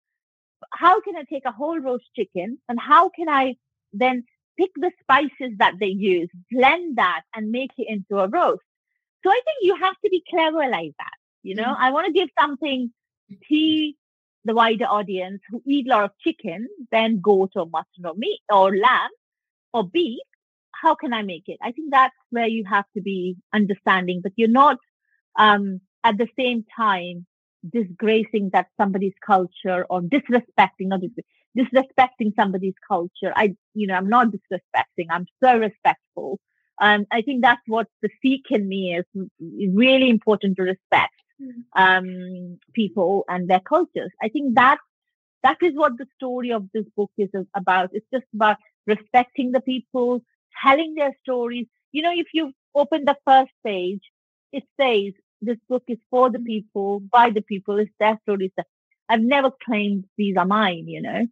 How 0.74 1.02
can 1.02 1.16
I 1.16 1.24
take 1.24 1.46
a 1.46 1.52
whole 1.52 1.80
roast 1.80 2.06
chicken 2.16 2.60
and 2.70 2.80
how 2.80 3.10
can 3.10 3.30
I 3.30 3.56
then 3.94 4.26
pick 4.62 4.72
the 4.76 4.92
spices 5.02 5.58
that 5.58 5.76
they 5.80 5.88
use, 5.88 6.30
blend 6.52 6.98
that, 6.98 7.22
and 7.36 7.52
make 7.52 7.72
it 7.78 7.88
into 7.90 8.20
a 8.20 8.28
roast. 8.28 8.62
So 9.24 9.30
I 9.30 9.40
think 9.46 9.58
you 9.62 9.76
have 9.76 9.96
to 10.04 10.10
be 10.10 10.24
clever 10.30 10.70
like 10.70 10.94
that. 11.00 11.18
You 11.44 11.56
know, 11.56 11.64
mm-hmm. 11.64 11.84
I 11.84 11.92
want 11.92 12.08
to 12.08 12.14
give 12.14 12.30
something 12.40 12.92
to 13.30 13.94
the 14.46 14.54
wider 14.54 14.86
audience 14.86 15.42
who 15.50 15.62
eat 15.66 15.88
a 15.88 15.90
lot 15.90 16.04
of 16.04 16.12
chicken, 16.20 16.68
then 16.92 17.22
goat 17.22 17.52
or 17.56 17.68
mutton 17.68 18.06
or 18.06 18.14
meat 18.16 18.42
or 18.52 18.76
lamb 18.76 19.10
or 19.74 19.84
beef. 19.88 20.20
How 20.72 20.96
can 20.96 21.14
I 21.14 21.22
make 21.22 21.48
it? 21.48 21.58
I 21.62 21.72
think 21.72 21.92
that's 21.92 22.16
where 22.30 22.48
you 22.48 22.64
have 22.66 22.86
to 22.96 23.02
be 23.02 23.38
understanding, 23.54 24.22
but 24.22 24.34
you're 24.36 24.50
not 24.50 24.78
um, 25.38 25.82
at 26.04 26.18
the 26.18 26.28
same 26.38 26.66
time 26.76 27.26
disgracing 27.72 28.50
that 28.54 28.68
somebody's 28.78 29.14
culture 29.26 29.86
or 29.90 30.02
disrespecting, 30.02 30.88
not 30.88 31.02
disrespecting 31.58 32.36
somebody's 32.36 32.74
culture. 32.88 33.34
I, 33.36 33.56
you 33.74 33.88
know, 33.88 33.96
I'm 33.96 34.10
not 34.10 34.28
disrespecting. 34.28 35.08
I'm 35.10 35.28
so 35.44 35.58
respectful. 35.58 36.40
Um, 36.80 37.06
I 37.12 37.22
think 37.22 37.42
that's 37.42 37.62
what 37.68 37.88
the 38.02 38.10
Sikh 38.24 38.50
in 38.50 38.68
me 38.68 38.96
is 38.98 39.06
really 39.74 40.10
important 40.10 40.58
to 40.58 40.64
respect 40.64 41.14
mm. 41.42 41.64
um, 41.76 42.58
people 42.74 43.26
and 43.30 43.50
their 43.50 43.60
cultures. 43.60 44.12
I 44.22 44.30
think 44.30 44.56
that 44.56 44.78
that 45.44 45.58
is 45.62 45.74
what 45.76 45.98
the 45.98 46.08
story 46.16 46.52
of 46.52 46.68
this 46.74 46.86
book 46.96 47.12
is 47.18 47.30
about. 47.56 47.90
It's 47.94 48.06
just 48.14 48.26
about 48.34 48.58
respecting 48.88 49.52
the 49.52 49.62
people, 49.62 50.24
telling 50.66 50.96
their 50.96 51.16
stories. 51.24 51.68
You 51.92 52.02
know, 52.04 52.14
if 52.14 52.28
you 52.34 52.54
open 52.74 53.06
the 53.06 53.18
first 53.26 53.52
page, 53.66 54.02
it 54.52 54.64
says 54.80 55.14
this 55.42 55.58
book 55.68 55.84
is 55.88 55.98
for 56.10 56.30
the 56.30 56.40
mm. 56.40 56.46
people, 56.46 57.00
by 57.00 57.30
the 57.30 57.42
people, 57.42 57.78
it's 57.78 57.92
their 58.00 58.18
stories. 58.24 58.52
I've 59.10 59.22
never 59.22 59.52
claimed 59.66 60.06
these 60.18 60.38
are 60.38 60.46
mine, 60.46 60.88
you 60.88 61.02
know. 61.02 61.28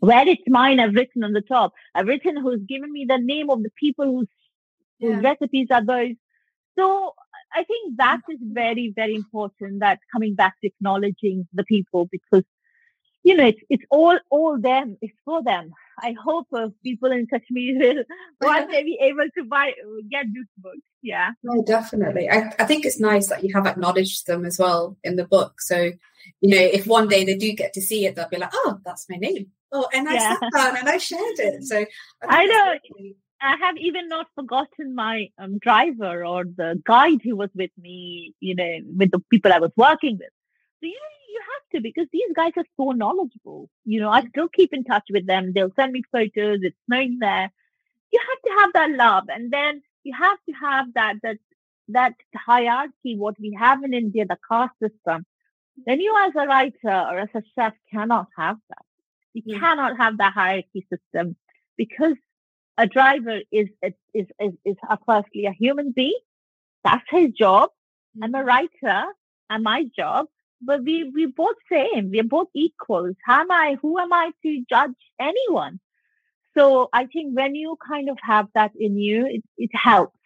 Where 0.00 0.28
it's 0.28 0.42
mine, 0.46 0.80
I've 0.80 0.94
written 0.94 1.24
on 1.24 1.32
the 1.32 1.40
top. 1.40 1.72
I've 1.94 2.06
written 2.06 2.36
who's 2.36 2.60
given 2.68 2.92
me 2.92 3.06
the 3.08 3.18
name 3.18 3.48
of 3.50 3.62
the 3.62 3.70
people 3.70 4.04
whose, 4.04 4.28
yeah. 4.98 5.14
whose 5.14 5.24
recipes 5.24 5.68
are 5.70 5.84
those. 5.84 6.14
So 6.78 7.14
I 7.54 7.64
think 7.64 7.96
that 7.96 8.20
is 8.28 8.38
mm-hmm. 8.38 8.54
very, 8.54 8.92
very 8.94 9.14
important 9.14 9.80
that 9.80 10.00
coming 10.12 10.34
back 10.34 10.60
to 10.60 10.66
acknowledging 10.66 11.46
the 11.52 11.64
people 11.64 12.08
because, 12.10 12.44
you 13.22 13.36
know, 13.36 13.46
it's, 13.46 13.60
it's 13.70 13.84
all, 13.90 14.18
all 14.30 14.58
them. 14.58 14.98
It's 15.00 15.16
for 15.24 15.42
them. 15.42 15.72
I 16.00 16.14
hope 16.22 16.48
uh, 16.52 16.68
people 16.82 17.12
in 17.12 17.26
Kashmir 17.26 17.78
will 17.78 18.04
one 18.38 18.70
day 18.70 18.82
be 18.82 18.98
able 19.00 19.28
to 19.36 19.44
buy, 19.44 19.72
get 20.10 20.26
this 20.34 20.46
book. 20.58 20.74
Yeah. 21.02 21.30
No, 21.42 21.62
definitely. 21.62 22.30
I, 22.30 22.52
I 22.58 22.64
think 22.64 22.84
it's 22.84 23.00
nice 23.00 23.28
that 23.28 23.44
you 23.44 23.54
have 23.54 23.66
acknowledged 23.66 24.26
them 24.26 24.44
as 24.44 24.58
well 24.58 24.96
in 25.04 25.16
the 25.16 25.24
book. 25.24 25.60
So 25.60 25.92
you 26.40 26.54
know, 26.54 26.60
if 26.60 26.86
one 26.86 27.08
day 27.08 27.24
they 27.24 27.36
do 27.36 27.52
get 27.52 27.74
to 27.74 27.82
see 27.82 28.06
it, 28.06 28.14
they'll 28.14 28.28
be 28.28 28.38
like, 28.38 28.50
oh, 28.52 28.78
that's 28.84 29.06
my 29.10 29.16
name. 29.16 29.48
Oh, 29.72 29.86
and 29.92 30.08
I 30.08 30.14
yeah. 30.14 30.36
sat 30.38 30.52
down 30.54 30.76
and 30.78 30.88
I 30.88 30.96
shared 30.96 31.38
it. 31.38 31.64
So 31.64 31.84
I, 32.22 32.42
I 32.42 32.44
know. 32.46 32.74
Really... 32.96 33.16
I 33.42 33.56
have 33.60 33.76
even 33.76 34.08
not 34.08 34.26
forgotten 34.34 34.94
my 34.94 35.28
um, 35.38 35.58
driver 35.58 36.24
or 36.24 36.44
the 36.44 36.80
guide 36.86 37.20
who 37.22 37.36
was 37.36 37.50
with 37.54 37.72
me, 37.78 38.32
you 38.40 38.54
know, 38.54 38.78
with 38.96 39.10
the 39.10 39.20
people 39.28 39.52
I 39.52 39.58
was 39.58 39.72
working 39.76 40.16
with. 40.18 40.30
So, 40.80 40.86
you 40.86 40.92
know, 40.92 41.23
you 41.34 41.40
have 41.52 41.64
to 41.72 41.82
because 41.82 42.06
these 42.12 42.32
guys 42.34 42.52
are 42.56 42.64
so 42.78 42.92
knowledgeable. 42.92 43.68
You 43.84 44.00
know, 44.00 44.10
I 44.10 44.22
mm. 44.22 44.28
still 44.30 44.48
keep 44.48 44.72
in 44.72 44.84
touch 44.84 45.06
with 45.10 45.26
them. 45.26 45.52
They'll 45.52 45.74
send 45.76 45.92
me 45.92 46.02
photos. 46.10 46.60
It's 46.62 46.76
snowing 46.86 47.18
there. 47.20 47.50
You 48.12 48.20
have 48.30 48.42
to 48.46 48.60
have 48.60 48.72
that 48.74 48.90
love. 48.96 49.24
And 49.28 49.50
then 49.50 49.82
you 50.04 50.14
have 50.14 50.38
to 50.48 50.52
have 50.52 50.86
that, 50.94 51.16
that, 51.22 51.38
that 51.88 52.14
hierarchy, 52.34 53.16
what 53.16 53.38
we 53.40 53.56
have 53.58 53.82
in 53.82 53.92
India, 53.92 54.24
the 54.26 54.38
caste 54.48 54.78
system 54.80 55.26
then 55.86 56.00
you 56.00 56.14
as 56.26 56.32
a 56.36 56.46
writer 56.46 56.72
or 56.84 57.18
as 57.18 57.28
a 57.34 57.42
chef 57.54 57.74
cannot 57.92 58.28
have 58.36 58.58
that. 58.68 58.84
You 59.32 59.58
cannot 59.58 59.96
have 59.96 60.18
that 60.18 60.32
hierarchy 60.32 60.86
system 60.88 61.36
because 61.76 62.14
a 62.78 62.86
driver 62.86 63.40
is 63.50 63.68
is 63.82 64.26
is 64.38 64.52
is, 64.64 64.76
firstly 65.06 65.46
a 65.46 65.52
human 65.52 65.90
being. 65.90 66.18
That's 66.84 67.04
his 67.10 67.32
job. 67.32 67.70
I'm 68.22 68.34
a 68.34 68.38
mm. 68.38 68.46
writer, 68.46 69.04
and 69.50 69.64
my 69.64 69.86
job. 69.96 70.26
But 70.66 70.82
we 70.82 71.10
we 71.14 71.26
both 71.26 71.56
same. 71.70 72.10
We're 72.10 72.24
both 72.24 72.48
equals. 72.54 73.16
How 73.24 73.40
am 73.42 73.50
I? 73.50 73.76
Who 73.82 73.98
am 73.98 74.12
I 74.12 74.30
to 74.42 74.64
judge 74.68 74.96
anyone? 75.20 75.80
So 76.56 76.88
I 76.92 77.06
think 77.06 77.36
when 77.36 77.54
you 77.54 77.76
kind 77.86 78.08
of 78.08 78.18
have 78.22 78.46
that 78.54 78.72
in 78.78 78.96
you, 78.96 79.26
it, 79.26 79.42
it 79.58 79.70
helps. 79.74 80.16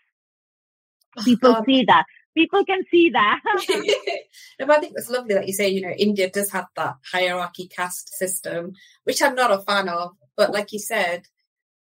People 1.25 1.57
oh, 1.57 1.63
see 1.65 1.85
that. 1.85 2.05
People 2.37 2.65
can 2.65 2.83
see 2.91 3.11
that. 3.11 3.41
no, 4.61 4.75
I 4.75 4.79
think 4.79 4.93
it's 4.95 5.11
lovely 5.11 5.35
that 5.35 5.47
you 5.47 5.53
say, 5.53 5.69
you 5.69 5.81
know, 5.81 5.95
India 5.99 6.31
does 6.31 6.53
have 6.53 6.67
that 6.77 6.97
hierarchy 7.11 7.67
caste 7.67 8.15
system, 8.15 8.75
which 9.05 9.23
I'm 9.23 9.35
not 9.35 9.51
a 9.51 9.59
fan 9.59 9.89
of. 9.89 10.13
But 10.37 10.53
like 10.53 10.73
you 10.73 10.79
said, 10.79 11.27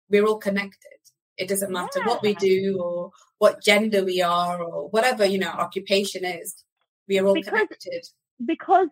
we're 0.10 0.26
all 0.26 0.38
connected. 0.38 0.90
It 1.38 1.48
doesn't 1.48 1.72
matter 1.72 2.00
yeah. 2.00 2.08
what 2.08 2.22
we 2.22 2.34
do 2.36 2.80
or 2.82 3.12
what 3.38 3.64
gender 3.64 4.04
we 4.04 4.22
are 4.22 4.62
or 4.62 4.90
whatever, 4.90 5.26
you 5.26 5.40
know, 5.40 5.50
occupation 5.50 6.26
is. 6.26 6.64
We 7.08 7.20
are 7.20 7.26
all 7.26 7.34
because, 7.34 7.50
connected. 7.50 8.06
Because 8.44 8.88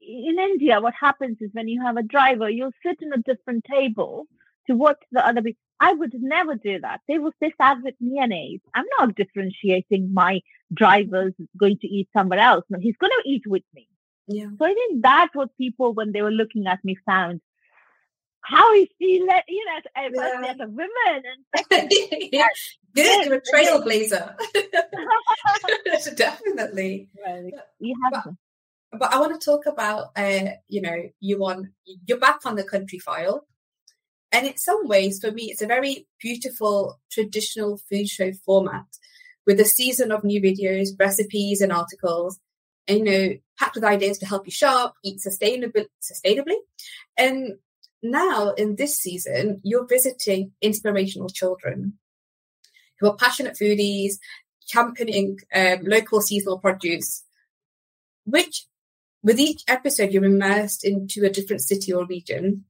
in 0.00 0.38
India, 0.38 0.80
what 0.80 0.94
happens 0.98 1.38
is 1.40 1.50
when 1.52 1.68
you 1.68 1.82
have 1.82 1.96
a 1.96 2.02
driver, 2.02 2.48
you'll 2.48 2.72
sit 2.84 2.98
in 3.00 3.12
a 3.12 3.18
different 3.18 3.64
table 3.64 4.26
to 4.66 4.74
what 4.74 4.98
the 5.12 5.26
other 5.26 5.42
people. 5.42 5.60
I 5.80 5.92
would 5.92 6.14
never 6.14 6.54
do 6.54 6.80
that. 6.80 7.00
They 7.08 7.18
will 7.18 7.32
say 7.40 7.52
me 7.58 7.94
mayonnaise. 8.00 8.60
I'm 8.74 8.84
not 8.98 9.16
differentiating 9.16 10.14
my 10.14 10.40
drivers 10.72 11.34
going 11.56 11.78
to 11.80 11.88
eat 11.88 12.08
somewhere 12.16 12.38
else. 12.38 12.64
No, 12.70 12.78
he's 12.78 12.96
going 12.96 13.10
to 13.10 13.28
eat 13.28 13.42
with 13.46 13.64
me. 13.74 13.88
Yeah. 14.28 14.48
So 14.58 14.64
I 14.64 14.72
think 14.72 15.02
that's 15.02 15.34
what 15.34 15.56
people, 15.58 15.92
when 15.92 16.12
they 16.12 16.22
were 16.22 16.30
looking 16.30 16.66
at 16.66 16.82
me, 16.84 16.96
found 17.04 17.40
how 18.40 18.74
is 18.74 18.88
she 19.00 19.24
let 19.26 19.44
you 19.48 19.64
know 19.64 19.80
eh, 19.96 20.06
as, 20.06 20.12
yeah. 20.14 20.50
as 20.50 20.60
a 20.60 20.68
woman 20.68 20.88
and 21.70 21.92
yeah. 22.32 22.46
Good, 22.94 23.26
you're 23.26 23.34
a 23.36 23.40
trailblazer. 23.40 24.36
Definitely. 26.16 27.08
You 27.80 27.94
have 28.04 28.24
but, 28.24 28.34
but, 28.98 29.12
I 29.12 29.20
want 29.20 29.38
to 29.38 29.44
talk 29.44 29.66
about 29.66 30.10
uh, 30.16 30.52
you 30.68 30.80
know, 30.80 31.10
you 31.20 31.44
on 31.44 31.72
you're 32.06 32.18
back 32.18 32.40
on 32.44 32.56
the 32.56 32.64
Countryfile. 32.64 33.40
And 34.32 34.48
in 34.48 34.56
some 34.56 34.88
ways, 34.88 35.20
for 35.20 35.30
me, 35.30 35.44
it's 35.44 35.62
a 35.62 35.66
very 35.66 36.08
beautiful 36.20 36.98
traditional 37.10 37.78
food 37.88 38.08
show 38.08 38.32
format 38.44 38.86
with 39.46 39.60
a 39.60 39.64
season 39.64 40.10
of 40.10 40.24
new 40.24 40.40
videos, 40.40 40.88
recipes, 40.98 41.60
and 41.60 41.70
articles, 41.70 42.40
and 42.88 42.98
you 42.98 43.04
know, 43.04 43.34
packed 43.58 43.76
with 43.76 43.84
ideas 43.84 44.18
to 44.18 44.26
help 44.26 44.46
you 44.46 44.50
shop, 44.50 44.94
eat 45.04 45.20
sustainably, 45.20 45.86
sustainably. 46.02 46.56
And 47.16 47.58
now 48.02 48.50
in 48.50 48.76
this 48.76 48.98
season, 48.98 49.60
you're 49.62 49.86
visiting 49.86 50.52
inspirational 50.60 51.28
children 51.28 51.98
who 52.98 53.08
are 53.08 53.16
passionate 53.16 53.56
foodies, 53.56 54.14
championing 54.66 55.38
um, 55.54 55.80
local 55.82 56.20
seasonal 56.20 56.58
produce, 56.58 57.24
which 58.24 58.66
with 59.24 59.40
each 59.40 59.62
episode, 59.66 60.12
you're 60.12 60.24
immersed 60.24 60.84
into 60.84 61.24
a 61.24 61.30
different 61.30 61.62
city 61.62 61.92
or 61.92 62.06
region 62.06 62.66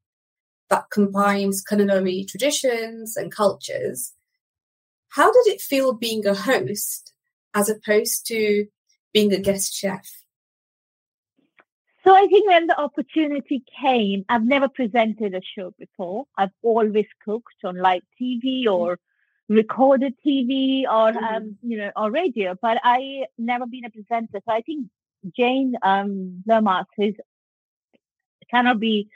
that 0.70 0.84
combines 0.90 1.62
culinary 1.62 2.24
traditions 2.28 3.16
and 3.16 3.34
cultures. 3.34 4.12
How 5.10 5.32
did 5.32 5.52
it 5.52 5.60
feel 5.60 5.92
being 5.92 6.24
a 6.26 6.34
host 6.34 7.12
as 7.54 7.68
opposed 7.68 8.26
to 8.28 8.66
being 9.12 9.32
a 9.32 9.40
guest 9.40 9.74
chef? 9.74 10.08
So 12.04 12.14
I 12.14 12.26
think 12.26 12.48
when 12.48 12.66
the 12.68 12.78
opportunity 12.78 13.64
came, 13.80 14.24
I've 14.28 14.44
never 14.44 14.68
presented 14.68 15.34
a 15.34 15.40
show 15.56 15.74
before. 15.78 16.26
I've 16.36 16.52
always 16.62 17.06
cooked 17.24 17.64
on 17.64 17.76
live 17.76 18.02
TV 18.20 18.66
or 18.66 18.98
recorded 19.48 20.14
TV 20.24 20.82
or 20.84 21.12
mm-hmm. 21.12 21.24
um, 21.24 21.58
you 21.62 21.78
know 21.78 21.90
or 21.96 22.10
radio, 22.10 22.54
but 22.60 22.78
I 22.84 23.24
never 23.38 23.66
been 23.66 23.86
a 23.86 23.90
presenter. 23.90 24.40
So 24.46 24.52
I 24.52 24.60
think 24.60 24.88
Jane 25.36 25.74
um, 25.82 26.42
Lomas 26.46 26.86
is 26.98 27.14
cannot 28.50 28.78
be 28.78 29.08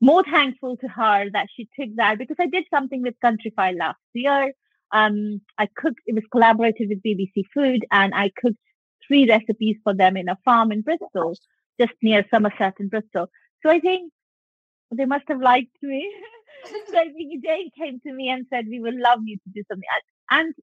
more 0.00 0.24
thankful 0.24 0.76
to 0.78 0.88
her 0.88 1.30
that 1.30 1.46
she 1.54 1.68
took 1.78 1.94
that 1.96 2.18
because 2.18 2.36
I 2.40 2.46
did 2.46 2.64
something 2.70 3.02
with 3.02 3.14
Countryfile 3.24 3.78
last 3.78 4.00
year. 4.14 4.52
Um, 4.90 5.40
I 5.56 5.68
cooked, 5.74 6.00
it 6.06 6.14
was 6.14 6.24
collaborated 6.30 6.88
with 6.88 7.02
BBC 7.02 7.44
Food 7.54 7.86
and 7.90 8.12
I 8.14 8.30
cooked 8.36 8.58
three 9.06 9.28
recipes 9.28 9.76
for 9.84 9.94
them 9.94 10.16
in 10.16 10.28
a 10.28 10.36
farm 10.44 10.72
in 10.72 10.82
Bristol, 10.82 11.36
just 11.80 11.92
near 12.02 12.26
Somerset 12.30 12.74
in 12.80 12.88
Bristol. 12.88 13.28
So 13.62 13.70
I 13.70 13.78
think 13.78 14.12
they 14.94 15.06
must 15.06 15.24
have 15.28 15.40
liked 15.40 15.76
me. 15.82 16.12
so 16.88 16.98
I 16.98 17.12
think 17.12 17.44
Jane 17.44 17.70
came 17.76 18.00
to 18.00 18.12
me 18.12 18.28
and 18.28 18.46
said, 18.50 18.66
we 18.68 18.80
would 18.80 18.94
love 18.94 19.20
you 19.24 19.36
to 19.36 19.50
do 19.54 19.62
something. 19.68 19.88
And 20.30 20.54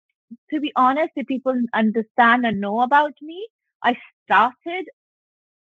to 0.52 0.60
be 0.60 0.72
honest, 0.76 1.12
if 1.16 1.28
people 1.28 1.60
understand 1.74 2.45
and 2.45 2.62
know 2.62 2.82
about 2.82 3.14
me, 3.22 3.47
I 3.84 3.98
started 4.26 4.86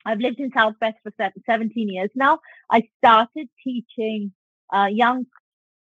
I've 0.06 0.20
lived 0.20 0.40
in 0.40 0.52
Southwest 0.54 0.98
for 1.04 1.12
17 1.18 1.90
years 1.90 2.12
now. 2.16 2.40
I 2.70 2.84
started 3.00 3.50
teaching 3.64 4.32
uh, 4.72 4.88
young 4.92 5.26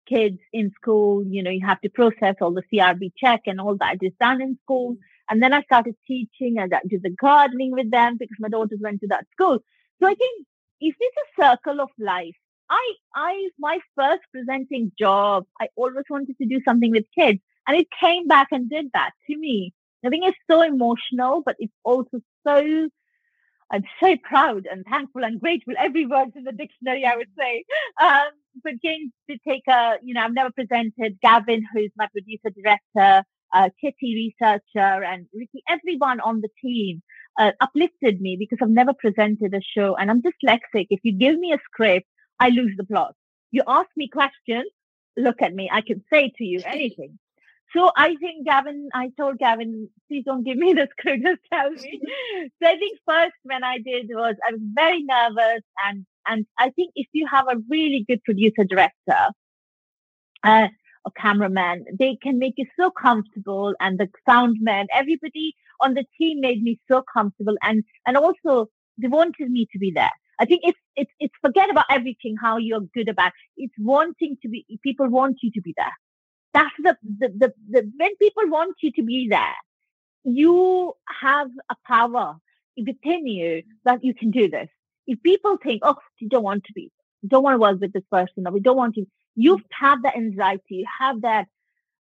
kids 0.07 0.39
in 0.53 0.71
school. 0.71 1.25
You 1.25 1.43
know, 1.43 1.51
you 1.51 1.65
have 1.65 1.81
to 1.81 1.89
process 1.89 2.35
all 2.41 2.53
the 2.53 2.63
CRB 2.71 3.11
check 3.17 3.41
and 3.45 3.59
all 3.59 3.75
that 3.77 3.97
is 4.01 4.13
done 4.19 4.41
in 4.41 4.57
school. 4.63 4.95
And 5.29 5.41
then 5.41 5.53
I 5.53 5.61
started 5.63 5.95
teaching 6.07 6.57
and 6.57 6.73
I 6.73 6.81
did 6.87 7.03
the 7.03 7.09
gardening 7.09 7.71
with 7.71 7.91
them 7.91 8.17
because 8.17 8.37
my 8.39 8.49
daughters 8.49 8.79
went 8.81 9.01
to 9.01 9.07
that 9.07 9.25
school. 9.33 9.59
So 10.01 10.07
I 10.07 10.15
think 10.15 10.47
if 10.79 10.95
it's 10.99 11.17
a 11.17 11.41
circle 11.43 11.81
of 11.81 11.89
life, 11.99 12.35
I, 12.69 12.93
I, 13.15 13.49
my 13.59 13.79
first 13.95 14.21
presenting 14.31 14.91
job, 14.97 15.45
I 15.59 15.67
always 15.75 16.05
wanted 16.09 16.37
to 16.37 16.45
do 16.45 16.61
something 16.65 16.91
with 16.91 17.05
kids 17.17 17.39
and 17.67 17.77
it 17.77 17.87
came 17.99 18.27
back 18.27 18.47
and 18.51 18.69
did 18.69 18.89
that 18.93 19.11
to 19.29 19.37
me. 19.37 19.73
I 20.05 20.09
think 20.09 20.25
it's 20.25 20.37
so 20.49 20.61
emotional, 20.61 21.41
but 21.45 21.55
it's 21.59 21.73
also 21.83 22.21
so 22.45 22.89
I'm 23.71 23.83
so 23.99 24.15
proud 24.23 24.67
and 24.71 24.85
thankful 24.85 25.23
and 25.23 25.41
grateful. 25.41 25.73
Every 25.77 26.05
word's 26.05 26.35
in 26.35 26.43
the 26.43 26.51
dictionary, 26.51 27.05
I 27.05 27.15
would 27.15 27.29
say. 27.37 27.65
Um, 28.01 28.29
but 28.63 28.73
James 28.83 29.11
did 29.27 29.39
take 29.47 29.63
a, 29.67 29.95
you 30.03 30.13
know, 30.13 30.21
I've 30.21 30.33
never 30.33 30.51
presented 30.51 31.19
Gavin, 31.21 31.65
who's 31.73 31.89
my 31.97 32.07
producer 32.07 32.51
director, 32.55 33.23
uh, 33.53 33.69
Kitty 33.81 34.33
researcher, 34.41 35.03
and 35.03 35.25
Ricky, 35.33 35.63
everyone 35.67 36.19
on 36.19 36.41
the 36.41 36.49
team 36.61 37.01
uh, 37.39 37.51
uplifted 37.61 38.21
me 38.21 38.35
because 38.37 38.59
I've 38.61 38.69
never 38.69 38.93
presented 38.93 39.53
a 39.55 39.61
show 39.61 39.95
and 39.95 40.11
I'm 40.11 40.21
dyslexic. 40.21 40.87
If 40.91 40.99
you 41.03 41.13
give 41.13 41.39
me 41.39 41.51
a 41.51 41.57
script, 41.65 42.07
I 42.39 42.49
lose 42.49 42.73
the 42.77 42.83
plot. 42.83 43.15
You 43.51 43.63
ask 43.67 43.89
me 43.95 44.07
questions, 44.07 44.69
look 45.17 45.41
at 45.41 45.53
me, 45.53 45.69
I 45.71 45.81
can 45.81 46.03
say 46.11 46.31
to 46.37 46.43
you 46.43 46.61
anything. 46.65 47.17
So 47.75 47.91
I 47.97 48.15
think 48.17 48.45
Gavin, 48.45 48.89
I 48.93 49.11
told 49.17 49.39
Gavin, 49.39 49.89
please 50.07 50.23
don't 50.25 50.43
give 50.43 50.57
me 50.57 50.73
the 50.73 50.87
script, 50.91 51.23
just 51.23 51.41
tell 51.51 51.71
me. 51.71 52.01
so 52.61 52.69
I 52.69 52.77
think 52.77 52.99
first 53.07 53.33
when 53.43 53.63
I 53.63 53.79
did 53.79 54.09
was 54.09 54.35
I 54.47 54.51
was 54.51 54.61
very 54.73 55.01
nervous 55.03 55.63
and 55.87 56.05
and 56.27 56.45
I 56.57 56.69
think 56.69 56.91
if 56.95 57.07
you 57.13 57.27
have 57.27 57.47
a 57.49 57.57
really 57.69 58.05
good 58.07 58.23
producer 58.23 58.63
director, 58.63 59.27
uh, 60.43 60.67
a 61.05 61.11
cameraman, 61.17 61.85
they 61.97 62.17
can 62.21 62.39
make 62.39 62.53
you 62.57 62.65
so 62.79 62.91
comfortable 62.91 63.73
and 63.79 63.99
the 63.99 64.07
sound 64.25 64.57
man, 64.61 64.87
everybody 64.93 65.55
on 65.81 65.95
the 65.95 66.05
team 66.17 66.39
made 66.39 66.63
me 66.63 66.79
so 66.89 67.03
comfortable 67.11 67.55
and 67.63 67.83
and 68.05 68.17
also 68.17 68.67
they 68.99 69.07
wanted 69.07 69.49
me 69.49 69.67
to 69.73 69.79
be 69.79 69.91
there. 69.91 70.11
I 70.39 70.45
think 70.45 70.61
it's 70.63 70.79
it's 70.95 71.11
it's 71.19 71.33
forget 71.41 71.71
about 71.71 71.85
everything 71.89 72.35
how 72.39 72.57
you're 72.57 72.87
good 72.93 73.09
about. 73.09 73.31
It's 73.57 73.73
wanting 73.79 74.37
to 74.43 74.47
be 74.47 74.63
people 74.83 75.09
want 75.09 75.37
you 75.41 75.49
to 75.51 75.61
be 75.61 75.73
there 75.75 75.93
that's 76.53 76.75
the, 76.79 76.97
the, 77.03 77.29
the, 77.29 77.53
the, 77.69 77.91
when 77.97 78.15
people 78.17 78.47
want 78.47 78.75
you 78.81 78.91
to 78.93 79.03
be 79.03 79.27
there, 79.29 79.55
you 80.23 80.93
have 81.21 81.49
a 81.69 81.75
power 81.85 82.37
within 82.77 83.27
you 83.27 83.63
that 83.85 84.03
you 84.03 84.13
can 84.13 84.31
do 84.31 84.49
this. 84.49 84.69
If 85.05 85.21
people 85.21 85.57
think, 85.57 85.81
oh, 85.83 85.97
you 86.19 86.29
don't 86.29 86.43
want 86.43 86.63
to 86.65 86.73
be, 86.73 86.91
don't 87.27 87.43
want 87.43 87.55
to 87.55 87.59
work 87.59 87.81
with 87.81 87.93
this 87.93 88.03
person, 88.11 88.47
or 88.47 88.51
we 88.51 88.59
don't 88.59 88.77
want 88.77 88.95
to, 88.95 89.05
you 89.35 89.59
have 89.71 90.03
that 90.03 90.15
anxiety, 90.15 90.75
you 90.75 90.85
have 90.99 91.21
that 91.21 91.47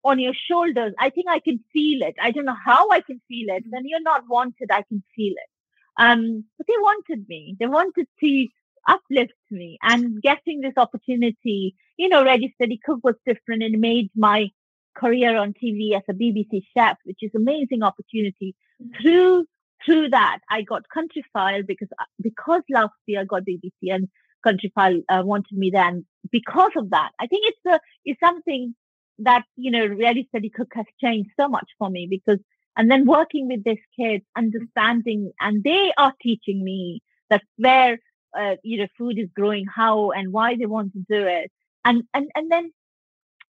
on 0.04 0.18
your 0.18 0.34
shoulders. 0.34 0.92
I 0.98 1.10
think 1.10 1.26
I 1.28 1.40
can 1.40 1.60
feel 1.72 2.02
it. 2.02 2.14
I 2.20 2.30
don't 2.30 2.44
know 2.44 2.56
how 2.64 2.90
I 2.90 3.00
can 3.00 3.20
feel 3.28 3.54
it. 3.54 3.64
When 3.68 3.86
you're 3.86 4.02
not 4.02 4.28
wanted, 4.28 4.70
I 4.70 4.82
can 4.82 5.02
feel 5.14 5.32
it. 5.32 5.50
Um, 5.96 6.44
but 6.58 6.66
they 6.66 6.74
wanted 6.78 7.28
me. 7.28 7.56
They 7.58 7.66
wanted 7.66 8.06
to 8.20 8.48
uplift 8.88 9.32
me 9.50 9.78
and 9.82 10.20
getting 10.22 10.60
this 10.60 10.74
opportunity, 10.76 11.74
you 11.96 12.08
know, 12.08 12.24
Ready 12.24 12.52
Steady 12.56 12.80
Cook 12.84 13.00
was 13.02 13.14
different 13.26 13.62
and 13.62 13.80
made 13.80 14.10
my 14.16 14.50
career 14.94 15.36
on 15.36 15.54
TV 15.54 15.94
as 15.96 16.02
a 16.08 16.12
BBC 16.12 16.62
chef, 16.76 16.96
which 17.04 17.18
is 17.22 17.30
amazing 17.34 17.82
opportunity. 17.82 18.54
Mm-hmm. 18.82 19.02
Through 19.02 19.46
through 19.84 20.10
that, 20.10 20.38
I 20.48 20.62
got 20.62 20.84
Countryfile 20.94 21.66
because 21.66 21.88
because 22.20 22.62
last 22.70 22.92
year 23.06 23.20
I 23.20 23.24
got 23.24 23.44
BBC 23.44 23.72
and 23.90 24.08
Countryfile 24.46 25.02
uh, 25.08 25.22
wanted 25.24 25.56
me 25.56 25.70
then. 25.70 26.04
Because 26.30 26.72
of 26.76 26.90
that, 26.90 27.10
I 27.18 27.26
think 27.26 27.42
it's 27.46 27.66
a 27.66 27.80
it's 28.04 28.20
something 28.20 28.74
that 29.18 29.44
you 29.56 29.70
know 29.70 29.86
Ready 29.86 30.26
Steady 30.28 30.50
Cook 30.50 30.72
has 30.74 30.86
changed 31.00 31.30
so 31.38 31.48
much 31.48 31.68
for 31.78 31.90
me 31.90 32.06
because 32.08 32.38
and 32.76 32.90
then 32.90 33.06
working 33.06 33.48
with 33.48 33.64
these 33.64 33.84
kids, 33.98 34.24
understanding, 34.36 35.32
and 35.40 35.62
they 35.62 35.92
are 35.98 36.14
teaching 36.22 36.64
me 36.64 37.02
that 37.28 37.42
where 37.56 37.98
uh, 38.38 38.56
you 38.62 38.78
know 38.78 38.86
food 38.98 39.18
is 39.18 39.28
growing, 39.34 39.66
how 39.66 40.10
and 40.10 40.32
why 40.32 40.56
they 40.56 40.66
want 40.66 40.92
to 40.92 41.04
do 41.08 41.26
it, 41.26 41.50
and 41.84 42.02
and 42.14 42.30
and 42.34 42.50
then 42.50 42.72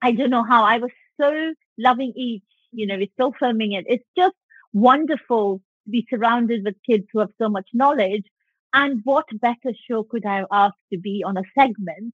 I 0.02 0.12
don't 0.12 0.30
know 0.30 0.44
how 0.44 0.64
I 0.64 0.78
was 0.78 0.92
so 1.20 1.54
loving 1.78 2.14
each. 2.16 2.44
You 2.72 2.88
know, 2.88 2.98
we're 2.98 3.08
still 3.14 3.34
filming 3.40 3.74
it. 3.74 3.86
It's 3.88 4.06
just 4.18 4.36
wonderful 4.74 5.62
to 5.86 5.90
be 5.90 6.06
surrounded 6.10 6.64
with 6.64 6.76
kids 6.86 7.06
who 7.12 7.20
have 7.20 7.30
so 7.38 7.50
much 7.50 7.70
knowledge. 7.74 8.26
And 8.74 9.02
what 9.04 9.26
better 9.40 9.72
show 9.88 10.04
could 10.04 10.26
I 10.26 10.46
ask 10.52 10.74
to 10.92 10.98
be 10.98 11.24
on 11.24 11.38
a 11.38 11.44
segment 11.58 12.14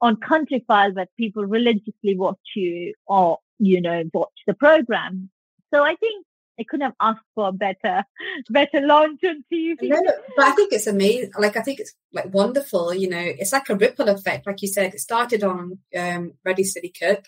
on 0.00 0.16
Countryfile 0.16 0.94
where 0.94 1.06
people 1.16 1.44
religiously 1.44 2.16
watch 2.16 2.38
you 2.54 2.94
or, 3.06 3.38
you 3.58 3.80
know, 3.80 4.04
watch 4.14 4.38
the 4.46 4.54
program. 4.54 5.30
So 5.74 5.82
I 5.82 5.96
think 5.96 6.24
I 6.58 6.64
couldn't 6.64 6.86
have 6.86 6.94
asked 7.00 7.24
for 7.34 7.48
a 7.48 7.52
better, 7.52 8.04
better 8.50 8.80
launch 8.80 9.20
on 9.24 9.44
TV. 9.52 9.76
No, 9.82 10.00
but 10.36 10.46
I 10.46 10.52
think 10.52 10.72
it's 10.72 10.86
amazing. 10.86 11.30
Like 11.38 11.56
I 11.56 11.62
think 11.62 11.80
it's 11.80 11.94
like 12.12 12.32
wonderful. 12.32 12.94
You 12.94 13.08
know, 13.08 13.22
it's 13.22 13.52
like 13.52 13.68
a 13.68 13.76
ripple 13.76 14.08
effect. 14.08 14.46
Like 14.46 14.62
you 14.62 14.68
said, 14.68 14.94
it 14.94 15.00
started 15.00 15.44
on 15.44 15.78
um, 15.96 16.32
Ready 16.44 16.64
Steady 16.64 16.92
Cook, 16.98 17.24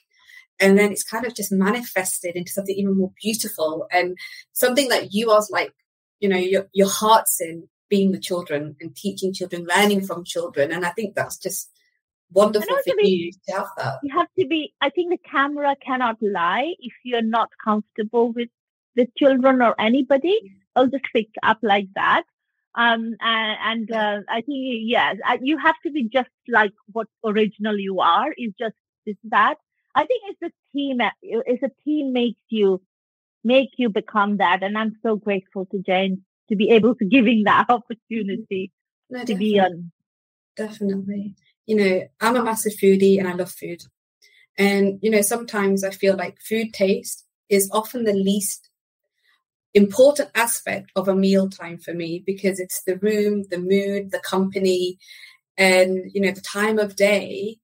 and 0.61 0.79
then 0.79 0.93
it's 0.93 1.05
kind 1.05 1.27
of 1.27 1.35
just 1.35 1.53
manifested 1.53 2.37
into 2.37 2.53
something 2.53 2.75
even 2.75 2.97
more 2.97 3.13
beautiful 3.23 3.87
and 3.93 4.17
something 4.53 4.89
that 4.89 5.13
you 5.13 5.31
are 5.31 5.43
like, 5.51 5.73
you 6.21 6.29
know, 6.29 6.37
your 6.37 6.69
your 6.73 6.89
heart's 6.89 7.41
in 7.41 7.69
being 7.89 8.11
with 8.11 8.23
children 8.23 8.77
and 8.81 8.95
teaching 8.95 9.33
children, 9.33 9.67
learning 9.67 10.07
from 10.07 10.25
children, 10.25 10.73
and 10.73 10.85
I 10.85 10.91
think 10.91 11.15
that's 11.15 11.39
just 11.39 11.71
wonderful 12.31 12.77
for 12.85 12.95
you 13.01 13.33
to 13.33 13.53
have 13.53 13.69
that. 13.77 13.95
You 14.03 14.17
have 14.17 14.29
to 14.39 14.47
be. 14.47 14.75
I 14.81 14.91
think 14.91 15.11
the 15.11 15.31
camera 15.31 15.77
cannot 15.85 16.17
lie 16.21 16.75
if 16.79 16.93
you're 17.05 17.23
not 17.23 17.51
comfortable 17.63 18.33
with 18.33 18.49
with 18.99 19.15
children 19.17 19.63
or 19.63 19.75
anybody. 19.81 20.39
I'll 20.77 20.89
just 20.89 21.05
pick 21.15 21.29
up 21.43 21.59
like 21.63 21.89
that. 21.95 22.25
Um, 22.75 23.17
and, 23.21 23.89
and 23.91 23.93
uh, 23.93 24.21
I 24.29 24.43
think 24.43 24.59
yes, 24.83 25.17
uh, 25.27 25.39
you 25.41 25.59
have 25.59 25.77
to 25.85 25.91
be 25.91 26.05
just 26.05 26.29
like 26.49 26.73
what 26.93 27.09
original 27.25 27.79
you 27.79 28.01
are. 28.01 28.33
Is 28.37 28.53
just 28.59 28.77
is 29.07 29.17
that. 29.25 29.57
I 29.95 30.05
think 30.05 30.23
it's 30.29 30.43
a 30.43 30.77
team. 30.77 31.01
Uh, 31.01 31.11
it's 31.23 31.63
a 31.63 31.71
team 31.85 32.13
makes 32.13 32.41
you 32.51 32.83
make 33.43 33.71
you 33.79 33.89
become 33.89 34.37
that, 34.37 34.63
and 34.63 34.77
I'm 34.77 34.97
so 35.03 35.17
grateful 35.17 35.67
to 35.67 35.79
Jane 35.79 36.25
to 36.51 36.57
be 36.57 36.71
able 36.71 36.95
to 36.97 37.05
giving 37.05 37.45
that 37.45 37.67
opportunity 37.71 38.71
no, 39.09 39.25
to 39.25 39.35
be 39.35 39.59
on. 39.59 39.91
Definitely 40.57 41.35
you 41.69 41.77
know, 41.77 42.09
I'm 42.19 42.35
a 42.35 42.43
massive 42.43 42.73
foodie 42.83 43.19
and 43.19 43.29
I 43.29 43.35
love 43.35 43.53
food. 43.53 43.83
And, 44.57 44.99
you 45.03 45.11
know, 45.11 45.21
sometimes 45.21 45.85
I 45.85 45.91
feel 45.91 46.17
like 46.17 46.41
food 46.41 46.73
taste 46.73 47.25
is 47.51 47.71
often 47.73 48.05
the 48.05 48.15
least 48.15 48.68
important 49.75 50.31
aspect 50.35 50.91
of 50.97 51.09
a 51.09 51.15
meal 51.15 51.49
time 51.49 51.79
for 51.79 51.93
me 51.95 52.23
because 52.25 52.59
it's 52.59 52.83
the 52.85 52.97
room, 52.99 53.45
the 53.51 53.59
mood, 53.59 54.11
the 54.11 54.21
company, 54.21 54.99
and, 55.57 56.11
you 56.13 56.21
know, 56.21 56.33
the 56.33 56.41
time 56.41 56.79
of 56.79 56.97
day. 56.97 57.59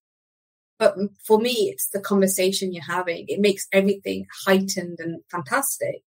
But 0.78 0.96
for 1.24 1.38
me, 1.38 1.70
it's 1.72 1.88
the 1.88 2.00
conversation 2.00 2.72
you're 2.72 2.84
having. 2.84 3.26
It 3.28 3.40
makes 3.40 3.66
everything 3.72 4.26
heightened 4.44 4.98
and 4.98 5.22
fantastic. 5.30 6.02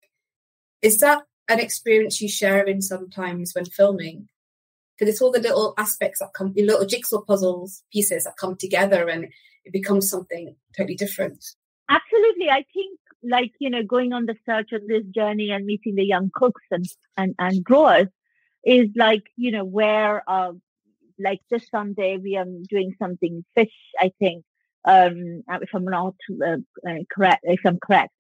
Is 0.82 1.00
that 1.00 1.24
an 1.48 1.60
experience 1.60 2.22
you 2.22 2.28
share 2.28 2.64
in 2.64 2.82
sometimes 2.82 3.54
when 3.54 3.66
filming? 3.66 4.28
because 4.98 5.12
it's 5.12 5.22
all 5.22 5.32
the 5.32 5.40
little 5.40 5.74
aspects 5.78 6.20
that 6.20 6.34
come, 6.34 6.54
little 6.56 6.86
jigsaw 6.86 7.22
puzzles 7.22 7.84
pieces 7.92 8.24
that 8.24 8.38
come 8.38 8.56
together 8.56 9.08
and 9.08 9.26
it 9.66 9.74
becomes 9.74 10.10
something 10.10 10.56
totally 10.76 10.96
different. 10.96 11.44
Absolutely. 11.90 12.50
I 12.50 12.66
think 12.74 13.00
like, 13.28 13.52
you 13.60 13.70
know, 13.70 13.84
going 13.84 14.14
on 14.14 14.26
the 14.26 14.36
search 14.46 14.70
on 14.74 14.82
this 14.88 15.04
journey 15.06 15.52
and 15.52 15.66
meeting 15.66 15.96
the 15.96 16.06
young 16.06 16.32
cooks 16.34 16.64
and, 16.72 16.86
and, 17.18 17.36
and 17.40 17.64
growers 17.64 18.08
is 18.64 18.90
like, 18.96 19.24
you 19.36 19.52
know, 19.52 19.66
where, 19.66 20.24
uh, 20.28 20.52
like 21.20 21.42
this 21.50 21.68
Sunday 21.70 22.18
we 22.18 22.36
are 22.36 22.46
doing 22.70 22.94
something 23.00 23.46
fish, 23.56 23.74
I 24.00 24.12
think, 24.20 24.44
um, 24.86 25.44
if 25.62 25.70
I'm 25.74 25.86
not 25.86 26.16
uh, 26.46 26.58
uh, 26.88 26.96
correct, 27.12 27.44
if 27.44 27.62
I'm 27.66 27.80
correct. 27.80 28.12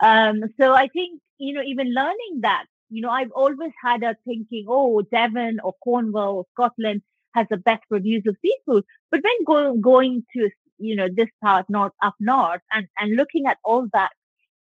Um, 0.00 0.42
so 0.60 0.72
I 0.72 0.88
think, 0.88 1.20
you 1.38 1.54
know, 1.54 1.62
even 1.62 1.92
learning 1.92 2.40
that 2.42 2.64
you 2.94 3.00
know, 3.00 3.10
I've 3.10 3.32
always 3.32 3.72
had 3.82 4.02
a 4.04 4.16
thinking, 4.24 4.66
oh, 4.68 5.02
Devon 5.02 5.58
or 5.64 5.74
Cornwall 5.82 6.36
or 6.36 6.44
Scotland 6.52 7.02
has 7.34 7.46
the 7.50 7.56
best 7.56 7.82
reviews 7.90 8.22
of 8.26 8.36
seafood. 8.40 8.84
But 9.10 9.20
when 9.22 9.44
go, 9.44 9.74
going 9.74 10.24
to, 10.36 10.50
you 10.78 10.94
know, 10.94 11.08
this 11.12 11.28
part, 11.42 11.66
north, 11.68 11.92
up 12.02 12.14
north, 12.20 12.60
and, 12.72 12.86
and 12.98 13.16
looking 13.16 13.46
at 13.46 13.58
all 13.64 13.88
that 13.92 14.10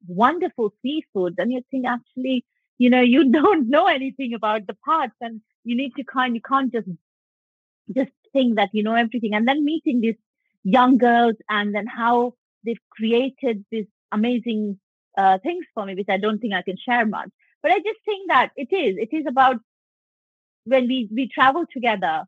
wonderful 0.07 0.73
seafood, 0.83 1.37
then 1.37 1.51
you 1.51 1.63
think 1.71 1.87
actually, 1.87 2.45
you 2.79 2.91
know, 2.91 3.01
you 3.01 3.31
don't 3.41 3.69
know 3.69 3.87
anything 3.87 4.35
about 4.35 4.67
the 4.67 4.75
parts 4.75 5.15
and 5.21 5.41
you 5.65 5.77
need 5.77 5.95
to 5.97 6.05
kind, 6.05 6.35
you 6.35 6.43
can't 6.43 6.73
just, 6.73 6.89
just 7.95 8.11
think 8.33 8.57
that 8.57 8.71
you 8.73 8.83
know 8.83 8.95
everything. 8.95 9.35
And 9.35 9.47
then 9.47 9.65
meeting 9.65 10.01
these 10.01 10.17
young 10.65 10.99
girls 10.99 11.35
and 11.49 11.75
then 11.75 11.87
how 11.87 12.35
they've 12.65 12.81
created 12.91 13.65
these 13.71 13.87
amazing 14.13 14.79
uh, 15.17 15.39
things 15.39 15.65
for 15.75 15.85
me, 15.85 15.95
which 15.95 16.09
I 16.09 16.19
don't 16.19 16.39
think 16.39 16.55
I 16.55 16.63
can 16.63 16.77
share 16.77 17.07
much. 17.07 17.31
But 17.63 17.73
I 17.73 17.79
just 17.79 18.01
think 18.05 18.29
that 18.29 18.51
it 18.57 18.73
is. 18.73 18.97
It 18.99 19.15
is 19.15 19.27
about 19.27 19.57
when 20.65 20.87
we 20.87 21.09
we 21.13 21.29
travel 21.29 21.65
together. 21.73 22.25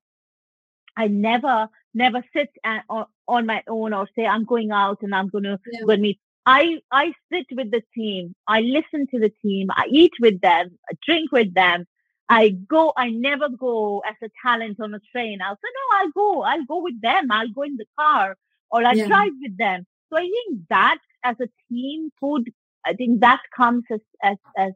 I 0.97 1.07
never 1.07 1.69
never 1.95 2.23
sit 2.35 2.51
at, 2.65 2.85
on, 2.89 3.07
on 3.29 3.47
my 3.47 3.63
own 3.69 3.93
or 3.93 4.09
say 4.17 4.27
I'm 4.27 4.45
going 4.45 4.71
out 4.71 4.99
and 5.03 5.15
I'm 5.15 5.29
going 5.29 5.45
to 5.45 5.59
yeah. 5.73 5.81
go 5.87 5.97
meet. 5.97 6.21
I 6.51 6.81
I 6.91 7.13
sit 7.33 7.47
with 7.53 7.71
the 7.71 7.83
team. 7.95 8.35
I 8.49 8.61
listen 8.61 9.07
to 9.13 9.21
the 9.21 9.33
team. 9.43 9.69
I 9.71 9.87
eat 10.01 10.15
with 10.19 10.41
them. 10.41 10.79
I 10.91 10.95
drink 11.07 11.31
with 11.31 11.55
them. 11.55 11.87
I 12.29 12.51
go. 12.51 12.93
I 12.97 13.11
never 13.11 13.49
go 13.49 14.03
as 14.11 14.17
a 14.23 14.31
talent 14.45 14.79
on 14.81 14.95
a 14.95 15.01
train. 15.13 15.39
I'll 15.43 15.61
say 15.63 15.71
no. 15.79 15.85
I'll 15.99 16.11
go. 16.23 16.43
I'll 16.43 16.65
go 16.65 16.83
with 16.83 17.01
them. 17.01 17.31
I'll 17.31 17.55
go 17.59 17.63
in 17.63 17.77
the 17.77 17.87
car 17.99 18.37
or 18.71 18.85
I'll 18.85 18.97
yeah. 18.97 19.07
drive 19.07 19.33
with 19.41 19.57
them. 19.59 19.87
So 20.09 20.19
I 20.19 20.23
think 20.23 20.61
that 20.69 20.99
as 21.23 21.37
a 21.41 21.49
team, 21.69 22.11
food. 22.21 22.53
I 22.85 22.95
think 22.95 23.21
that 23.21 23.43
comes 23.57 23.85
as 23.91 24.01
as 24.23 24.39
as 24.57 24.73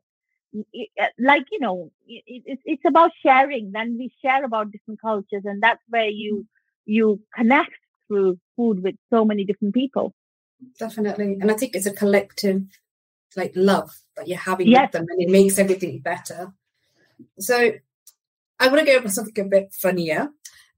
uh, 0.57 1.07
like 1.18 1.47
you 1.51 1.59
know 1.59 1.91
it, 2.07 2.59
it's 2.64 2.85
about 2.87 3.11
sharing 3.20 3.72
then 3.72 3.97
we 3.99 4.12
share 4.22 4.45
about 4.45 4.70
different 4.70 5.01
cultures 5.01 5.45
and 5.45 5.61
that's 5.61 5.83
where 5.89 6.11
you 6.22 6.35
mm-hmm. 6.35 6.93
you 6.97 7.20
connect 7.35 7.81
through 8.07 8.39
food 8.57 8.83
with 8.85 8.95
so 9.12 9.25
many 9.25 9.45
different 9.45 9.75
people 9.75 10.14
definitely 10.78 11.36
and 11.40 11.50
i 11.50 11.54
think 11.54 11.74
it's 11.74 11.86
a 11.86 11.92
collective 11.92 12.62
like 13.36 13.52
love 13.54 13.90
that 14.16 14.28
you're 14.28 14.38
having 14.38 14.68
yes. 14.68 14.82
with 14.82 14.92
them 14.92 15.06
and 15.08 15.22
it 15.22 15.30
makes 15.30 15.58
everything 15.58 15.98
better 15.98 16.52
so 17.38 17.72
i 18.60 18.68
want 18.68 18.78
to 18.78 18.86
go 18.86 18.96
over 18.96 19.08
something 19.08 19.44
a 19.44 19.48
bit 19.48 19.72
funnier 19.72 20.28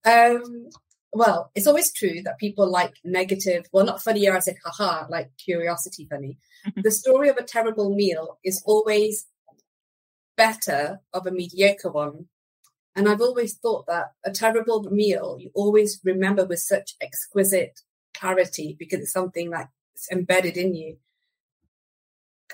um 0.05 0.69
well 1.13 1.51
it's 1.55 1.67
always 1.67 1.93
true 1.93 2.23
that 2.23 2.39
people 2.39 2.69
like 2.69 2.95
negative 3.05 3.67
well 3.73 3.85
not 3.85 4.03
funnier 4.03 4.37
as 4.37 4.49
in 4.49 4.57
haha 4.65 5.07
like 5.11 5.31
curiosity 5.37 6.07
funny 6.09 6.39
mm-hmm. 6.67 6.81
the 6.83 6.91
story 6.91 7.29
of 7.29 7.37
a 7.37 7.43
terrible 7.43 7.95
meal 7.95 8.39
is 8.45 8.63
always 8.65 9.27
better 10.37 11.01
of 11.13 11.27
a 11.27 11.31
mediocre 11.31 11.91
one. 11.91 12.27
And 12.95 13.09
I've 13.09 13.21
always 13.21 13.55
thought 13.55 13.87
that 13.89 14.13
a 14.25 14.31
terrible 14.31 14.83
meal 14.91 15.37
you 15.39 15.51
always 15.55 16.01
remember 16.05 16.47
with 16.47 16.61
such 16.61 16.95
exquisite 17.01 17.81
clarity 18.15 18.77
because 18.79 19.01
it's 19.01 19.13
something 19.13 19.51
that's 19.97 20.13
embedded 20.13 20.57
in 20.57 20.75
you. 20.75 20.99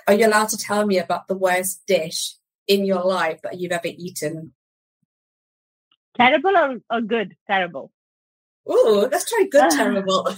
Are 0.07 0.13
you 0.13 0.27
allowed 0.27 0.49
to 0.49 0.57
tell 0.57 0.85
me 0.85 0.97
about 0.97 1.27
the 1.27 1.35
worst 1.35 1.81
dish 1.85 2.35
in 2.67 2.85
your 2.85 3.03
life 3.03 3.41
that 3.43 3.59
you've 3.59 3.71
ever 3.71 3.87
eaten? 3.87 4.53
Terrible 6.15 6.55
or, 6.57 6.77
or 6.89 7.01
good? 7.01 7.35
Terrible. 7.47 7.91
Oh, 8.65 9.09
let's 9.11 9.29
try 9.29 9.45
good 9.51 9.71
terrible. 9.71 10.25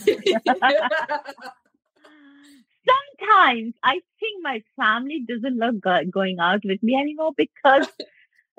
sometimes 2.88 3.74
I 3.84 4.02
think 4.20 4.42
my 4.42 4.64
family 4.76 5.26
doesn't 5.28 5.58
love 5.58 5.82
going 6.12 6.40
out 6.40 6.62
with 6.64 6.82
me 6.82 6.96
anymore 6.96 7.34
because 7.38 7.88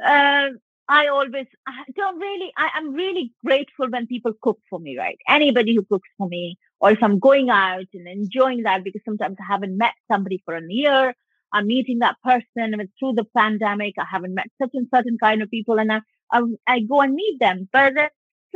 uh, 0.05 0.49
I 0.89 1.09
always 1.09 1.47
I 1.67 1.83
don't 1.97 2.19
really. 2.19 2.53
I, 2.57 2.71
am 2.77 2.95
really 2.95 3.33
grateful 3.45 3.89
when 3.91 4.07
people 4.07 4.33
cook 4.41 4.61
for 4.71 4.79
me, 4.79 4.97
right? 4.97 5.19
Anybody 5.29 5.75
who 5.75 5.85
cooks 5.85 6.09
for 6.17 6.29
me, 6.29 6.59
or 6.81 6.91
if 6.91 7.03
I'm 7.03 7.19
going 7.19 7.51
out 7.51 7.87
and 7.95 8.07
enjoying 8.07 8.63
that, 8.65 8.85
because 8.85 9.03
sometimes 9.05 9.37
I 9.41 9.53
haven't 9.53 9.77
met 9.77 9.95
somebody 10.11 10.43
for 10.45 10.55
a 10.55 10.63
year. 10.69 11.15
I'm 11.53 11.67
meeting 11.67 12.01
that 12.01 12.17
person, 12.23 12.75
and 12.75 12.89
through 12.99 13.15
the 13.15 13.25
pandemic, 13.37 13.95
I 13.99 14.05
haven't 14.11 14.35
met 14.35 14.49
such 14.61 14.71
and 14.75 14.89
certain 14.95 15.17
kind 15.19 15.43
of 15.43 15.51
people, 15.51 15.79
and 15.79 15.93
I 15.93 16.01
I, 16.33 16.43
I 16.67 16.81
go 16.81 17.01
and 17.01 17.15
meet 17.15 17.39
them. 17.39 17.69
But 17.73 17.95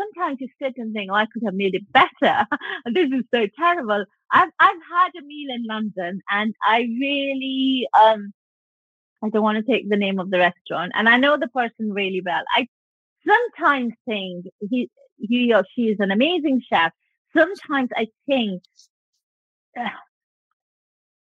sometimes 0.00 0.38
you 0.40 0.48
sit 0.60 0.74
and 0.76 0.92
think, 0.92 1.10
oh, 1.10 1.14
I 1.14 1.26
could 1.26 1.42
have 1.44 1.54
made 1.54 1.74
it 1.74 1.92
better. 1.92 2.46
this 2.86 3.10
is 3.10 3.24
so 3.32 3.46
terrible. 3.58 4.04
I've 4.30 4.50
I've 4.58 4.82
had 4.92 5.10
a 5.18 5.24
meal 5.24 5.54
in 5.54 5.66
London 5.66 6.20
and 6.30 6.54
I 6.64 6.80
really 6.80 7.88
um 8.00 8.32
I 9.22 9.28
don't 9.28 9.42
want 9.42 9.64
to 9.64 9.70
take 9.70 9.88
the 9.88 9.96
name 9.96 10.18
of 10.18 10.30
the 10.30 10.38
restaurant 10.38 10.92
and 10.94 11.08
I 11.08 11.16
know 11.16 11.36
the 11.36 11.48
person 11.48 11.92
really 11.92 12.22
well. 12.24 12.42
I 12.56 12.68
sometimes 13.26 13.92
think 14.06 14.46
he 14.70 14.90
he 15.18 15.52
or 15.52 15.64
she 15.74 15.82
is 15.88 15.96
an 16.00 16.10
amazing 16.10 16.62
chef. 16.68 16.92
Sometimes 17.36 17.90
I 17.96 18.08
think 18.26 18.62
uh, 19.78 19.88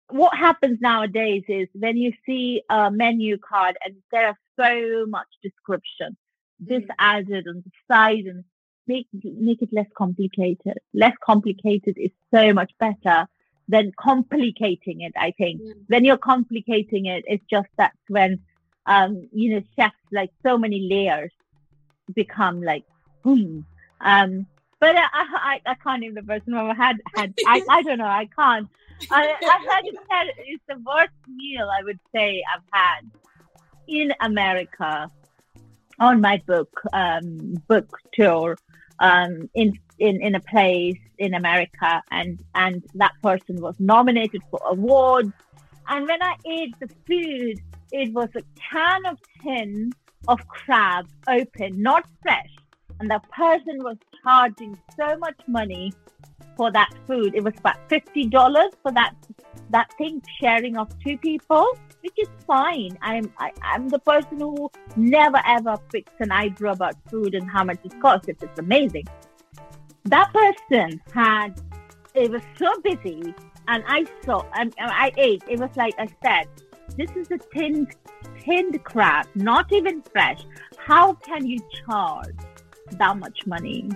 what 0.08 0.36
happens 0.36 0.78
nowadays 0.80 1.44
is 1.48 1.68
when 1.74 1.96
you 1.96 2.12
see 2.26 2.62
a 2.68 2.90
menu 2.90 3.38
card 3.38 3.76
and 3.84 3.96
there 4.10 4.28
are 4.28 4.38
so 4.58 5.06
much 5.06 5.26
description, 5.42 6.16
this 6.60 6.82
mm. 6.82 6.94
added 6.98 7.46
on 7.48 7.62
the 7.64 7.70
side 7.88 8.24
and 8.26 8.44
make 8.86 9.06
make 9.22 9.62
it 9.62 9.70
less 9.72 9.86
complicated. 9.96 10.78
Less 10.92 11.14
complicated 11.24 11.96
is 11.98 12.10
so 12.32 12.52
much 12.52 12.72
better 12.78 13.26
than 13.68 13.92
complicating 13.98 15.00
it. 15.02 15.12
I 15.16 15.32
think 15.32 15.60
yeah. 15.62 15.72
when 15.86 16.04
you're 16.04 16.18
complicating 16.18 17.06
it, 17.06 17.24
it's 17.26 17.44
just 17.50 17.68
that's 17.76 17.96
when 18.08 18.40
um, 18.86 19.28
you 19.32 19.54
know 19.54 19.62
chefs 19.76 19.94
like 20.10 20.30
so 20.42 20.58
many 20.58 20.88
layers 20.90 21.32
become 22.14 22.62
like 22.62 22.84
hmm. 23.24 23.60
Um, 24.04 24.46
but 24.82 24.96
I, 24.96 25.08
I, 25.12 25.60
I 25.64 25.74
can't 25.76 26.02
even 26.02 26.16
the 26.16 26.22
person. 26.24 26.54
Who 26.54 26.74
had 26.74 26.96
had 27.14 27.32
I, 27.46 27.62
I 27.70 27.82
don't 27.82 27.98
know. 27.98 28.04
I 28.04 28.28
can't. 28.36 28.68
I, 29.12 29.32
I 29.40 29.58
had 30.10 30.26
it's 30.38 30.62
the 30.68 30.76
worst 30.84 31.12
meal 31.28 31.70
I 31.70 31.84
would 31.84 32.00
say 32.12 32.42
I've 32.52 32.64
had 32.72 33.02
in 33.86 34.12
America 34.20 35.08
on 36.00 36.20
my 36.20 36.42
book 36.48 36.80
um, 36.92 37.62
book 37.68 37.96
tour 38.12 38.58
um, 38.98 39.48
in 39.54 39.78
in 40.00 40.20
in 40.20 40.34
a 40.34 40.40
place 40.40 40.98
in 41.16 41.34
America, 41.34 42.02
and 42.10 42.42
and 42.56 42.82
that 42.94 43.12
person 43.22 43.60
was 43.60 43.76
nominated 43.78 44.42
for 44.50 44.60
awards. 44.66 45.30
And 45.86 46.08
when 46.08 46.20
I 46.24 46.34
ate 46.44 46.74
the 46.80 46.88
food, 47.06 47.60
it 47.92 48.12
was 48.12 48.30
a 48.34 48.42
can 48.72 49.06
of 49.06 49.18
tin 49.44 49.92
of 50.26 50.44
crab 50.48 51.06
open, 51.28 51.80
not 51.80 52.04
fresh, 52.20 52.54
and 53.02 53.10
the 53.10 53.20
person 53.32 53.82
was 53.82 53.96
charging 54.22 54.78
so 54.96 55.16
much 55.18 55.38
money 55.48 55.92
for 56.56 56.70
that 56.70 56.90
food. 57.08 57.34
It 57.34 57.42
was 57.42 57.54
about 57.58 57.76
fifty 57.88 58.26
dollars 58.26 58.70
for 58.80 58.92
that 58.92 59.14
that 59.70 59.92
thing 59.98 60.22
sharing 60.40 60.76
of 60.76 60.88
two 61.04 61.18
people, 61.18 61.66
which 62.02 62.14
is 62.16 62.28
fine. 62.46 62.96
I'm 63.02 63.32
I, 63.38 63.48
am 63.48 63.54
i 63.62 63.74
am 63.74 63.88
the 63.88 63.98
person 63.98 64.38
who 64.38 64.70
never 64.96 65.40
ever 65.44 65.76
picks 65.92 66.12
an 66.20 66.30
eyebrow 66.30 66.72
about 66.72 66.94
food 67.10 67.34
and 67.34 67.50
how 67.50 67.64
much 67.64 67.80
it 67.82 68.00
costs. 68.00 68.28
It's 68.28 68.58
amazing, 68.58 69.08
that 70.04 70.32
person 70.32 71.02
had 71.12 71.60
it 72.14 72.30
was 72.30 72.42
so 72.56 72.70
busy, 72.82 73.34
and 73.66 73.82
I 73.88 74.06
saw 74.24 74.44
and 74.54 74.72
I 74.78 75.10
ate. 75.16 75.42
It 75.48 75.58
was 75.58 75.70
like 75.74 75.94
I 75.98 76.06
said, 76.24 76.46
this 76.96 77.10
is 77.16 77.32
a 77.32 77.38
tinned 77.52 77.96
tinned 78.44 78.84
crab, 78.84 79.26
not 79.34 79.72
even 79.72 80.02
fresh. 80.02 80.42
How 80.78 81.14
can 81.14 81.46
you 81.46 81.58
charge 81.84 82.36
that 82.98 83.18
much 83.18 83.46
money 83.46 83.88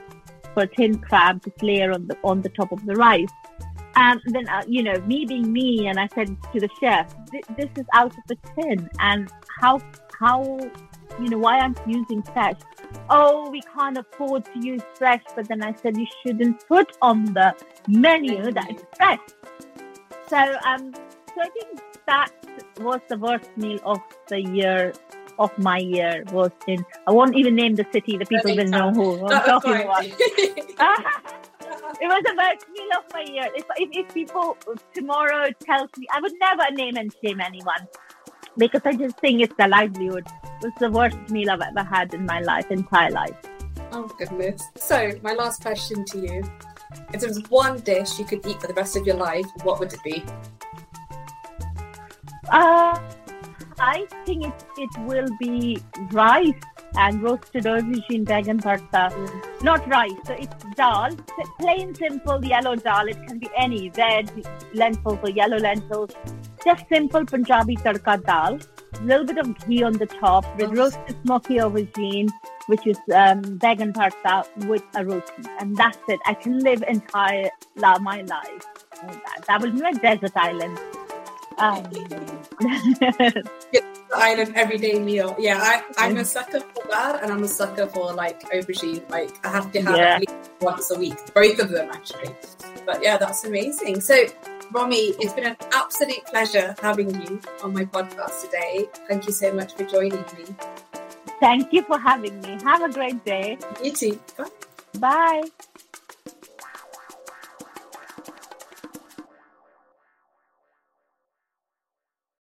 for 0.55 0.65
a 0.65 0.67
tinned 0.67 1.03
crab 1.03 1.43
to 1.43 1.53
layer 1.63 1.93
on 1.93 2.07
the 2.07 2.17
on 2.25 2.43
the 2.43 2.49
top 2.51 2.73
of 2.73 2.85
the 2.87 2.95
rice? 2.95 3.29
And 3.97 4.21
then, 4.27 4.47
uh, 4.49 4.63
you 4.69 4.83
know, 4.83 5.01
me 5.07 5.25
being 5.25 5.51
me, 5.51 5.87
and 5.89 5.99
I 5.99 6.09
said 6.15 6.37
to 6.53 6.61
the 6.61 6.69
chef, 6.81 7.15
"This 7.57 7.71
is 7.77 7.87
out 7.95 8.13
of 8.17 8.25
the 8.29 8.37
tin, 8.55 8.91
and 8.99 9.31
how 9.59 9.81
how 10.19 10.59
you 11.19 11.29
know 11.29 11.39
why 11.39 11.61
aren't 11.61 11.79
you 11.87 11.99
using 12.01 12.23
fresh?" 12.23 12.61
Oh, 13.09 13.49
we 13.51 13.63
can't 13.63 13.97
afford 13.97 14.45
to 14.47 14.59
use 14.61 14.83
fresh. 14.95 15.23
But 15.35 15.49
then 15.49 15.63
I 15.63 15.73
said 15.75 15.97
you 15.97 16.07
shouldn't 16.23 16.67
put 16.69 16.97
on 17.01 17.25
the 17.25 17.55
menu 17.89 18.53
that 18.53 18.71
it's 18.71 18.85
fresh. 18.97 19.21
So 20.29 20.37
um, 20.37 20.93
so 21.37 21.41
I 21.41 21.49
think 21.51 21.81
that 22.07 22.31
was 22.81 23.01
the 23.09 23.19
worst 23.19 23.51
meal 23.57 23.81
of 23.85 24.01
the 24.29 24.41
year 24.41 24.93
of 25.39 25.57
my 25.59 25.79
year 25.79 26.25
was 26.33 26.51
in 26.67 26.85
I 27.07 27.13
won't 27.13 27.37
even 27.37 27.55
name 27.55 27.75
the 27.75 27.87
city, 27.93 28.17
the 28.17 28.27
people 28.27 28.55
will 28.55 28.67
know 28.67 28.93
who 28.93 29.27
I'm 29.27 29.45
talking 29.53 29.75
about. 29.75 30.05
it 32.01 32.09
was 32.09 32.23
the 32.25 32.35
worst 32.37 32.67
meal 32.73 32.89
of 32.99 33.05
my 33.13 33.23
year. 33.23 33.49
If, 33.55 33.65
if, 33.77 33.89
if 33.93 34.15
people 34.15 34.57
tomorrow 34.95 35.51
tells 35.65 35.91
me, 35.97 36.07
I 36.15 36.21
would 36.21 36.33
never 36.41 36.71
name 36.73 36.97
and 36.97 37.15
shame 37.23 37.41
anyone 37.41 37.89
because 38.57 38.83
I 38.85 38.95
just 38.95 39.19
think 39.19 39.43
it's 39.43 39.55
the 39.59 39.69
livelihood. 39.69 40.27
It 40.63 40.65
was 40.65 40.73
the 40.81 40.91
worst 40.91 41.19
meal 41.31 41.51
I've 41.51 41.61
ever 41.61 41.83
had 41.83 42.15
in 42.15 42.25
my 42.27 42.41
life, 42.41 42.71
entire 42.71 43.11
life. 43.11 43.37
Oh 43.93 44.09
goodness! 44.19 44.63
So 44.77 45.13
my 45.23 45.33
last 45.33 45.63
question 45.63 46.05
to 46.07 46.19
you: 46.19 46.45
If 47.13 47.21
there 47.21 47.29
was 47.29 47.43
one 47.49 47.81
dish 47.81 48.19
you 48.19 48.25
could 48.25 48.45
eat 48.47 48.61
for 48.61 48.67
the 48.67 48.75
rest 48.75 48.97
of 48.97 49.07
your 49.07 49.17
life, 49.17 49.47
what 49.63 49.79
would 49.79 49.93
it 49.93 50.03
be? 50.03 50.25
Uh, 52.51 52.99
I 53.79 54.07
think 54.25 54.47
it 54.47 54.65
it 54.79 54.91
will 55.01 55.29
be 55.39 55.79
rice 56.13 56.63
and 56.95 57.23
roasted 57.23 57.65
aubergine 57.65 58.25
baigan 58.25 58.61
bharta. 58.61 59.03
Not 59.63 59.87
rice, 59.89 60.13
so 60.25 60.35
it's 60.35 60.65
dal, 60.77 61.17
plain 61.59 61.95
simple 61.95 62.45
yellow 62.45 62.75
dal. 62.77 63.09
It 63.09 63.19
can 63.27 63.39
be 63.39 63.51
any 63.57 63.91
red 63.99 64.31
lentils 64.75 65.19
or 65.23 65.31
yellow 65.31 65.59
lentils. 65.59 66.11
Just 66.65 66.85
simple 66.89 67.25
Punjabi 67.25 67.77
tadka 67.77 68.25
dal. 68.25 68.59
A 68.99 69.05
little 69.05 69.27
bit 69.27 69.39
of 69.39 69.55
ghee 69.67 69.83
on 69.83 69.93
the 69.93 70.07
top 70.07 70.45
with 70.59 70.71
roasted 70.71 71.17
smoky 71.23 71.57
aubergine, 71.57 72.31
which 72.67 72.87
is 72.87 72.99
um, 73.15 73.43
baigan 73.65 73.93
bharta 73.93 74.47
with 74.67 74.83
a 74.95 75.05
roti, 75.05 75.49
and 75.61 75.77
that's 75.77 75.99
it. 76.09 76.19
I 76.25 76.33
can 76.33 76.61
live 76.61 76.83
entire 76.89 77.51
my 78.01 78.23
life. 78.23 78.65
That. 79.03 79.45
that 79.47 79.61
will 79.61 79.73
be 79.73 79.83
my 79.83 79.93
desert 79.93 80.33
island. 80.35 80.79
Um, 81.59 81.85
island 84.15 84.53
everyday 84.57 84.99
meal. 84.99 85.35
Yeah, 85.39 85.59
I, 85.61 85.83
I'm 85.97 86.17
a 86.19 86.25
sucker 86.25 86.61
for 86.61 86.87
that, 86.91 87.23
and 87.23 87.33
I'm 87.33 87.43
a 87.43 87.49
sucker 87.49 87.87
for 87.87 88.13
like 88.13 88.43
aubergine. 88.51 89.09
Like 89.11 89.45
I 89.45 89.51
have 89.51 89.73
to 89.73 89.81
have 89.81 89.97
yeah. 89.97 90.15
at 90.15 90.21
least 90.21 90.51
once 90.61 90.91
a 90.91 90.99
week, 90.99 91.17
both 91.35 91.59
of 91.59 91.71
them 91.71 91.91
actually. 91.91 92.35
But 92.85 93.03
yeah, 93.03 93.17
that's 93.17 93.45
amazing. 93.45 94.01
So, 94.01 94.27
Romy, 94.73 95.15
it's 95.19 95.33
been 95.33 95.47
an 95.47 95.57
absolute 95.73 96.25
pleasure 96.27 96.77
having 96.81 97.11
you 97.23 97.41
on 97.63 97.73
my 97.73 97.85
podcast 97.85 98.43
today. 98.43 98.87
Thank 99.09 99.27
you 99.27 99.33
so 99.33 99.53
much 99.53 99.75
for 99.75 99.85
joining 99.85 100.25
me. 100.37 100.45
Thank 101.41 101.73
you 101.73 101.83
for 101.83 101.99
having 101.99 102.41
me. 102.43 102.59
Have 102.63 102.83
a 102.83 102.93
great 102.93 103.25
day. 103.25 103.59
You 103.83 103.93
too. 103.93 104.21
Bye. 104.37 104.49
Bye. 104.99 105.83